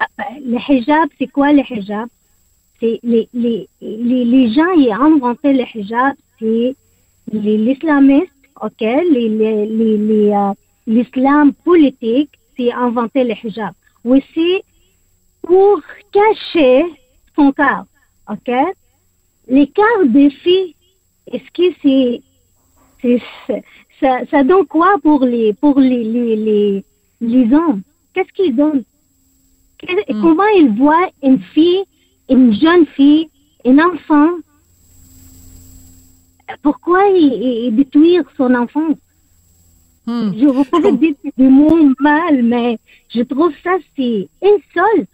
Ah, 0.00 0.06
ben, 0.18 0.24
Le 0.44 0.58
hijab, 0.68 1.08
c'est 1.20 1.28
quoi 1.28 1.52
le 1.52 1.62
hijab? 1.70 2.08
Les, 2.82 2.98
les, 3.04 3.28
les, 3.32 3.68
les 4.24 4.52
gens 4.52 4.74
qui 4.76 4.88
ont 4.88 5.14
inventé 5.16 5.52
le 5.52 5.62
hijab, 5.72 6.14
c'est 6.40 6.74
les 7.32 7.56
l'islamistes, 7.58 8.26
ok? 8.60 8.80
Les, 8.80 9.28
les, 9.28 9.66
les, 9.66 10.32
l'islam 10.87 11.53
politique, 11.53 12.31
c'est 12.57 12.73
inventé 12.73 13.25
le 13.25 13.35
hijab. 13.42 13.73
Aussi, 14.05 14.62
pour 15.42 15.81
cacher 16.12 16.85
son 17.35 17.53
corps, 17.53 17.87
ok? 18.31 18.51
Les 19.49 19.66
corps 19.68 20.07
des 20.07 20.31
filles, 20.31 20.75
est-ce 21.31 21.51
que 21.53 21.75
c'est, 21.83 22.23
ça, 24.01 24.27
ça 24.31 24.42
donne 24.44 24.66
quoi 24.66 24.97
pour 25.03 25.25
les, 25.25 25.53
pour 25.55 25.79
les, 25.79 26.05
les, 26.05 26.37
les, 26.37 26.85
les 27.20 27.55
hommes? 27.55 27.83
Qu'est-ce 28.12 28.33
qu'ils 28.33 28.55
donnent? 28.57 28.85
Que- 29.79 30.12
Comment 30.23 30.47
ils 30.57 30.70
voient 30.77 31.11
une 31.23 31.40
fille, 31.40 31.85
une 32.31 32.53
jeune 32.55 32.87
fille, 32.87 33.29
un 33.66 33.79
enfant? 33.79 34.31
Pourquoi 36.62 37.07
ils, 37.09 37.66
ils 37.66 37.77
détruire 37.77 38.25
son 38.37 38.55
enfant? 38.55 38.88
Je 40.07 40.47
vous 40.47 40.64
pouvez 40.64 40.93
dire 40.93 41.14
des 41.37 41.49
mots 41.49 41.90
mal, 42.01 42.43
mais 42.43 42.79
je 43.14 43.23
trouve 43.23 43.53
ça 43.62 43.71
c'est 43.97 44.29
insulte. 44.43 45.09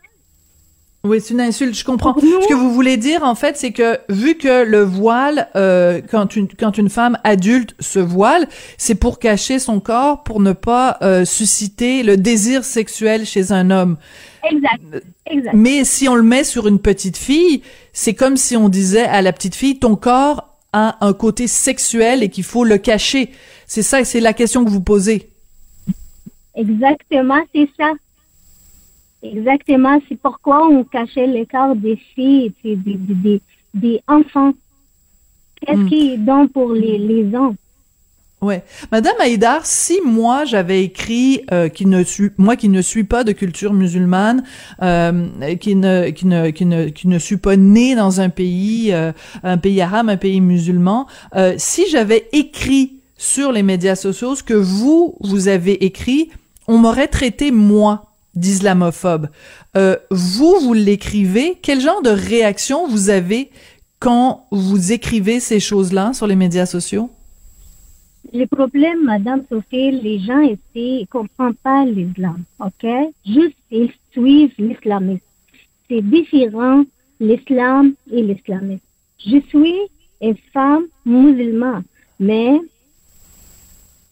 Oui, 1.02 1.18
c'est 1.18 1.32
une 1.32 1.40
insulte, 1.40 1.74
je 1.74 1.84
comprends. 1.84 2.14
Ce 2.18 2.46
que 2.46 2.54
vous 2.54 2.74
voulez 2.74 2.98
dire, 2.98 3.22
en 3.22 3.34
fait, 3.34 3.56
c'est 3.56 3.72
que 3.72 3.98
vu 4.10 4.34
que 4.34 4.64
le 4.64 4.82
voile, 4.82 5.48
euh, 5.56 6.02
quand, 6.10 6.36
une, 6.36 6.46
quand 6.46 6.76
une 6.76 6.90
femme 6.90 7.16
adulte 7.24 7.74
se 7.80 7.98
voile, 7.98 8.46
c'est 8.76 8.96
pour 8.96 9.18
cacher 9.18 9.58
son 9.58 9.80
corps, 9.80 10.22
pour 10.24 10.40
ne 10.40 10.52
pas 10.52 10.98
euh, 11.00 11.24
susciter 11.24 12.02
le 12.02 12.18
désir 12.18 12.64
sexuel 12.64 13.24
chez 13.24 13.50
un 13.50 13.70
homme. 13.70 13.96
Exact. 14.44 15.04
exact. 15.24 15.54
Mais 15.54 15.84
si 15.84 16.06
on 16.06 16.16
le 16.16 16.22
met 16.22 16.44
sur 16.44 16.68
une 16.68 16.78
petite 16.78 17.16
fille, 17.16 17.62
c'est 17.94 18.14
comme 18.14 18.36
si 18.36 18.54
on 18.58 18.68
disait 18.68 19.06
à 19.06 19.22
la 19.22 19.32
petite 19.32 19.54
fille, 19.54 19.78
ton 19.78 19.96
corps 19.96 20.49
a 20.72 21.04
un 21.04 21.12
côté 21.12 21.46
sexuel 21.46 22.22
et 22.22 22.28
qu'il 22.28 22.44
faut 22.44 22.64
le 22.64 22.78
cacher. 22.78 23.30
C'est 23.66 23.82
ça, 23.82 24.04
c'est 24.04 24.20
la 24.20 24.32
question 24.32 24.64
que 24.64 24.70
vous 24.70 24.82
posez. 24.82 25.30
Exactement, 26.54 27.40
c'est 27.54 27.68
ça. 27.78 27.92
Exactement, 29.22 30.00
c'est 30.08 30.18
pourquoi 30.20 30.66
on 30.66 30.82
cachait 30.84 31.26
les 31.26 31.46
corps 31.46 31.76
des 31.76 31.96
filles 32.14 32.52
et 32.64 32.76
des, 32.76 32.94
des, 32.94 33.42
des, 33.74 34.02
enfants. 34.08 34.52
Qu'est-ce 35.60 35.78
Hmm. 35.78 35.88
qui 35.88 36.14
est 36.14 36.16
bon 36.16 36.48
pour 36.48 36.72
les, 36.72 36.98
les 36.98 37.34
hommes? 37.34 37.56
Ouais, 38.42 38.64
Madame 38.90 39.16
Haïdar, 39.20 39.66
si 39.66 40.00
moi 40.02 40.46
j'avais 40.46 40.82
écrit 40.82 41.42
euh, 41.52 41.68
qui 41.68 41.84
ne 41.84 42.02
suis 42.02 42.30
moi 42.38 42.56
qui 42.56 42.70
ne 42.70 42.80
suis 42.80 43.04
pas 43.04 43.22
de 43.22 43.32
culture 43.32 43.74
musulmane, 43.74 44.44
euh, 44.82 45.54
qui 45.56 45.76
ne 45.76 46.08
qui 46.08 46.26
ne 46.26 46.48
qui 46.48 46.64
ne 46.64 46.88
qui 46.88 47.06
ne 47.06 47.18
suis 47.18 47.36
pas 47.36 47.56
né 47.56 47.94
dans 47.94 48.22
un 48.22 48.30
pays 48.30 48.94
euh, 48.94 49.12
un 49.42 49.58
pays 49.58 49.82
arabe, 49.82 50.08
un 50.08 50.16
pays 50.16 50.40
musulman, 50.40 51.06
euh, 51.36 51.54
si 51.58 51.86
j'avais 51.90 52.28
écrit 52.32 53.00
sur 53.18 53.52
les 53.52 53.62
médias 53.62 53.94
sociaux 53.94 54.34
ce 54.34 54.42
que 54.42 54.54
vous 54.54 55.18
vous 55.20 55.48
avez 55.48 55.84
écrit, 55.84 56.30
on 56.66 56.78
m'aurait 56.78 57.08
traité 57.08 57.50
moi 57.50 58.14
d'islamophobe. 58.34 59.28
Euh, 59.76 59.96
vous 60.10 60.56
vous 60.60 60.72
l'écrivez, 60.72 61.58
quel 61.60 61.82
genre 61.82 62.00
de 62.00 62.08
réaction 62.08 62.88
vous 62.88 63.10
avez 63.10 63.50
quand 63.98 64.46
vous 64.50 64.92
écrivez 64.92 65.40
ces 65.40 65.60
choses-là 65.60 66.12
sur 66.14 66.26
les 66.26 66.36
médias 66.36 66.64
sociaux? 66.64 67.10
Le 68.32 68.44
problème, 68.46 69.04
Madame 69.04 69.44
Sophie, 69.48 69.90
les 69.90 70.20
gens 70.20 70.40
ici 70.40 71.00
ne 71.00 71.06
comprennent 71.06 71.54
pas 71.54 71.84
l'islam, 71.84 72.44
ok? 72.60 72.86
Juste, 73.26 73.56
ils 73.72 73.92
suivent 74.12 74.54
l'islamisme. 74.58 75.24
C'est 75.88 76.00
différent, 76.02 76.84
l'islam 77.18 77.94
et 78.10 78.22
l'islamisme. 78.22 78.84
Je 79.18 79.40
suis 79.48 79.80
une 80.20 80.36
femme 80.52 80.84
musulmane, 81.04 81.82
mais 82.20 82.60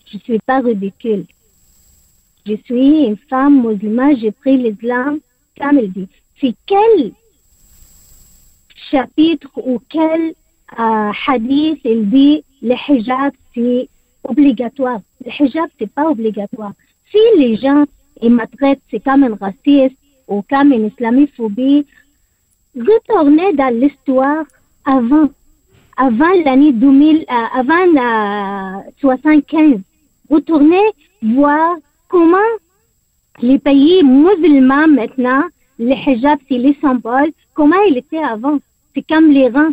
je 0.07 0.17
ne 0.17 0.23
suis 0.23 0.39
pas 0.41 0.61
ridicule. 0.61 1.25
Je 2.45 2.55
suis 2.65 3.05
une 3.05 3.19
femme 3.31 3.63
musulmane, 3.65 4.17
j'ai 4.19 4.33
pris 4.33 4.57
l'islam 4.57 5.21
comme 5.61 5.79
il 5.79 5.93
dit. 5.93 6.09
C'est 6.41 6.57
quel 6.67 7.13
chapitre 8.91 9.51
ou 9.57 9.81
quel 9.89 10.35
euh, 10.79 11.13
hadith 11.27 11.81
il 11.85 12.11
dit 12.11 12.45
le 12.63 12.75
hijab 12.89 13.33
c'est 13.55 13.89
obligatoire. 14.29 15.01
Le 15.25 15.31
hijab 15.31 15.69
c'est 15.79 15.93
pas 15.93 16.09
obligatoire. 16.09 16.73
Si 17.11 17.19
les 17.39 17.57
gens 17.57 17.85
ils 18.23 18.31
me 18.31 18.43
c'est 18.91 19.03
comme 19.03 19.25
un 19.25 19.35
raciste 19.35 19.97
ou 20.27 20.43
comme 20.49 20.73
une 20.73 20.87
islamophobie, 20.87 21.87
retournez 22.77 23.53
dans 23.55 23.75
l'histoire 23.75 24.45
avant, 24.85 25.29
avant 25.97 26.33
l'année 26.45 26.73
2000, 26.73 27.19
euh, 27.19 27.59
avant 27.61 27.85
la 27.95 28.85
75. 29.01 29.81
Retournez 30.31 30.87
voir 31.23 31.77
comment 32.09 32.37
les 33.41 33.59
pays 33.59 34.03
musulmans 34.03 34.89
maintenant, 34.89 35.45
le 35.79 35.95
hijab 35.95 36.39
c'est 36.49 36.59
les 36.59 36.77
symboles, 36.81 37.33
comment 37.55 37.81
il 37.89 37.97
était 37.97 38.19
avant. 38.19 38.59
C'est 38.95 39.07
comme 39.07 39.31
l'Iran. 39.31 39.71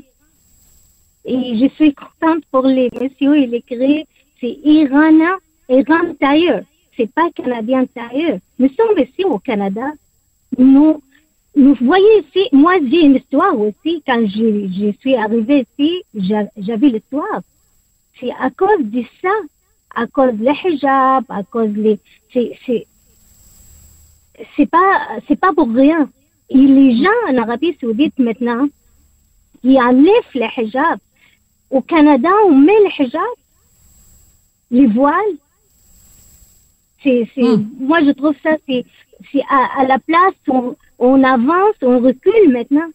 Et 1.25 1.57
je 1.57 1.67
suis 1.75 1.93
contente 1.95 2.43
pour 2.51 2.67
les 2.67 2.89
messieurs 2.99 3.35
et 3.35 3.47
les 3.47 3.63
gris. 3.67 4.05
C'est 4.39 4.57
Iranien, 4.63 5.37
Iran 5.69 6.13
Tire. 6.19 6.61
C'est 6.97 7.11
pas 7.13 7.29
Canadien 7.35 7.85
Tire. 7.85 8.39
Nous 8.59 8.69
sommes 8.69 8.97
ici 8.97 9.23
au 9.25 9.39
Canada. 9.39 9.87
Nous, 10.57 11.01
nous 11.55 11.73
voyez 11.81 12.19
ici, 12.19 12.47
moi 12.51 12.73
j'ai 12.89 13.01
une 13.05 13.15
histoire 13.15 13.57
aussi. 13.59 14.01
Quand 14.05 14.25
je, 14.27 14.67
je 14.67 14.91
suis 14.99 15.15
arrivée 15.15 15.65
ici, 15.79 16.03
j'a- 16.13 16.49
j'avais 16.57 16.89
l'histoire. 16.89 17.41
C'est 18.19 18.31
à 18.39 18.49
cause 18.49 18.83
de 18.85 19.03
ça, 19.21 19.31
à 19.93 20.07
cause 20.07 20.33
le 20.39 20.51
hijab, 20.51 21.25
à 21.29 21.43
cause 21.43 21.71
les, 21.75 21.99
c'est, 22.31 22.57
c'est, 24.55 24.65
pas, 24.69 25.07
c'est 25.27 25.39
pas 25.39 25.53
pour 25.53 25.69
rien. 25.69 26.09
Et 26.49 26.57
les 26.57 26.95
gens 27.03 27.09
en 27.29 27.37
Arabie 27.37 27.75
Saoudite 27.81 28.17
maintenant, 28.19 28.67
ils 29.63 29.77
enlèvent 29.79 30.33
le 30.35 30.61
hijab. 30.61 30.99
Au 31.71 31.81
Canada, 31.81 32.29
on 32.45 32.55
met 32.57 32.79
le 32.83 33.03
hijab, 33.03 33.21
les 34.71 34.87
voiles. 34.87 35.37
C'est, 37.03 37.29
c'est, 37.35 37.57
moi 37.79 37.99
je 38.03 38.11
trouve 38.11 38.35
ça, 38.41 38.51
c'est, 38.67 38.83
c'est 39.31 39.43
à, 39.49 39.81
à 39.81 39.85
la 39.85 39.99
place, 39.99 40.33
on, 40.47 40.75
on 40.97 41.23
avance, 41.23 41.75
on 41.81 41.99
recule 41.99 42.51
maintenant. 42.51 42.89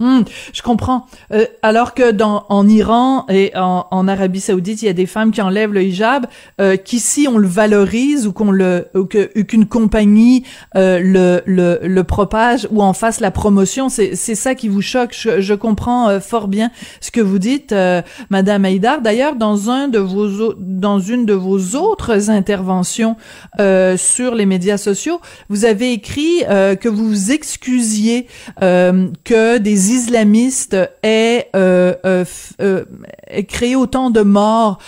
Hmm, 0.00 0.22
je 0.52 0.60
comprends. 0.60 1.06
Euh, 1.32 1.46
alors 1.62 1.94
que 1.94 2.10
dans 2.10 2.46
en 2.48 2.66
Iran 2.66 3.26
et 3.28 3.52
en, 3.56 3.86
en 3.92 4.08
Arabie 4.08 4.40
Saoudite, 4.40 4.82
il 4.82 4.86
y 4.86 4.88
a 4.88 4.92
des 4.92 5.06
femmes 5.06 5.30
qui 5.30 5.40
enlèvent 5.40 5.72
le 5.72 5.84
hijab, 5.84 6.26
euh, 6.60 6.76
qu'ici 6.76 7.28
on 7.30 7.38
le 7.38 7.46
valorise 7.46 8.26
ou 8.26 8.32
qu'on 8.32 8.50
le 8.50 8.88
ou 8.94 9.04
qu'une 9.04 9.66
compagnie 9.66 10.42
euh, 10.74 10.98
le, 10.98 11.42
le 11.46 11.78
le 11.86 12.04
propage 12.04 12.66
ou 12.72 12.82
en 12.82 12.92
fasse 12.92 13.20
la 13.20 13.30
promotion, 13.30 13.88
c'est 13.88 14.16
c'est 14.16 14.34
ça 14.34 14.56
qui 14.56 14.66
vous 14.66 14.82
choque. 14.82 15.14
Je, 15.16 15.40
je 15.40 15.54
comprends 15.54 16.08
euh, 16.08 16.18
fort 16.18 16.48
bien 16.48 16.72
ce 17.00 17.12
que 17.12 17.20
vous 17.20 17.38
dites, 17.38 17.70
euh, 17.70 18.02
Madame 18.30 18.64
Haïdar. 18.64 19.00
D'ailleurs, 19.00 19.36
dans 19.36 19.70
un 19.70 19.86
de 19.86 20.00
vos 20.00 20.54
dans 20.58 20.98
une 20.98 21.24
de 21.24 21.34
vos 21.34 21.76
autres 21.76 22.30
interventions 22.30 23.14
euh, 23.60 23.96
sur 23.96 24.34
les 24.34 24.44
médias 24.46 24.76
sociaux, 24.76 25.20
vous 25.48 25.64
avez 25.64 25.92
écrit 25.92 26.42
que 26.80 26.88
vous 26.88 27.08
vous 27.08 27.30
excusiez 27.30 28.26
que 28.60 29.58
des 29.58 29.83
islamistes 29.90 30.76
aient, 31.02 31.48
euh, 31.56 31.94
euh, 32.04 32.24
euh, 32.60 32.84
aient 33.26 33.44
créé 33.44 33.76
autant 33.76 34.10
de 34.10 34.20
morts 34.20 34.78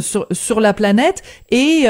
sur, 0.00 0.26
sur 0.30 0.60
la 0.60 0.74
planète 0.74 1.22
et 1.50 1.84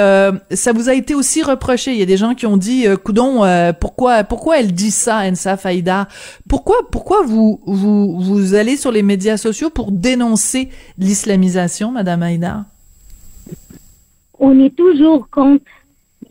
ça 0.50 0.72
vous 0.72 0.88
a 0.88 0.94
été 0.94 1.14
aussi 1.14 1.42
reproché. 1.42 1.92
Il 1.92 1.98
y 1.98 2.02
a 2.02 2.06
des 2.06 2.16
gens 2.16 2.34
qui 2.34 2.46
ont 2.46 2.56
dit, 2.56 2.86
coudon, 3.04 3.42
pourquoi 3.80 4.24
pourquoi 4.24 4.60
elle 4.60 4.72
dit 4.72 4.90
ça, 4.90 5.18
Ensa 5.20 5.56
Faïda? 5.56 6.08
Pourquoi 6.48 6.76
pourquoi 6.90 7.22
vous 7.22 7.60
vous 7.66 8.20
vous 8.20 8.54
allez 8.54 8.76
sur 8.76 8.92
les 8.92 9.02
médias 9.02 9.36
sociaux 9.36 9.70
pour 9.70 9.92
dénoncer 9.92 10.68
l'islamisation, 10.98 11.90
Madame 11.90 12.22
Haïda 12.22 12.66
On 14.38 14.58
est 14.60 14.74
toujours 14.74 15.28
contre 15.30 15.64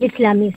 l'islamisme. 0.00 0.56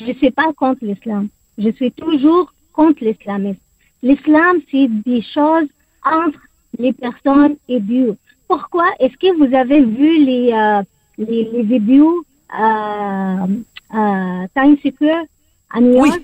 Je 0.00 0.06
ne 0.06 0.14
suis 0.14 0.30
pas 0.30 0.52
contre 0.56 0.84
l'islam. 0.84 1.28
Je 1.58 1.70
suis 1.70 1.92
toujours 1.92 2.52
contre 2.72 3.04
l'islamisme. 3.04 3.60
L'islam, 4.08 4.58
c'est 4.70 4.86
des 5.10 5.22
choses 5.22 5.68
entre 6.04 6.38
les 6.78 6.92
personnes 6.92 7.56
et 7.68 7.80
Dieu. 7.80 8.16
Pourquoi 8.46 8.84
est-ce 9.00 9.16
que 9.16 9.30
vous 9.38 9.52
avez 9.62 9.80
vu 9.84 10.24
les, 10.24 10.52
euh, 10.52 10.82
les, 11.18 11.44
les 11.52 11.62
vidéos 11.62 12.24
à 12.50 13.46
à 13.90 14.44
Times 14.54 14.76
Square 14.84 15.24
à 15.70 15.80
New 15.80 16.00
Oui, 16.02 16.08
York? 16.10 16.22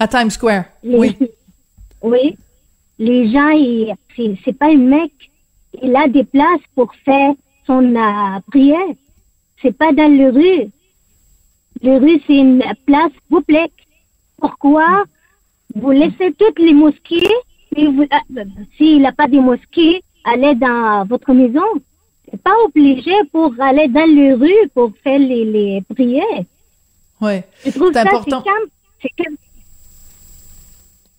à 0.00 0.08
Times 0.08 0.30
Square. 0.30 0.64
Les- 0.82 0.98
Oui. 0.98 1.16
Oui. 2.02 2.36
Les 2.98 3.30
gens, 3.32 3.50
c'est, 4.44 4.52
pas 4.58 4.66
un 4.70 4.76
mec. 4.76 5.12
Il 5.82 5.94
a 5.96 6.06
des 6.08 6.24
places 6.24 6.64
pour 6.74 6.92
faire 7.04 7.34
son 7.66 7.84
euh, 7.94 8.40
prière. 8.50 8.94
C'est 9.60 9.76
pas 9.76 9.92
dans 9.92 10.10
le 10.16 10.30
rue. 10.30 10.70
Le 11.82 11.98
rue, 11.98 12.20
c'est 12.26 12.36
une 12.38 12.62
place 12.86 13.12
publique. 13.28 13.72
Pourquoi 14.40 15.04
vous 15.74 15.90
laissez 15.90 16.32
toutes 16.38 16.58
les 16.58 16.72
mosquées 16.72 17.28
et 17.76 17.86
vous, 17.86 18.02
euh, 18.02 18.44
s'il 18.76 19.02
n'a 19.02 19.12
pas 19.12 19.28
de 19.28 19.38
mosquée, 19.38 20.02
allez 20.24 20.54
dans 20.54 21.04
votre 21.06 21.32
maison. 21.32 21.64
C'est 22.30 22.42
pas 22.42 22.54
obligé 22.64 23.12
pour 23.32 23.54
aller 23.58 23.88
dans 23.88 24.06
le 24.06 24.34
rue 24.34 24.68
pour 24.74 24.92
faire 25.02 25.18
les, 25.18 25.44
les 25.44 25.82
prières. 25.94 26.44
Ouais. 27.20 27.44
Je 27.64 27.70
trouve 27.70 27.88
C'est 27.88 27.94
ça, 27.94 28.02
important. 28.02 28.42
c'est 28.44 28.50
comme, 28.52 28.68
c'est 29.02 29.24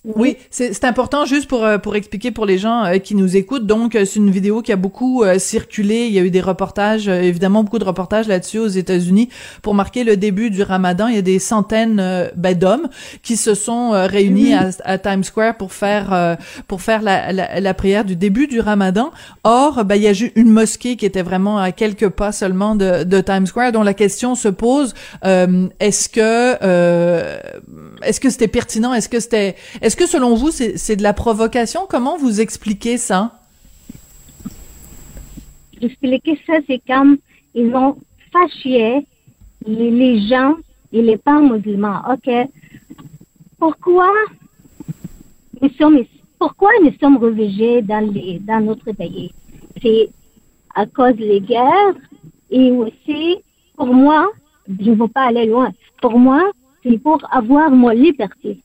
Oui, 0.05 0.37
c'est 0.49 0.85
important 0.85 1.25
juste 1.25 1.49
pour 1.49 1.65
euh, 1.65 1.77
pour 1.77 1.97
expliquer 1.97 2.31
pour 2.31 2.45
les 2.45 2.57
gens 2.57 2.85
euh, 2.85 2.99
qui 2.99 3.15
nous 3.15 3.35
écoutent. 3.35 3.67
Donc 3.67 3.95
euh, 3.95 4.05
c'est 4.05 4.19
une 4.19 4.31
vidéo 4.31 4.61
qui 4.61 4.71
a 4.71 4.77
beaucoup 4.77 5.23
euh, 5.23 5.39
circulé. 5.39 6.05
Il 6.05 6.13
y 6.13 6.19
a 6.19 6.21
eu 6.21 6.31
des 6.31 6.39
reportages, 6.39 7.09
euh, 7.09 7.19
évidemment 7.21 7.65
beaucoup 7.65 7.79
de 7.79 7.83
reportages 7.83 8.25
là-dessus 8.25 8.59
aux 8.59 8.67
États-Unis 8.69 9.27
pour 9.61 9.73
marquer 9.73 10.05
le 10.05 10.15
début 10.15 10.51
du 10.51 10.63
Ramadan. 10.63 11.07
Il 11.07 11.15
y 11.15 11.17
a 11.17 11.21
des 11.21 11.37
centaines 11.37 12.01
ben, 12.37 12.57
d'hommes 12.57 12.87
qui 13.23 13.35
se 13.35 13.53
sont 13.53 13.91
réunis 13.91 14.53
à, 14.53 14.69
à 14.85 14.97
Times 14.97 15.25
Square 15.25 15.57
pour 15.57 15.73
faire 15.73 16.37
pour 16.69 16.81
faire 16.81 17.01
la, 17.01 17.33
la, 17.33 17.59
la 17.59 17.73
prière 17.73 18.05
du 18.05 18.15
début 18.15 18.47
du 18.47 18.61
Ramadan. 18.61 19.11
Or, 19.43 19.83
ben 19.83 19.95
il 19.95 20.03
y 20.03 20.07
a 20.07 20.13
eu 20.13 20.31
une 20.35 20.49
mosquée 20.49 20.95
qui 20.95 21.05
était 21.05 21.23
vraiment 21.23 21.59
à 21.59 21.73
quelques 21.73 22.07
pas 22.07 22.31
seulement 22.31 22.75
de, 22.75 23.03
de 23.03 23.19
Times 23.19 23.47
Square, 23.47 23.73
dont 23.73 23.83
la 23.83 23.93
question 23.93 24.35
se 24.35 24.47
pose 24.47 24.93
euh, 25.25 25.67
est-ce 25.81 26.07
que 26.07 26.55
euh, 26.63 27.37
est-ce 28.03 28.19
que 28.19 28.29
c'était 28.29 28.47
pertinent? 28.47 28.93
Est-ce 28.93 29.09
que 29.09 29.19
c'était, 29.19 29.55
est-ce 29.81 29.95
que 29.95 30.07
selon 30.07 30.35
vous 30.35 30.51
c'est 30.51 30.95
de 30.95 31.03
la 31.03 31.13
provocation? 31.13 31.81
Comment 31.89 32.17
vous 32.17 32.41
expliquez 32.41 32.97
ça? 32.97 33.39
Expliquer 35.81 36.39
ça, 36.45 36.53
c'est 36.67 36.81
comme 36.85 37.17
ils 37.53 37.73
ont 37.73 37.97
fâché 38.31 39.05
les, 39.65 40.27
gens 40.27 40.55
et 40.91 41.01
les 41.01 41.17
pas 41.17 41.39
musulmans. 41.39 42.01
Ok, 42.11 42.29
pourquoi 43.57 44.11
nous 45.61 45.69
sommes 45.77 46.03
pourquoi 46.37 46.69
nous 46.83 46.93
sommes 47.01 47.17
réfugiés 47.17 47.81
dans 47.81 48.11
les 48.13 48.39
dans 48.39 48.61
notre 48.61 48.91
pays? 48.91 49.31
C'est 49.81 50.09
à 50.75 50.85
cause 50.85 51.15
des 51.15 51.41
guerres 51.41 51.95
et 52.49 52.71
aussi 52.71 53.37
pour 53.75 53.93
moi, 53.93 54.29
je 54.67 54.91
ne 54.91 54.95
veux 54.95 55.07
pas 55.07 55.27
aller 55.27 55.45
loin. 55.45 55.71
Pour 56.01 56.19
moi, 56.19 56.51
c'est 56.83 56.97
pour 56.97 57.19
avoir 57.31 57.71
mon 57.71 57.89
liberté. 57.89 58.59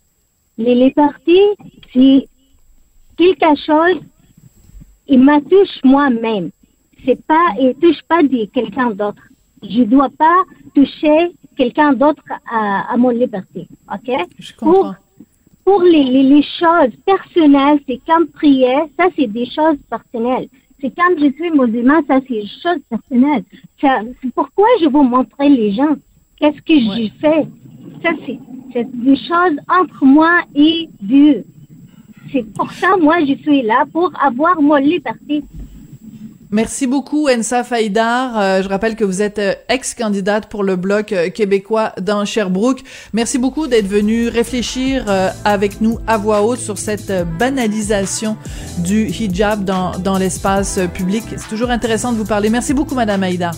Les 0.57 0.75
libertés, 0.75 1.49
c'est 1.93 2.29
quelque 3.17 3.57
chose 3.67 4.01
qui 5.07 5.19
me 5.19 5.41
touche 5.41 5.81
moi-même. 5.83 6.51
C'est 7.05 7.23
pas, 7.27 7.47
il 7.61 7.75
touche 7.75 8.03
pas 8.09 8.23
de 8.23 8.47
quelqu'un 8.47 8.91
d'autre. 8.91 9.23
Je 9.63 9.83
dois 9.83 10.09
pas 10.17 10.43
toucher 10.75 11.33
quelqu'un 11.57 11.93
d'autre 11.93 12.23
à, 12.51 12.93
à, 12.93 12.97
mon 12.97 13.11
liberté. 13.11 13.67
OK? 13.93 14.11
Pour, 14.59 14.95
pour 15.65 15.83
les, 15.83 16.05
les, 16.05 16.23
les 16.23 16.43
choses 16.43 16.95
personnelles, 17.05 17.81
c'est 17.87 18.01
comme 18.07 18.29
prier, 18.29 18.77
ça 18.99 19.09
c'est 19.17 19.27
des 19.27 19.47
choses 19.47 19.79
personnelles. 19.89 20.49
C'est 20.81 20.95
quand 20.95 21.15
je 21.19 21.31
suis 21.33 21.51
musulman, 21.51 22.03
ça 22.07 22.21
c'est 22.29 22.35
des 22.35 22.49
choses 22.63 22.83
personnelles. 22.89 23.45
C'est 23.81 24.35
pourquoi 24.35 24.67
je 24.81 24.87
veux 24.87 25.03
montrer 25.03 25.49
les 25.49 25.73
gens 25.73 25.97
qu'est-ce 26.39 26.61
que 26.63 26.79
j'ai 26.95 27.11
fait 27.21 27.47
ça, 28.03 28.11
c'est 28.25 28.91
des 28.93 29.17
choses 29.17 29.59
entre 29.69 30.05
moi 30.05 30.41
et 30.55 30.89
Dieu. 31.01 31.45
C'est 32.33 32.45
pour 32.55 32.71
ça, 32.73 32.97
moi, 33.01 33.21
je 33.21 33.35
suis 33.43 33.63
là, 33.63 33.85
pour 33.93 34.11
avoir 34.21 34.61
mon 34.61 34.77
liberté. 34.77 35.45
Merci 36.55 36.87
beaucoup, 36.87 37.29
Ensa 37.29 37.65
Faïdar. 37.65 38.39
Euh, 38.39 38.63
je 38.63 38.69
rappelle 38.69 38.95
que 38.95 39.03
vous 39.03 39.23
êtes 39.23 39.41
euh, 39.41 39.55
ex-candidate 39.69 40.49
pour 40.49 40.63
le 40.63 40.77
Bloc 40.77 41.13
euh, 41.13 41.29
québécois 41.29 41.93
dans 42.01 42.25
Sherbrooke. 42.25 42.83
Merci 43.13 43.39
beaucoup 43.39 43.67
d'être 43.67 43.89
venu 43.89 44.29
réfléchir 44.29 45.05
avec 45.45 45.81
nous 45.81 45.99
à 46.07 46.17
voix 46.17 46.43
haute 46.43 46.61
sur 46.61 46.79
cette 46.79 47.13
banalisation 47.41 48.37
du 48.79 49.09
hijab 49.09 49.65
dans, 49.65 49.99
dans 49.99 50.17
l'espace 50.17 50.79
public. 50.95 51.25
C'est 51.37 51.49
toujours 51.49 51.71
intéressant 51.71 52.13
de 52.13 52.19
vous 52.19 52.25
parler. 52.25 52.51
Merci 52.51 52.73
beaucoup, 52.73 52.95
Madame 52.95 53.25
Aïda. 53.25 53.51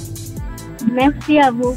Merci 0.90 1.38
à 1.38 1.50
vous. 1.50 1.76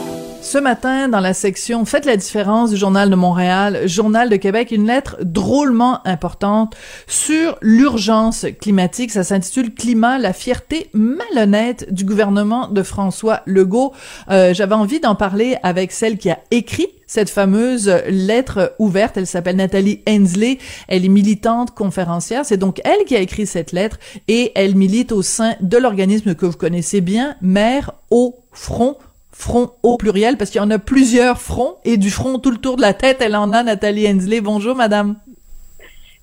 Ce 0.51 0.57
matin, 0.57 1.07
dans 1.07 1.21
la 1.21 1.33
section 1.33 1.85
Faites 1.85 2.03
la 2.03 2.17
différence 2.17 2.71
du 2.71 2.75
Journal 2.75 3.09
de 3.09 3.15
Montréal, 3.15 3.87
Journal 3.87 4.27
de 4.27 4.35
Québec, 4.35 4.71
une 4.71 4.85
lettre 4.85 5.15
drôlement 5.21 6.05
importante 6.05 6.75
sur 7.07 7.57
l'urgence 7.61 8.45
climatique. 8.59 9.11
Ça 9.11 9.23
s'intitule 9.23 9.73
Climat, 9.73 10.17
la 10.17 10.33
fierté 10.33 10.89
malhonnête 10.91 11.93
du 11.93 12.03
gouvernement 12.03 12.67
de 12.67 12.83
François 12.83 13.43
Legault. 13.45 13.93
Euh, 14.29 14.53
J'avais 14.53 14.75
envie 14.75 14.99
d'en 14.99 15.15
parler 15.15 15.55
avec 15.63 15.93
celle 15.93 16.17
qui 16.17 16.29
a 16.29 16.39
écrit 16.51 16.89
cette 17.07 17.29
fameuse 17.29 17.87
lettre 18.09 18.75
ouverte. 18.77 19.15
Elle 19.15 19.27
s'appelle 19.27 19.55
Nathalie 19.55 20.01
Hensley. 20.05 20.57
Elle 20.89 21.05
est 21.05 21.09
militante 21.09 21.71
conférencière. 21.71 22.45
C'est 22.45 22.57
donc 22.57 22.81
elle 22.83 23.05
qui 23.05 23.15
a 23.15 23.21
écrit 23.21 23.47
cette 23.47 23.71
lettre 23.71 23.99
et 24.27 24.51
elle 24.55 24.75
milite 24.75 25.13
au 25.13 25.21
sein 25.21 25.55
de 25.61 25.77
l'organisme 25.77 26.35
que 26.35 26.45
vous 26.45 26.57
connaissez 26.57 26.99
bien, 26.99 27.37
Mère 27.39 27.93
au 28.09 28.35
front 28.51 28.97
front 29.31 29.71
au 29.83 29.97
pluriel 29.97 30.37
parce 30.37 30.49
qu'il 30.51 30.61
y 30.61 30.63
en 30.63 30.71
a 30.71 30.79
plusieurs 30.79 31.41
fronts 31.41 31.75
et 31.85 31.97
du 31.97 32.09
front 32.09 32.39
tout 32.39 32.51
le 32.51 32.57
tour 32.57 32.75
de 32.75 32.81
la 32.81 32.93
tête, 32.93 33.17
elle 33.21 33.35
en 33.35 33.51
a, 33.51 33.63
Nathalie 33.63 34.07
Hensley. 34.07 34.41
Bonjour, 34.41 34.75
madame. 34.75 35.15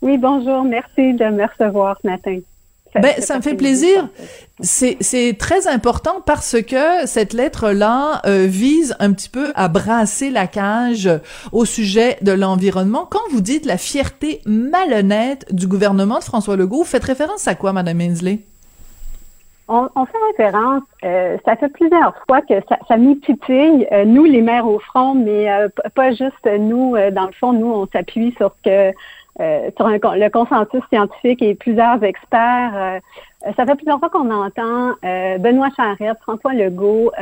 Oui, 0.02 0.18
bonjour. 0.18 0.64
Merci 0.64 1.14
de 1.14 1.24
me 1.30 1.44
recevoir 1.44 1.98
ce 2.02 2.08
matin. 2.08 2.38
Ça, 2.92 3.00
ben, 3.00 3.12
ça 3.18 3.36
me 3.36 3.42
fait 3.42 3.54
plaisir. 3.54 4.08
C'est 4.60 5.36
très 5.38 5.68
important 5.68 6.22
parce 6.24 6.56
que 6.62 7.06
cette 7.06 7.34
lettre-là 7.34 8.22
euh, 8.24 8.46
vise 8.48 8.96
un 8.98 9.12
petit 9.12 9.28
peu 9.28 9.52
à 9.54 9.68
brasser 9.68 10.30
la 10.30 10.46
cage 10.46 11.10
au 11.52 11.64
sujet 11.64 12.16
de 12.22 12.32
l'environnement. 12.32 13.06
Quand 13.10 13.20
vous 13.30 13.42
dites 13.42 13.66
la 13.66 13.76
fierté 13.76 14.40
malhonnête 14.46 15.52
du 15.52 15.66
gouvernement 15.66 16.18
de 16.18 16.24
François 16.24 16.56
Legault, 16.56 16.78
vous 16.78 16.84
faites 16.84 17.04
référence 17.04 17.46
à 17.46 17.54
quoi, 17.54 17.72
Madame 17.72 18.00
Hensley? 18.00 18.40
On, 19.68 20.06
fait 20.06 20.18
référence, 20.30 20.82
euh, 21.04 21.36
ça 21.44 21.54
fait 21.56 21.68
plusieurs 21.68 22.14
fois 22.26 22.40
que 22.40 22.54
ça, 22.70 22.78
ça 22.88 22.94
euh, 22.94 24.04
nous 24.06 24.24
les 24.24 24.40
maires 24.40 24.66
au 24.66 24.78
front, 24.78 25.14
mais 25.14 25.46
pas 25.94 26.10
juste 26.12 26.48
nous, 26.58 26.96
dans 27.12 27.26
le 27.26 27.32
fond, 27.32 27.52
nous, 27.52 27.70
on 27.70 27.86
s'appuie 27.86 28.34
sur 28.38 28.54
que 28.64 28.92
euh, 29.40 29.70
sur 29.76 29.88
le 29.88 30.28
consensus 30.30 30.82
scientifique 30.92 31.42
et 31.42 31.54
plusieurs 31.54 32.02
experts. 32.02 32.72
Euh, 32.74 32.98
ça 33.56 33.66
fait 33.66 33.76
plusieurs 33.76 34.00
fois 34.00 34.10
qu'on 34.10 34.32
entend 34.32 34.94
euh, 35.04 35.38
Benoît 35.38 35.68
Charette, 35.76 36.18
François 36.22 36.54
Legault 36.54 37.12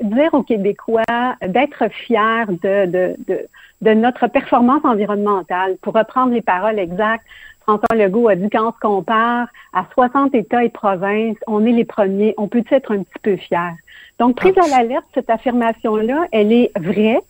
dire 0.00 0.34
aux 0.34 0.42
Québécois 0.42 1.04
d'être 1.46 1.88
fiers 1.88 2.46
de, 2.48 3.94
notre 3.94 4.26
performance 4.26 4.84
environnementale. 4.84 5.76
Pour 5.82 5.94
reprendre 5.94 6.32
les 6.32 6.42
paroles 6.42 6.80
exactes, 6.80 7.24
François 7.62 7.96
Legault 7.96 8.28
a 8.28 8.34
dit 8.34 8.48
quand 8.50 8.68
on 8.68 8.72
se 8.72 8.80
compare 8.80 9.48
à 9.72 9.84
60 9.92 10.34
États 10.34 10.64
et 10.64 10.68
provinces, 10.68 11.36
on 11.46 11.64
est 11.64 11.72
les 11.72 11.84
premiers, 11.84 12.34
on 12.36 12.48
peut 12.48 12.64
être 12.70 12.92
un 12.92 13.02
petit 13.02 13.18
peu 13.22 13.36
fiers. 13.36 13.76
Donc, 14.18 14.36
prise 14.36 14.54
à 14.58 14.68
la 14.68 14.84
lettre, 14.84 15.06
cette 15.14 15.30
affirmation-là, 15.30 16.26
elle 16.32 16.52
est 16.52 16.70
vraie. 16.78 17.20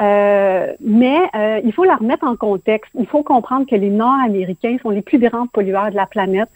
Euh, 0.00 0.72
mais 0.80 1.18
euh, 1.34 1.60
il 1.64 1.72
faut 1.72 1.84
la 1.84 1.96
remettre 1.96 2.24
en 2.24 2.36
contexte. 2.36 2.90
Il 2.98 3.06
faut 3.06 3.22
comprendre 3.22 3.66
que 3.68 3.74
les 3.74 3.90
Nord-Américains 3.90 4.76
sont 4.80 4.90
les 4.90 5.02
plus 5.02 5.18
grands 5.18 5.46
pollueurs 5.48 5.90
de 5.90 5.96
la 5.96 6.06
planète. 6.06 6.48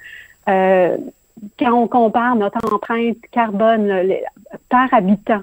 Euh, 0.49 0.97
quand 1.59 1.73
on 1.73 1.89
compare 1.89 2.37
notre 2.37 2.73
empreinte 2.73 3.17
carbone 3.33 4.07
par 4.69 4.93
habitant 4.95 5.43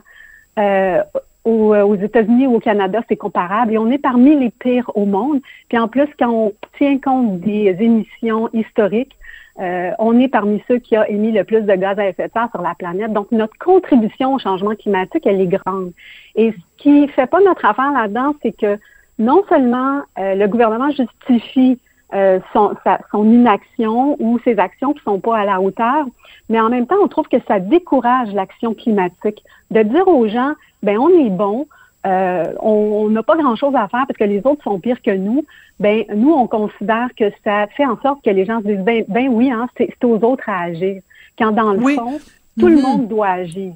aux, 1.45 1.75
aux 1.75 1.95
États-Unis 1.95 2.47
ou 2.47 2.55
au 2.55 2.59
Canada, 2.59 3.01
c'est 3.07 3.15
comparable 3.15 3.73
et 3.73 3.77
on 3.77 3.89
est 3.89 3.97
parmi 3.97 4.35
les 4.37 4.49
pires 4.49 4.91
au 4.95 5.05
monde. 5.05 5.39
Puis 5.69 5.77
en 5.77 5.87
plus, 5.87 6.07
quand 6.17 6.29
on 6.29 6.53
tient 6.77 6.97
compte 6.99 7.39
des 7.39 7.75
émissions 7.79 8.49
historiques, 8.53 9.15
euh, 9.59 9.91
on 9.99 10.17
est 10.19 10.29
parmi 10.29 10.63
ceux 10.67 10.77
qui 10.77 10.95
a 10.95 11.09
émis 11.09 11.31
le 11.33 11.43
plus 11.43 11.61
de 11.61 11.75
gaz 11.75 11.99
à 11.99 12.07
effet 12.07 12.27
de 12.27 12.31
serre 12.31 12.49
sur 12.51 12.61
la 12.61 12.75
planète. 12.75 13.11
Donc, 13.11 13.31
notre 13.31 13.57
contribution 13.57 14.33
au 14.33 14.39
changement 14.39 14.73
climatique, 14.75 15.25
elle 15.25 15.41
est 15.41 15.47
grande. 15.47 15.91
Et 16.35 16.51
ce 16.51 16.57
qui 16.77 17.07
fait 17.09 17.27
pas 17.27 17.41
notre 17.41 17.65
affaire 17.65 17.91
là-dedans, 17.91 18.35
c'est 18.41 18.55
que 18.55 18.79
non 19.17 19.43
seulement 19.49 20.01
euh, 20.17 20.35
le 20.35 20.47
gouvernement 20.47 20.91
justifie 20.91 21.77
euh, 22.13 22.39
son, 22.53 22.73
son, 23.11 23.23
inaction 23.25 24.15
ou 24.19 24.39
ses 24.43 24.57
actions 24.57 24.93
qui 24.93 25.03
sont 25.03 25.19
pas 25.19 25.37
à 25.37 25.45
la 25.45 25.61
hauteur, 25.61 26.05
mais 26.49 26.59
en 26.59 26.69
même 26.69 26.87
temps, 26.87 26.95
on 27.03 27.07
trouve 27.07 27.27
que 27.27 27.37
ça 27.47 27.59
décourage 27.59 28.33
l'action 28.33 28.73
climatique. 28.73 29.43
De 29.69 29.83
dire 29.83 30.07
aux 30.07 30.27
gens, 30.27 30.53
ben 30.81 30.97
on 30.97 31.09
est 31.09 31.29
bon, 31.29 31.67
euh, 32.07 32.53
on 32.61 33.09
n'a 33.09 33.23
pas 33.23 33.35
grand-chose 33.35 33.75
à 33.75 33.87
faire 33.89 34.05
parce 34.07 34.17
que 34.17 34.23
les 34.23 34.39
autres 34.45 34.63
sont 34.63 34.79
pires 34.79 35.01
que 35.01 35.11
nous, 35.11 35.45
ben 35.79 36.05
nous, 36.15 36.31
on 36.31 36.47
considère 36.47 37.09
que 37.15 37.25
ça 37.43 37.67
fait 37.75 37.85
en 37.85 37.99
sorte 38.01 38.23
que 38.23 38.29
les 38.29 38.45
gens 38.45 38.61
se 38.61 38.67
disent, 38.67 38.79
ben, 38.79 39.05
ben 39.07 39.27
oui, 39.29 39.51
hein, 39.51 39.67
c'est 39.77 40.03
aux 40.03 40.17
autres 40.23 40.47
à 40.47 40.61
agir. 40.63 41.01
Quand 41.37 41.51
dans 41.51 41.73
le 41.73 41.79
fond, 41.79 42.19
tout 42.59 42.67
le 42.67 42.75
mm-hmm. 42.75 42.81
monde 42.81 43.07
doit 43.07 43.29
agir. 43.29 43.73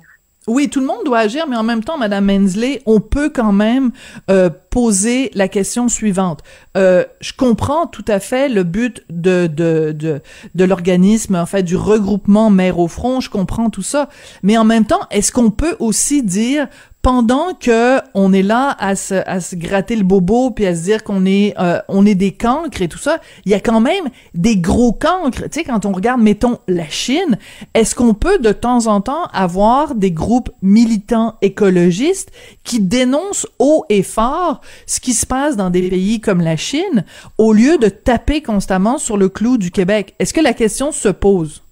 Oui, 0.48 0.70
tout 0.70 0.82
le 0.82 0.86
monde 0.86 1.06
doit 1.06 1.20
agir, 1.20 1.48
mais 1.48 1.56
en 1.56 1.64
même 1.64 1.84
temps, 1.84 1.98
Madame 1.98 2.26
Mensley, 2.26 2.82
on 2.86 3.00
peut 3.00 3.30
quand 3.30 3.54
même 3.54 3.92
euh, 4.30 4.50
poser 4.70 5.32
la 5.36 5.48
question 5.48 5.88
suivante. 5.88 6.42
Euh, 6.76 7.06
je 7.22 7.32
comprends 7.32 7.88
tout 7.88 8.04
à 8.10 8.20
fait 8.20 8.50
le 8.50 8.64
but 8.64 9.04
de 9.10 9.48
de 9.48 9.94
de, 9.94 10.22
de 10.54 10.64
l'organisme, 10.66 11.36
en 11.36 11.46
fait, 11.46 11.64
du 11.64 11.78
regroupement 11.78 12.50
Mère 12.50 12.80
au 12.80 12.90
front. 12.90 13.22
Je 13.22 13.30
comprends 13.30 13.70
tout 13.70 13.84
ça, 13.84 14.10
mais 14.42 14.58
en 14.58 14.66
même 14.66 14.86
temps, 14.86 15.02
est-ce 15.12 15.32
qu'on 15.32 15.50
peut 15.50 15.78
aussi 15.80 16.24
dire 16.24 16.68
pendant 17.04 17.54
que 17.54 18.00
on 18.14 18.32
est 18.32 18.42
là 18.42 18.76
à 18.80 18.96
se, 18.96 19.16
à 19.28 19.42
se 19.42 19.58
gratter 19.58 19.98
le 19.98 20.04
bobo 20.04 20.52
puis 20.52 20.66
à 20.66 20.74
se 20.74 20.84
dire 20.84 21.04
qu'on 21.04 21.26
est 21.26 21.54
euh, 21.60 21.80
on 21.90 22.06
est 22.06 22.16
des 22.16 22.32
cancres 22.32 22.82
et 22.82 22.88
tout 22.88 22.98
ça, 22.98 23.20
il 23.46 23.52
y 23.52 23.56
a 23.56 23.60
quand 23.60 23.82
même 23.82 24.06
des 24.34 24.56
gros 24.56 24.94
cancres. 24.94 25.44
Tu 25.44 25.60
sais, 25.60 25.64
quand 25.66 25.86
on 25.86 25.92
regarde, 25.92 26.22
mettons 26.22 26.60
la 26.70 26.88
Chine, 26.88 27.38
est-ce 27.74 27.94
qu'on 27.94 28.14
peut 28.14 28.40
de 28.40 28.54
temps 28.54 28.88
en 28.88 29.02
temps 29.02 29.26
avoir 29.34 29.96
des 29.96 30.12
groupes 30.12 30.50
militants 30.62 31.36
écologistes 31.42 32.32
qui 32.64 32.80
dénoncent 32.80 33.48
haut 33.60 33.84
et 33.90 34.02
fort 34.02 34.62
ce 34.88 35.02
qui 35.02 35.14
se 35.14 35.26
passe 35.26 35.58
dans 35.58 35.70
des 35.70 35.90
pays 35.90 36.22
comme 36.22 36.40
la 36.40 36.56
Chine 36.56 37.04
au 37.38 37.52
lieu 37.52 37.78
de 37.78 37.90
taper 37.90 38.42
constamment 38.42 38.98
sur 38.98 39.18
le 39.18 39.28
clou 39.28 39.58
du 39.58 39.72
Québec? 39.72 40.16
Est-ce 40.20 40.34
que 40.34 40.42
la 40.42 40.54
question 40.54 40.94
se 40.94 41.10
pose? 41.10 41.63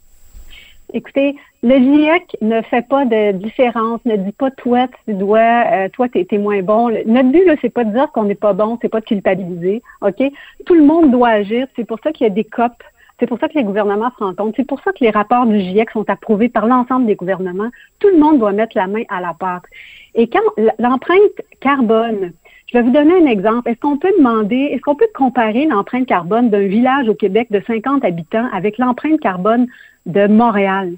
Écoutez, 0.93 1.35
le 1.63 1.77
GIEC 1.77 2.37
ne 2.41 2.61
fait 2.63 2.85
pas 2.87 3.05
de 3.05 3.31
différence, 3.33 4.01
ne 4.05 4.17
dit 4.17 4.31
pas 4.33 4.51
toi 4.51 4.87
tu 5.05 5.13
dois, 5.13 5.63
euh, 5.71 5.89
toi 5.89 6.09
t'es 6.09 6.27
es 6.29 6.37
moins 6.37 6.61
bon. 6.61 6.89
Notre 7.05 7.31
but 7.31 7.45
là, 7.45 7.55
c'est 7.61 7.69
pas 7.69 7.83
de 7.83 7.93
dire 7.93 8.11
qu'on 8.11 8.23
n'est 8.23 8.35
pas 8.35 8.53
bon, 8.53 8.77
c'est 8.81 8.89
pas 8.89 8.99
de 8.99 9.05
culpabiliser, 9.05 9.81
ok? 10.01 10.21
Tout 10.65 10.73
le 10.73 10.83
monde 10.83 11.11
doit 11.11 11.29
agir. 11.29 11.67
C'est 11.75 11.85
pour 11.85 11.99
ça 12.03 12.11
qu'il 12.11 12.27
y 12.27 12.29
a 12.29 12.33
des 12.33 12.43
COP. 12.43 12.73
C'est 13.19 13.27
pour 13.27 13.39
ça 13.39 13.47
que 13.47 13.53
les 13.53 13.63
gouvernements 13.63 14.09
se 14.17 14.23
rencontrent. 14.23 14.55
C'est 14.57 14.67
pour 14.67 14.81
ça 14.81 14.91
que 14.91 15.01
les 15.01 15.11
rapports 15.11 15.45
du 15.45 15.59
GIEC 15.59 15.91
sont 15.91 16.09
approuvés 16.09 16.49
par 16.49 16.65
l'ensemble 16.65 17.05
des 17.05 17.15
gouvernements. 17.15 17.69
Tout 17.99 18.09
le 18.09 18.17
monde 18.17 18.39
doit 18.39 18.51
mettre 18.51 18.75
la 18.75 18.87
main 18.87 19.03
à 19.09 19.21
la 19.21 19.33
pâte. 19.33 19.63
Et 20.15 20.27
quand 20.27 20.39
l'empreinte 20.79 21.19
carbone, 21.59 22.33
je 22.67 22.77
vais 22.77 22.83
vous 22.83 22.91
donner 22.91 23.13
un 23.13 23.27
exemple. 23.27 23.69
Est-ce 23.69 23.79
qu'on 23.79 23.97
peut 23.97 24.11
demander, 24.17 24.55
est-ce 24.55 24.81
qu'on 24.81 24.95
peut 24.95 25.09
comparer 25.13 25.67
l'empreinte 25.67 26.07
carbone 26.07 26.49
d'un 26.49 26.65
village 26.67 27.07
au 27.09 27.13
Québec 27.13 27.47
de 27.51 27.61
50 27.67 28.03
habitants 28.03 28.47
avec 28.53 28.77
l'empreinte 28.77 29.19
carbone 29.19 29.67
de 30.05 30.27
Montréal? 30.27 30.93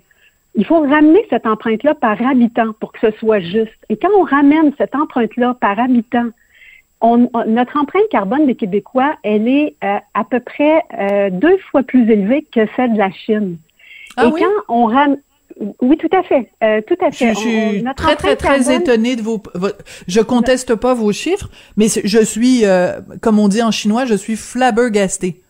Il 0.56 0.66
faut 0.66 0.82
ramener 0.82 1.26
cette 1.30 1.48
empreinte-là 1.48 1.96
par 1.96 2.22
habitant 2.22 2.74
pour 2.80 2.92
que 2.92 3.00
ce 3.00 3.18
soit 3.18 3.40
juste. 3.40 3.74
Et 3.90 3.98
quand 3.98 4.10
on 4.18 4.24
ramène 4.24 4.72
cette 4.78 4.94
empreinte-là 4.96 5.56
par 5.60 5.80
habitant, 5.80 6.28
on, 7.02 7.30
notre 7.48 7.76
empreinte 7.78 8.08
carbone 8.12 8.46
des 8.46 8.56
Québécois, 8.56 9.16
elle 9.24 9.48
est 9.48 9.76
euh, 9.84 9.98
à 10.14 10.24
peu 10.24 10.40
près 10.40 10.82
euh, 11.00 11.30
deux 11.32 11.58
fois 11.72 11.84
plus 11.84 12.10
élevée 12.10 12.46
que 12.52 12.62
celle 12.76 12.94
de 12.94 12.98
la 13.00 13.12
Chine. 13.12 13.58
Ah 14.16 14.26
Et 14.26 14.32
oui? 14.32 14.42
quand 14.42 14.74
on 14.76 14.86
ramène 14.86 15.20
oui, 15.82 15.98
tout 15.98 16.10
à 16.12 16.24
fait. 16.24 16.50
Euh, 16.64 16.82
tout 16.88 16.96
à 17.00 17.12
Je, 17.12 17.18
fait. 17.18 17.30
je 17.30 17.40
suis 17.40 17.84
très, 17.96 18.16
très, 18.16 18.36
très 18.36 18.58
carbone- 18.60 18.82
étonnée 18.82 19.16
de 19.16 19.22
vos, 19.22 19.42
vo- 19.54 19.68
Je 20.08 20.20
conteste 20.22 20.74
pas 20.76 20.96
vos 20.96 21.12
chiffres, 21.12 21.48
mais 21.78 21.88
je 22.04 22.24
suis, 22.24 22.66
euh, 22.66 23.00
comme 23.22 23.38
on 23.38 23.48
dit 23.48 23.62
en 23.62 23.70
chinois, 23.70 24.06
je 24.06 24.16
suis 24.16 24.36
flabbergasté. 24.36 25.42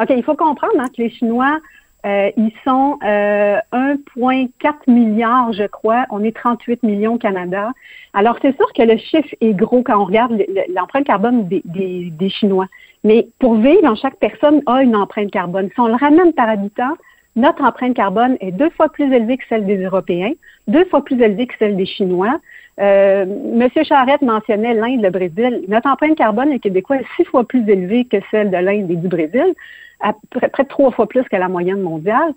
OK, 0.00 0.08
il 0.16 0.24
faut 0.24 0.34
comprendre 0.34 0.74
hein, 0.80 0.88
que 0.96 1.02
les 1.02 1.10
Chinois, 1.10 1.60
euh, 2.04 2.30
ils 2.36 2.52
sont 2.64 2.98
euh, 3.04 3.58
1,4 3.72 4.48
milliard, 4.88 5.52
je 5.52 5.64
crois. 5.64 6.04
On 6.10 6.22
est 6.24 6.34
38 6.36 6.82
millions 6.82 7.14
au 7.14 7.18
Canada. 7.18 7.72
Alors, 8.12 8.36
c'est 8.42 8.56
sûr 8.56 8.72
que 8.72 8.82
le 8.82 8.96
chiffre 8.96 9.34
est 9.40 9.54
gros 9.54 9.82
quand 9.82 10.00
on 10.00 10.04
regarde 10.04 10.32
le- 10.32 10.46
le- 10.48 10.74
l'empreinte 10.74 11.04
carbone 11.06 11.46
des, 11.48 11.62
des, 11.64 12.10
des 12.10 12.28
Chinois. 12.28 12.66
Mais 13.04 13.28
pour 13.38 13.54
vivre, 13.56 13.94
chaque 13.96 14.16
personne 14.16 14.62
a 14.66 14.82
une 14.82 14.96
empreinte 14.96 15.30
carbone. 15.30 15.68
Si 15.74 15.80
on 15.80 15.86
le 15.88 15.94
ramène 15.94 16.32
par 16.32 16.48
habitant, 16.48 16.94
notre 17.36 17.62
empreinte 17.64 17.94
carbone 17.94 18.36
est 18.40 18.52
deux 18.52 18.70
fois 18.70 18.88
plus 18.90 19.10
élevée 19.12 19.38
que 19.38 19.44
celle 19.48 19.64
des 19.64 19.82
Européens, 19.82 20.32
deux 20.68 20.84
fois 20.86 21.02
plus 21.04 21.20
élevée 21.20 21.46
que 21.46 21.54
celle 21.58 21.76
des 21.76 21.86
Chinois. 21.86 22.38
Euh, 22.80 23.26
Monsieur 23.52 23.84
Charette 23.84 24.22
mentionnait 24.22 24.74
l'Inde, 24.74 25.02
le 25.02 25.10
Brésil. 25.10 25.62
Notre 25.68 25.88
empreinte 25.88 26.16
carbone, 26.16 26.50
les 26.50 26.58
Québécois, 26.58 26.96
est 26.96 27.06
six 27.16 27.24
fois 27.24 27.44
plus 27.44 27.68
élevée 27.68 28.06
que 28.06 28.16
celle 28.30 28.50
de 28.50 28.56
l'Inde 28.56 28.90
et 28.90 28.96
du 28.96 29.08
Brésil, 29.08 29.54
à 30.00 30.14
près, 30.30 30.48
près 30.48 30.62
de 30.64 30.68
trois 30.68 30.90
fois 30.90 31.06
plus 31.06 31.22
que 31.24 31.36
la 31.36 31.48
moyenne 31.48 31.82
mondiale. 31.82 32.32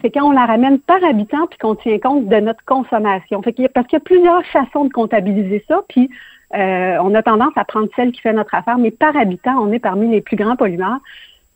C'est 0.00 0.10
quand 0.10 0.24
on 0.26 0.30
la 0.30 0.46
ramène 0.46 0.78
par 0.78 1.04
habitant 1.04 1.46
puis 1.48 1.58
qu'on 1.58 1.74
tient 1.74 1.98
compte 1.98 2.28
de 2.28 2.36
notre 2.36 2.64
consommation. 2.64 3.42
Fait 3.42 3.52
qu'il 3.52 3.64
y 3.64 3.66
a- 3.66 3.68
parce 3.68 3.86
qu'il 3.86 3.98
y 3.98 4.00
a 4.00 4.04
plusieurs 4.04 4.42
façons 4.46 4.86
de 4.86 4.92
comptabiliser 4.92 5.62
ça, 5.68 5.82
puis 5.88 6.08
euh, 6.54 6.96
on 7.02 7.14
a 7.14 7.22
tendance 7.22 7.52
à 7.56 7.64
prendre 7.64 7.88
celle 7.94 8.12
qui 8.12 8.20
fait 8.22 8.32
notre 8.32 8.54
affaire, 8.54 8.78
mais 8.78 8.90
par 8.90 9.14
habitant, 9.16 9.58
on 9.60 9.72
est 9.72 9.78
parmi 9.78 10.08
les 10.08 10.22
plus 10.22 10.36
grands 10.36 10.56
pollueurs. 10.56 11.00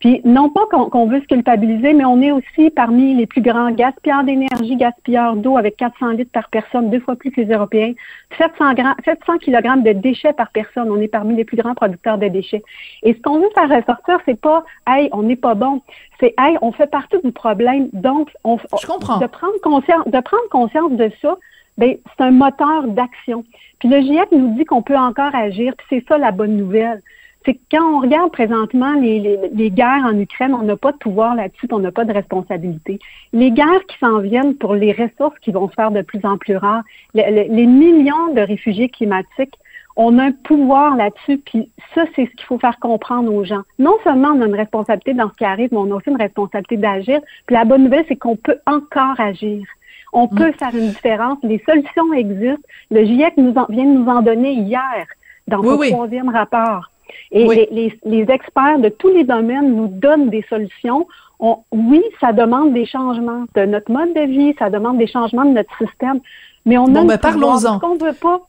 Puis 0.01 0.23
non 0.25 0.49
pas 0.49 0.63
qu'on 0.71 0.89
qu'on 0.89 1.07
veut 1.07 1.21
se 1.21 1.27
culpabiliser, 1.27 1.93
mais 1.93 2.05
on 2.07 2.21
est 2.23 2.33
aussi 2.33 2.71
parmi 2.71 3.15
les 3.15 3.27
plus 3.27 3.43
grands 3.43 3.71
gaspilleurs 3.71 4.25
d'énergie, 4.25 4.77
gaspilleurs 4.77 5.37
d'eau 5.37 5.59
avec 5.59 5.77
400 5.77 6.13
litres 6.13 6.33
par 6.33 6.49
personne, 6.49 6.89
deux 6.91 7.01
fois 7.01 7.17
plus 7.17 7.31
que 7.31 7.41
les 7.43 7.53
Européens. 7.53 7.93
700, 8.39 8.73
gra- 8.73 8.97
700 9.05 9.39
kg 9.39 9.83
de 9.83 9.93
déchets 9.93 10.33
par 10.33 10.51
personne. 10.51 10.91
On 10.91 11.01
est 11.01 11.09
parmi 11.09 11.37
les 11.37 11.45
plus 11.45 11.59
grands 11.59 11.75
producteurs 11.75 12.17
de 12.17 12.29
déchets. 12.29 12.63
Et 13.03 13.13
ce 13.13 13.21
qu'on 13.21 13.39
veut 13.41 13.51
faire 13.55 13.69
ressortir, 13.69 14.19
c'est 14.25 14.41
pas 14.41 14.65
hey, 14.89 15.11
on 15.13 15.23
n'est 15.23 15.37
pas 15.37 15.55
bon. 15.55 15.83
C'est 16.19 16.35
hey, 16.39 16.57
on 16.63 16.73
fait 16.73 16.87
partie 16.91 17.19
du 17.23 17.33
problème. 17.33 17.89
Donc, 17.93 18.31
on, 18.43 18.57
Je 18.81 18.87
comprends. 18.87 19.19
de 19.19 19.27
prendre 19.27 19.61
conscience, 19.63 20.07
de 20.07 20.21
prendre 20.21 20.49
conscience 20.51 20.93
de 20.93 21.11
ça, 21.21 21.37
ben, 21.77 21.97
c'est 22.17 22.25
un 22.25 22.31
moteur 22.31 22.85
d'action. 22.89 23.45
Puis 23.79 23.89
le 23.89 24.01
GIEC 24.01 24.33
nous 24.33 24.55
dit 24.57 24.65
qu'on 24.65 24.83
peut 24.83 24.97
encore 24.97 25.35
agir, 25.35 25.75
puis 25.77 25.87
c'est 25.91 26.09
ça 26.09 26.19
la 26.19 26.31
bonne 26.31 26.57
nouvelle. 26.57 27.01
C'est 27.45 27.55
que 27.55 27.61
quand 27.71 27.95
on 27.97 28.01
regarde 28.01 28.31
présentement 28.33 28.93
les, 28.95 29.19
les, 29.19 29.39
les 29.55 29.71
guerres 29.71 30.05
en 30.05 30.19
Ukraine, 30.19 30.55
on 30.55 30.63
n'a 30.63 30.77
pas 30.77 30.93
de 30.93 30.99
pouvoir 30.99 31.35
là-dessus, 31.35 31.67
on 31.73 31.79
n'a 31.79 31.91
pas 31.91 32.05
de 32.05 32.13
responsabilité. 32.13 32.99
Les 33.33 33.51
guerres 33.51 33.85
qui 33.89 33.97
s'en 33.99 34.19
viennent 34.19 34.55
pour 34.57 34.75
les 34.75 34.93
ressources 34.93 35.39
qui 35.41 35.51
vont 35.51 35.69
se 35.69 35.75
faire 35.75 35.91
de 35.91 36.03
plus 36.03 36.21
en 36.25 36.37
plus 36.37 36.57
rares, 36.57 36.83
le- 37.15 37.23
le- 37.31 37.55
les 37.55 37.67
millions 37.67 38.35
de 38.35 38.41
réfugiés 38.43 38.89
climatiques, 38.91 39.55
on 39.97 40.19
a 40.19 40.25
un 40.27 40.33
pouvoir 40.33 40.97
là-dessus, 40.97 41.39
puis 41.39 41.71
ça, 41.95 42.05
c'est 42.15 42.27
ce 42.27 42.31
qu'il 42.31 42.45
faut 42.45 42.59
faire 42.59 42.79
comprendre 42.79 43.35
aux 43.35 43.45
gens. 43.45 43.63
Non 43.79 43.95
seulement 44.05 44.29
on 44.35 44.41
a 44.43 44.47
une 44.47 44.55
responsabilité 44.55 45.15
dans 45.15 45.29
ce 45.31 45.35
qui 45.37 45.45
arrive, 45.45 45.71
mais 45.73 45.79
on 45.79 45.91
a 45.91 45.95
aussi 45.97 46.11
une 46.11 46.17
responsabilité 46.21 46.77
d'agir. 46.77 47.21
Puis 47.47 47.55
la 47.57 47.65
bonne 47.65 47.85
nouvelle, 47.85 48.05
c'est 48.09 48.17
qu'on 48.17 48.37
peut 48.37 48.59
encore 48.67 49.19
agir. 49.19 49.65
On 50.13 50.27
peut 50.29 50.53
faire 50.59 50.75
une 50.75 50.89
différence. 50.89 51.39
Les 51.43 51.63
solutions 51.67 52.13
existent. 52.15 52.63
Le 52.91 53.05
GIEC 53.05 53.37
nous 53.37 53.55
en, 53.57 53.67
vient 53.69 53.85
de 53.85 53.99
nous 53.99 54.09
en 54.09 54.23
donner 54.23 54.53
hier 54.53 55.07
dans 55.49 55.61
Oui, 55.61 55.69
son 55.69 55.79
oui. 55.79 55.91
troisième 55.91 56.29
rapport. 56.29 56.91
Et 57.33 57.47
Oui. 57.47 57.57
les, 57.57 57.69
les- 58.05 58.25
les 58.25 58.33
experts 58.33 58.79
de 58.79 58.89
tous 58.89 59.09
les 59.09 59.25
domaines 59.25 59.75
nous 59.75 59.89
donnent 59.89 60.31
des 60.31 60.45
solutions. 60.49 61.07
On- 61.39 61.59
oui, 61.73 62.03
ça 62.21 62.33
demande 62.33 62.73
des 62.75 62.85
changements 62.87 63.45
de 63.55 63.65
notre 63.65 63.91
mode 63.91 64.13
de 64.15 64.21
vie, 64.23 64.55
ça 64.59 64.69
demande 64.71 64.99
des 64.99 65.07
changements 65.07 65.45
de 65.45 65.53
notre 65.53 65.75
système, 65.79 66.21
mais 66.67 66.77
on 66.79 66.85
Bon, 66.85 67.03
a 67.03 67.05
ben, 67.05 67.19
parlons-en. 67.19 67.59
Ce 67.77 67.79
qu'on 67.81 67.97
veut 67.97 68.13
pas, 68.21 68.41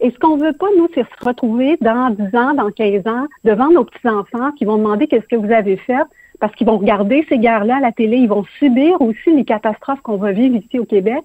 et 0.00 0.10
ce 0.10 0.18
qu'on 0.18 0.36
veut 0.38 0.54
pas, 0.54 0.66
nous, 0.78 0.88
c'est 0.94 1.02
se 1.04 1.24
retrouver 1.24 1.76
dans 1.80 2.10
10 2.10 2.34
ans, 2.36 2.54
dans 2.54 2.70
15 2.70 3.06
ans, 3.06 3.26
devant 3.44 3.68
nos 3.70 3.84
petits-enfants 3.84 4.52
qui 4.56 4.64
vont 4.64 4.78
demander 4.78 5.06
qu'est-ce 5.06 5.26
que 5.28 5.36
vous 5.36 5.52
avez 5.52 5.76
fait, 5.76 6.02
parce 6.40 6.54
qu'ils 6.54 6.66
vont 6.66 6.78
regarder 6.78 7.26
ces 7.28 7.38
guerres-là 7.38 7.76
à 7.76 7.80
la 7.80 7.92
télé, 7.92 8.16
ils 8.16 8.28
vont 8.28 8.44
subir 8.58 9.00
aussi 9.02 9.34
les 9.34 9.44
catastrophes 9.44 10.00
qu'on 10.00 10.16
va 10.16 10.32
vivre 10.32 10.56
ici 10.56 10.78
au 10.78 10.84
Québec, 10.84 11.22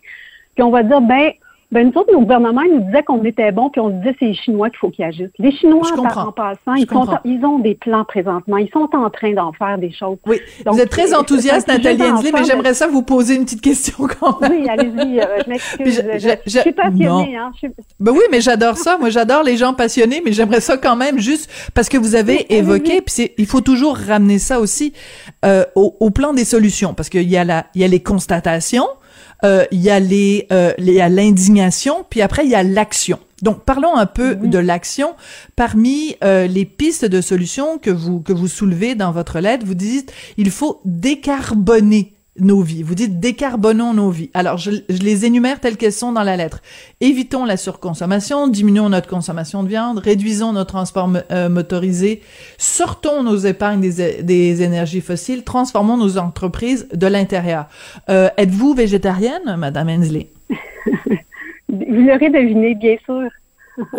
puis 0.55 0.63
on 0.63 0.71
va 0.71 0.83
dire, 0.83 1.01
ben, 1.01 1.31
ben 1.73 1.87
nous 1.87 1.99
autres, 1.99 2.13
nos 2.13 2.21
gouvernements, 2.21 2.61
ils 2.61 2.73
nous 2.75 2.81
disaient 2.85 3.03
qu'on 3.03 3.23
était 3.25 3.51
bons, 3.51 3.69
puis 3.69 3.81
on 3.81 3.89
se 3.89 3.95
disait 3.95 4.15
c'est 4.19 4.25
les 4.25 4.33
Chinois 4.35 4.69
qu'il 4.69 4.79
faut 4.79 4.89
qu'ils 4.89 5.03
agissent. 5.05 5.29
Les 5.39 5.51
Chinois, 5.51 5.81
par- 6.03 6.27
en 6.29 6.31
passant, 6.31 6.75
ils, 6.75 6.87
sont, 6.87 7.05
ils 7.25 7.43
ont 7.45 7.59
des 7.59 7.75
plans 7.75 8.05
présentement, 8.05 8.57
ils 8.57 8.69
sont 8.71 8.87
en 8.93 9.09
train 9.09 9.33
d'en 9.33 9.51
faire 9.53 9.77
des 9.77 9.91
choses. 9.91 10.17
Oui, 10.27 10.39
Donc, 10.65 10.75
vous 10.75 10.79
êtes 10.81 10.89
très 10.89 11.13
enthousiaste, 11.13 11.67
Nathalie 11.67 12.01
Hensley, 12.03 12.31
mais 12.31 12.43
j'aimerais 12.45 12.73
ça 12.73 12.87
vous 12.87 13.01
poser 13.03 13.35
une 13.35 13.43
petite 13.43 13.61
question 13.61 13.95
quand 14.19 14.39
même. 14.41 14.51
Oui, 14.51 14.69
allez-y, 14.69 15.19
euh, 15.19 15.25
je 15.45 15.49
m'excuse. 15.49 15.95
je- 15.95 16.19
Je, 16.19 16.27
je- 16.29 16.35
je 16.45 16.59
suis 16.59 16.71
passionnée, 16.71 17.35
hein. 17.37 17.51
Je 17.55 17.57
suis- 17.59 17.71
Ben 17.99 18.11
oui, 18.11 18.21
mais 18.31 18.39
j'adore 18.41 18.77
ça. 18.77 18.97
Moi, 18.97 19.09
j'adore 19.09 19.43
les 19.43 19.57
gens 19.57 19.73
passionnés, 19.73 20.21
mais 20.23 20.31
j'aimerais 20.31 20.61
ça 20.61 20.77
quand 20.77 20.95
même 20.95 21.17
juste 21.19 21.49
parce 21.73 21.89
que 21.89 21.97
vous 21.97 22.15
avez 22.15 22.53
évoqué, 22.53 23.01
puis 23.01 23.31
il 23.37 23.45
faut 23.45 23.61
toujours 23.61 23.97
ramener 23.97 24.37
ça 24.39 24.59
aussi 24.59 24.93
euh, 25.45 25.63
au, 25.75 25.95
au 25.99 26.09
plan 26.11 26.33
des 26.33 26.45
solutions, 26.45 26.93
parce 26.93 27.09
qu'il 27.09 27.29
y 27.29 27.37
a 27.37 27.43
la, 27.43 27.65
il 27.73 27.81
y 27.81 27.83
a 27.83 27.87
les 27.87 28.01
constatations, 28.01 28.87
euh, 29.43 29.65
il 29.71 29.81
y 29.81 29.89
a 29.89 29.99
les, 29.99 30.47
euh, 30.51 30.73
les- 30.77 30.93
il 30.93 30.97
y 30.97 31.01
a 31.01 31.09
l'indignation, 31.09 32.05
puis 32.09 32.21
après 32.21 32.45
il 32.45 32.51
y 32.51 32.55
a 32.55 32.63
l'action. 32.63 33.19
Donc, 33.41 33.65
parlons 33.65 33.95
un 33.97 34.05
peu 34.05 34.35
de 34.35 34.57
l'action. 34.57 35.15
Parmi 35.57 36.15
euh, 36.23 36.47
les 36.47 36.63
pistes 36.63 37.03
de 37.03 37.19
solutions 37.19 37.77
que 37.77 37.89
vous 37.89 38.21
que 38.21 38.31
vous 38.31 38.47
soulevez 38.47 38.95
dans 38.95 39.11
votre 39.11 39.39
lettre, 39.41 39.65
vous 39.65 39.75
dites 39.75 40.13
il 40.37 40.49
faut 40.49 40.79
décarboner 40.85 42.12
nos 42.39 42.61
vies. 42.61 42.81
Vous 42.83 42.95
dites 42.95 43.19
décarbonons 43.19 43.93
nos 43.93 44.09
vies. 44.09 44.31
Alors, 44.33 44.57
je, 44.57 44.71
je 44.89 44.97
les 45.03 45.25
énumère 45.25 45.59
telles 45.59 45.77
qu'elles 45.77 45.93
sont 45.93 46.11
dans 46.11 46.23
la 46.23 46.35
lettre. 46.35 46.61
Évitons 46.99 47.45
la 47.45 47.57
surconsommation, 47.57 48.47
diminuons 48.47 48.89
notre 48.89 49.07
consommation 49.07 49.61
de 49.63 49.67
viande, 49.69 49.99
réduisons 49.99 50.51
nos 50.53 50.63
transports 50.63 51.11
euh, 51.31 51.49
motorisés, 51.49 52.21
sortons 52.57 53.21
nos 53.23 53.37
épargnes 53.37 53.81
des, 53.81 54.23
des 54.23 54.61
énergies 54.63 55.01
fossiles, 55.01 55.43
transformons 55.43 55.97
nos 55.97 56.17
entreprises 56.17 56.87
de 56.93 57.07
l'intérieur. 57.07 57.67
Euh, 58.09 58.29
Êtes-vous 58.37 58.73
végétarienne, 58.73 59.55
Madame 59.57 59.89
Hensley? 59.89 60.29
Vous 61.69 61.85
l'aurez 62.05 62.29
deviné, 62.29 62.75
bien 62.75 62.95
sûr. 63.05 63.29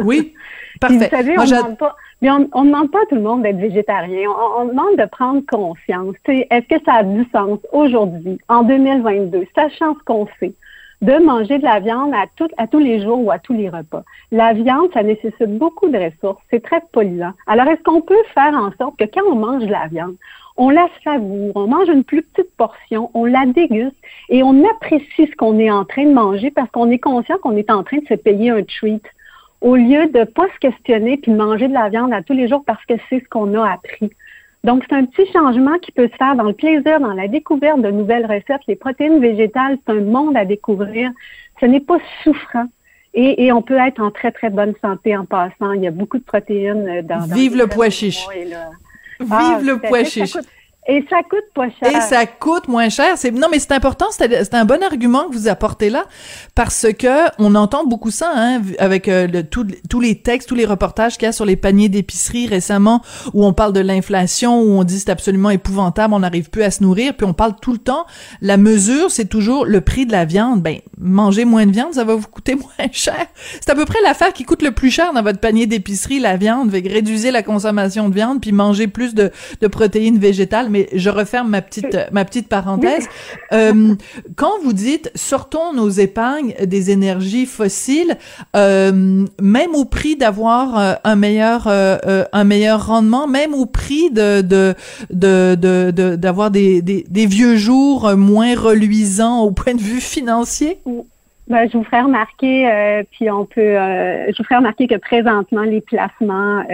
Oui? 0.02 0.34
Parfait. 0.80 0.96
vous 0.98 1.16
savez, 1.16 1.38
on 1.38 1.44
j'a- 1.46 1.58
demande 1.62 1.78
pas, 1.78 1.96
mais 2.24 2.30
on 2.30 2.64
ne 2.64 2.70
demande 2.70 2.90
pas 2.90 3.02
à 3.02 3.06
tout 3.06 3.16
le 3.16 3.20
monde 3.20 3.42
d'être 3.42 3.58
végétarien. 3.58 4.30
On, 4.30 4.62
on 4.62 4.64
demande 4.68 4.96
de 4.96 5.04
prendre 5.04 5.42
conscience. 5.46 6.14
Est-ce 6.26 6.66
que 6.74 6.82
ça 6.86 6.94
a 6.94 7.02
du 7.02 7.22
sens 7.30 7.58
aujourd'hui, 7.70 8.38
en 8.48 8.62
2022, 8.62 9.44
sachant 9.54 9.94
ce 9.94 10.04
qu'on 10.06 10.26
sait, 10.40 10.54
de 11.02 11.22
manger 11.22 11.58
de 11.58 11.64
la 11.64 11.80
viande 11.80 12.14
à, 12.14 12.24
à 12.56 12.66
tous 12.66 12.78
les 12.78 13.02
jours 13.02 13.22
ou 13.22 13.30
à 13.30 13.38
tous 13.38 13.52
les 13.52 13.68
repas? 13.68 14.04
La 14.32 14.54
viande, 14.54 14.88
ça 14.94 15.02
nécessite 15.02 15.58
beaucoup 15.58 15.90
de 15.90 15.98
ressources. 15.98 16.42
C'est 16.50 16.62
très 16.62 16.80
polluant. 16.92 17.34
Alors, 17.46 17.66
est-ce 17.66 17.82
qu'on 17.82 18.00
peut 18.00 18.14
faire 18.32 18.54
en 18.54 18.72
sorte 18.78 18.96
que 18.96 19.04
quand 19.04 19.26
on 19.30 19.34
mange 19.34 19.66
de 19.66 19.70
la 19.70 19.88
viande, 19.88 20.16
on 20.56 20.70
la 20.70 20.88
savoure, 21.02 21.52
on 21.56 21.66
mange 21.66 21.90
une 21.90 22.04
plus 22.04 22.22
petite 22.22 22.56
portion, 22.56 23.10
on 23.12 23.26
la 23.26 23.44
déguste 23.44 23.96
et 24.30 24.42
on 24.42 24.64
apprécie 24.64 25.26
ce 25.30 25.36
qu'on 25.36 25.58
est 25.58 25.70
en 25.70 25.84
train 25.84 26.06
de 26.06 26.14
manger 26.14 26.50
parce 26.50 26.70
qu'on 26.70 26.90
est 26.90 26.98
conscient 26.98 27.36
qu'on 27.42 27.58
est 27.58 27.70
en 27.70 27.82
train 27.82 27.98
de 27.98 28.06
se 28.06 28.14
payer 28.14 28.48
un 28.48 28.62
treat? 28.62 29.04
Au 29.64 29.76
lieu 29.76 30.06
de 30.08 30.24
pas 30.24 30.46
se 30.54 30.58
questionner 30.60 31.16
puis 31.16 31.32
de 31.32 31.36
manger 31.36 31.68
de 31.68 31.72
la 31.72 31.88
viande 31.88 32.12
à 32.12 32.22
tous 32.22 32.34
les 32.34 32.48
jours 32.48 32.62
parce 32.66 32.84
que 32.84 32.94
c'est 33.08 33.20
ce 33.20 33.28
qu'on 33.30 33.58
a 33.58 33.72
appris. 33.72 34.10
Donc, 34.62 34.84
c'est 34.86 34.94
un 34.94 35.06
petit 35.06 35.30
changement 35.32 35.78
qui 35.78 35.90
peut 35.90 36.08
se 36.12 36.16
faire 36.16 36.36
dans 36.36 36.44
le 36.44 36.52
plaisir, 36.52 37.00
dans 37.00 37.14
la 37.14 37.28
découverte 37.28 37.80
de 37.80 37.90
nouvelles 37.90 38.26
recettes. 38.26 38.60
Les 38.68 38.76
protéines 38.76 39.20
végétales, 39.20 39.78
c'est 39.86 39.92
un 39.94 40.02
monde 40.02 40.36
à 40.36 40.44
découvrir. 40.44 41.10
Ce 41.60 41.66
n'est 41.66 41.80
pas 41.80 41.98
souffrant. 42.22 42.66
Et, 43.14 43.44
et 43.44 43.52
on 43.52 43.62
peut 43.62 43.78
être 43.78 44.00
en 44.00 44.10
très, 44.10 44.32
très 44.32 44.50
bonne 44.50 44.74
santé 44.82 45.16
en 45.16 45.24
passant. 45.24 45.72
Il 45.72 45.82
y 45.82 45.86
a 45.86 45.90
beaucoup 45.90 46.18
de 46.18 46.24
protéines 46.24 46.86
euh, 46.88 47.02
dans... 47.02 47.26
dans 47.26 47.34
Vive 47.34 47.56
le 47.56 47.66
pois 47.66 47.88
chiche. 47.88 48.26
Vive 48.34 49.30
Ah, 49.30 49.60
le 49.62 49.78
pois 49.78 50.04
chiche. 50.04 50.36
Et 50.86 51.02
ça 51.08 51.22
coûte 51.22 51.44
pas 51.54 51.68
cher. 51.70 51.96
Et 51.96 52.00
ça 52.02 52.26
coûte 52.26 52.68
moins 52.68 52.90
cher. 52.90 53.16
C'est 53.16 53.30
non, 53.30 53.48
mais 53.50 53.58
c'est 53.58 53.72
important. 53.72 54.06
C'est 54.10 54.52
un 54.52 54.66
bon 54.66 54.82
argument 54.82 55.28
que 55.30 55.34
vous 55.34 55.48
apportez 55.48 55.88
là, 55.88 56.04
parce 56.54 56.86
que 56.98 57.30
on 57.38 57.54
entend 57.54 57.86
beaucoup 57.86 58.10
ça, 58.10 58.30
hein, 58.34 58.60
avec 58.78 59.08
euh, 59.08 59.26
le, 59.26 59.42
tous 59.44 60.00
les 60.00 60.20
textes, 60.20 60.46
tous 60.46 60.54
les 60.54 60.66
reportages 60.66 61.16
qu'il 61.16 61.24
y 61.24 61.28
a 61.28 61.32
sur 61.32 61.46
les 61.46 61.56
paniers 61.56 61.88
d'épicerie 61.88 62.46
récemment, 62.46 63.00
où 63.32 63.46
on 63.46 63.54
parle 63.54 63.72
de 63.72 63.80
l'inflation, 63.80 64.60
où 64.60 64.72
on 64.78 64.84
dit 64.84 64.98
c'est 64.98 65.10
absolument 65.10 65.48
épouvantable, 65.48 66.12
on 66.12 66.18
n'arrive 66.18 66.50
plus 66.50 66.62
à 66.62 66.70
se 66.70 66.82
nourrir, 66.82 67.14
puis 67.14 67.26
on 67.26 67.32
parle 67.32 67.54
tout 67.62 67.72
le 67.72 67.78
temps. 67.78 68.04
La 68.42 68.58
mesure, 68.58 69.10
c'est 69.10 69.28
toujours 69.28 69.64
le 69.64 69.80
prix 69.80 70.04
de 70.04 70.12
la 70.12 70.26
viande. 70.26 70.60
Ben, 70.60 70.80
manger 70.98 71.46
moins 71.46 71.64
de 71.64 71.72
viande, 71.72 71.94
ça 71.94 72.04
va 72.04 72.14
vous 72.14 72.28
coûter 72.28 72.54
moins 72.78 72.88
cher. 72.92 73.26
C'est 73.54 73.70
à 73.70 73.74
peu 73.74 73.86
près 73.86 74.02
l'affaire 74.02 74.34
qui 74.34 74.44
coûte 74.44 74.60
le 74.60 74.72
plus 74.72 74.90
cher 74.90 75.14
dans 75.14 75.22
votre 75.22 75.40
panier 75.40 75.66
d'épicerie, 75.66 76.20
la 76.20 76.36
viande. 76.36 76.70
Réduisez 76.70 77.30
la 77.30 77.42
consommation 77.42 78.10
de 78.10 78.14
viande, 78.14 78.42
puis 78.42 78.52
manger 78.52 78.86
plus 78.86 79.14
de, 79.14 79.30
de 79.62 79.66
protéines 79.66 80.18
végétales 80.18 80.68
mais 80.74 80.88
je 80.92 81.08
referme 81.08 81.50
ma 81.50 81.62
petite 81.62 81.96
ma 82.10 82.24
petite 82.24 82.48
parenthèse. 82.48 83.08
Euh, 83.52 83.94
quand 84.34 84.58
vous 84.64 84.72
dites 84.72 85.08
sortons 85.14 85.72
nos 85.72 85.88
épargnes 85.88 86.54
des 86.64 86.90
énergies 86.90 87.46
fossiles, 87.46 88.16
euh, 88.56 89.24
même 89.40 89.74
au 89.74 89.84
prix 89.84 90.16
d'avoir 90.16 90.76
euh, 90.76 90.94
un 91.04 91.14
meilleur 91.14 91.68
un 91.68 92.44
meilleur 92.44 92.86
rendement, 92.88 93.28
même 93.28 93.54
au 93.54 93.66
prix 93.66 94.10
de 94.10 94.42
de 94.42 94.74
de 95.10 96.16
d'avoir 96.16 96.50
des, 96.50 96.82
des, 96.82 97.04
des 97.08 97.26
vieux 97.26 97.56
jours 97.56 98.16
moins 98.16 98.54
reluisants 98.56 99.42
au 99.42 99.52
point 99.52 99.74
de 99.74 99.80
vue 99.80 100.00
financier? 100.00 100.78
Ben, 101.46 101.68
je 101.70 101.76
vous 101.76 101.84
ferai 101.84 102.00
remarquer, 102.00 103.04
puis 103.12 103.30
on 103.30 103.44
peut, 103.44 103.76
je 104.32 104.36
vous 104.36 104.44
ferai 104.44 104.56
remarquer 104.56 104.86
que 104.88 104.96
présentement 104.96 105.62
les 105.62 105.82
placements 105.82 106.64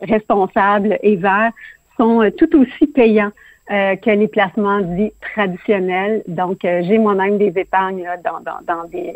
responsables 0.00 0.96
et 1.02 1.16
verts 1.16 1.52
sont 2.00 2.22
euh, 2.22 2.30
tout 2.30 2.58
aussi 2.58 2.86
payants 2.86 3.30
euh, 3.70 3.94
que 3.96 4.10
les 4.10 4.26
placements 4.26 4.80
dits 4.80 5.12
traditionnels. 5.34 6.24
Donc, 6.26 6.64
euh, 6.64 6.82
j'ai 6.84 6.98
moi-même 6.98 7.38
des 7.38 7.52
épargnes 7.56 8.08
dans, 8.24 8.40
dans, 8.40 8.60
dans, 8.66 8.88
des 8.88 9.12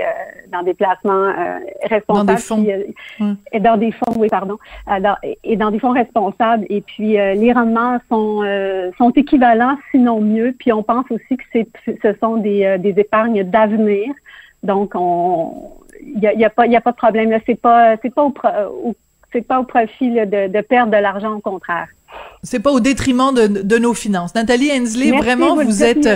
dans 0.53 0.62
des 0.62 0.74
placements 0.74 1.32
responsables. 1.82 2.26
Dans 2.26 2.35
des 2.35 2.95
fonds. 3.18 3.37
et 3.53 3.61
dans 3.61 3.76
des 3.76 3.91
fonds, 3.91 4.14
oui, 4.16 4.28
pardon. 4.28 4.59
et 5.43 5.57
dans 5.57 5.70
des 5.70 5.80
fonds 5.80 5.91
responsables. 5.91 6.66
Et 6.68 6.82
puis, 6.82 7.12
les 7.14 7.53
rendements 7.53 7.99
sont 8.09 8.45
sont 8.97 9.11
équivalents, 9.11 9.76
sinon 9.91 10.20
mieux. 10.20 10.55
Puis, 10.57 10.72
on 10.72 10.85
pense 10.85 11.07
aussi 11.11 11.37
que 11.37 11.45
c'est 11.53 11.68
ce 11.87 12.14
sont 12.20 12.37
des, 12.37 12.76
des 12.78 12.95
épargnes 13.01 13.43
d'avenir. 13.43 14.12
Donc, 14.62 14.93
on 14.95 15.72
il 16.07 16.18
n'y 16.18 16.26
a, 16.26 16.35
y 16.35 16.45
a, 16.45 16.51
pas, 16.51 16.66
y 16.66 16.76
a 16.76 16.80
pas 16.80 16.93
de 16.93 16.97
problème. 16.97 17.37
C'est 17.47 17.61
pas 17.61 17.97
c'est 18.03 18.14
pas 18.14 18.24
au, 18.24 18.95
c'est 19.35 19.43
pas 19.43 19.59
au 19.59 19.64
profit 19.64 20.11
de, 20.11 20.49
de 20.49 20.61
perdre 20.61 20.93
de 20.93 20.97
l'argent, 20.97 21.32
au 21.32 21.41
contraire. 21.41 21.89
C'est 22.45 22.61
pas 22.61 22.70
au 22.70 22.78
détriment 22.78 23.35
de, 23.35 23.49
de, 23.49 23.78
nos 23.78 23.95
finances. 23.95 24.35
Nathalie 24.35 24.70
Hensley, 24.70 25.11
vraiment, 25.11 25.57
vous, 25.57 25.82
êtes... 25.82 26.09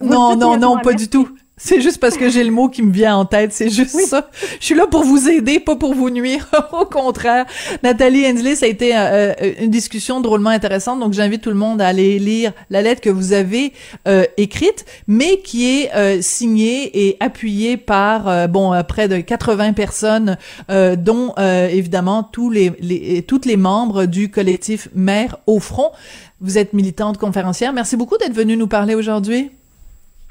non, 0.00 0.36
non, 0.36 0.56
non, 0.56 0.78
pas 0.78 0.92
du 0.92 1.08
tout. 1.08 1.28
C'est 1.64 1.80
juste 1.80 1.98
parce 1.98 2.16
que 2.16 2.28
j'ai 2.28 2.42
le 2.42 2.50
mot 2.50 2.68
qui 2.68 2.82
me 2.82 2.90
vient 2.90 3.16
en 3.16 3.24
tête, 3.24 3.52
c'est 3.52 3.68
juste 3.70 4.00
ça. 4.08 4.28
Je 4.58 4.64
suis 4.64 4.74
là 4.74 4.88
pour 4.88 5.04
vous 5.04 5.28
aider, 5.28 5.60
pas 5.60 5.76
pour 5.76 5.94
vous 5.94 6.10
nuire. 6.10 6.50
Au 6.72 6.86
contraire. 6.86 7.46
Nathalie 7.84 8.26
Hensley, 8.26 8.56
ça 8.56 8.66
a 8.66 8.68
été 8.68 8.96
euh, 8.96 9.32
euh, 9.40 9.52
une 9.60 9.70
discussion 9.70 10.20
drôlement 10.20 10.50
intéressante, 10.50 10.98
donc 10.98 11.12
j'invite 11.12 11.40
tout 11.40 11.50
le 11.50 11.56
monde 11.56 11.80
à 11.80 11.86
aller 11.86 12.18
lire 12.18 12.52
la 12.68 12.82
lettre 12.82 13.00
que 13.00 13.10
vous 13.10 13.32
avez 13.32 13.72
euh, 14.08 14.24
écrite, 14.38 14.86
mais 15.06 15.38
qui 15.38 15.68
est 15.68 16.20
signée 16.20 17.06
et 17.06 17.16
appuyée 17.20 17.76
par 17.76 18.48
bon 18.48 18.72
près 18.82 19.06
de 19.06 19.18
80 19.18 19.72
personnes, 19.72 20.36
dont 20.68 21.34
évidemment 21.38 22.24
tous 22.24 22.50
les, 22.50 22.72
les 22.80 23.22
toutes 23.22 23.46
les 23.46 23.56
membres 23.56 24.06
du 24.06 24.30
collectif 24.30 24.88
Mère 24.94 25.36
au 25.46 25.60
front. 25.60 25.92
Vous 26.40 26.58
êtes 26.58 26.72
militante 26.72 27.18
conférencière. 27.18 27.72
Merci 27.72 27.96
beaucoup 27.96 28.18
d'être 28.18 28.34
venue 28.34 28.56
nous 28.56 28.66
parler 28.66 28.96
aujourd'hui. 28.96 29.50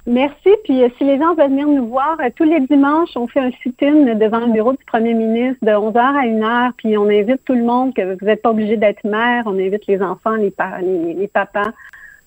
Merci. 0.08 0.50
Puis 0.64 0.84
euh, 0.84 0.90
si 0.98 1.04
les 1.04 1.18
gens 1.20 1.36
veulent 1.36 1.50
venir 1.50 1.68
nous 1.68 1.88
voir, 1.88 2.18
euh, 2.20 2.30
tous 2.36 2.44
les 2.44 2.60
dimanches, 2.62 3.12
on 3.16 3.28
fait 3.28 3.40
un 3.40 3.52
sit-in 3.64 4.16
devant 4.16 4.40
le 4.40 4.52
bureau 4.52 4.72
du 4.72 4.84
premier 4.86 5.14
ministre 5.14 5.64
de 5.64 5.72
11h 5.72 5.98
à 5.98 6.26
1h. 6.26 6.72
Puis 6.78 6.98
on 6.98 7.08
invite 7.08 7.44
tout 7.46 7.54
le 7.54 7.64
monde, 7.64 7.94
que 7.94 8.18
vous 8.20 8.26
n'êtes 8.26 8.42
pas 8.42 8.50
obligé 8.50 8.78
d'être 8.78 9.04
mère. 9.04 9.44
On 9.46 9.60
invite 9.60 9.86
les 9.88 10.02
enfants, 10.02 10.36
les, 10.36 10.54
les, 10.82 11.14
les 11.14 11.28
papas. 11.28 11.72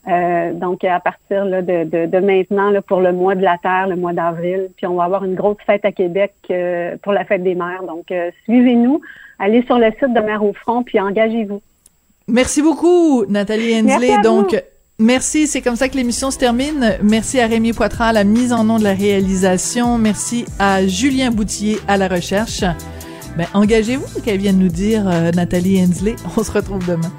Euh, 0.06 0.52
donc 0.52 0.84
à 0.84 1.00
partir 1.00 1.46
là, 1.46 1.62
de, 1.62 1.84
de, 1.84 2.06
de, 2.06 2.18
maintenant 2.18 2.68
là, 2.68 2.82
pour 2.82 3.00
le 3.00 3.12
mois 3.12 3.34
de 3.34 3.42
la 3.42 3.58
Terre, 3.58 3.88
le 3.88 3.96
mois 3.96 4.12
d'avril. 4.12 4.68
Puis 4.76 4.86
on 4.86 4.94
va 4.94 5.04
avoir 5.04 5.24
une 5.24 5.34
grosse 5.34 5.56
fête 5.66 5.84
à 5.84 5.92
Québec 5.92 6.34
pour 7.02 7.12
la 7.12 7.24
fête 7.24 7.42
des 7.42 7.54
mères. 7.54 7.82
Donc 7.88 8.12
suivez-nous, 8.44 9.00
allez 9.38 9.62
sur 9.62 9.78
le 9.78 9.90
site 9.92 10.12
de 10.12 10.20
Mère 10.20 10.44
au 10.44 10.52
Front, 10.52 10.82
puis 10.82 11.00
engagez-vous. 11.00 11.60
Merci 12.28 12.62
beaucoup, 12.62 13.24
Nathalie 13.26 13.80
Hensley. 13.80 14.20
Donc, 14.22 14.54
Merci, 15.00 15.48
c'est 15.48 15.60
comme 15.60 15.74
ça 15.74 15.88
que 15.88 15.96
l'émission 15.96 16.30
se 16.30 16.38
termine. 16.38 16.96
Merci 17.02 17.40
à 17.40 17.48
Rémi 17.48 17.72
Poitras 17.72 18.08
à 18.08 18.12
la 18.12 18.22
mise 18.22 18.52
en 18.52 18.62
nom 18.62 18.78
de 18.78 18.84
la 18.84 18.94
réalisation. 18.94 19.98
Merci 19.98 20.44
à 20.60 20.86
Julien 20.86 21.32
Boutier 21.32 21.80
à 21.88 21.96
la 21.96 22.06
recherche. 22.06 22.62
Ben, 23.36 23.46
engagez-vous, 23.54 24.20
qu'elle 24.20 24.38
vienne 24.38 24.58
nous 24.58 24.68
dire, 24.68 25.08
euh, 25.08 25.32
Nathalie 25.32 25.82
Hensley. 25.82 26.14
On 26.36 26.44
se 26.44 26.52
retrouve 26.52 26.86
demain. 26.86 27.12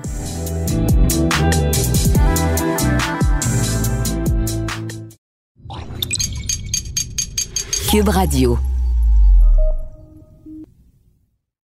Cube 7.91 8.07
Radio. 8.07 8.57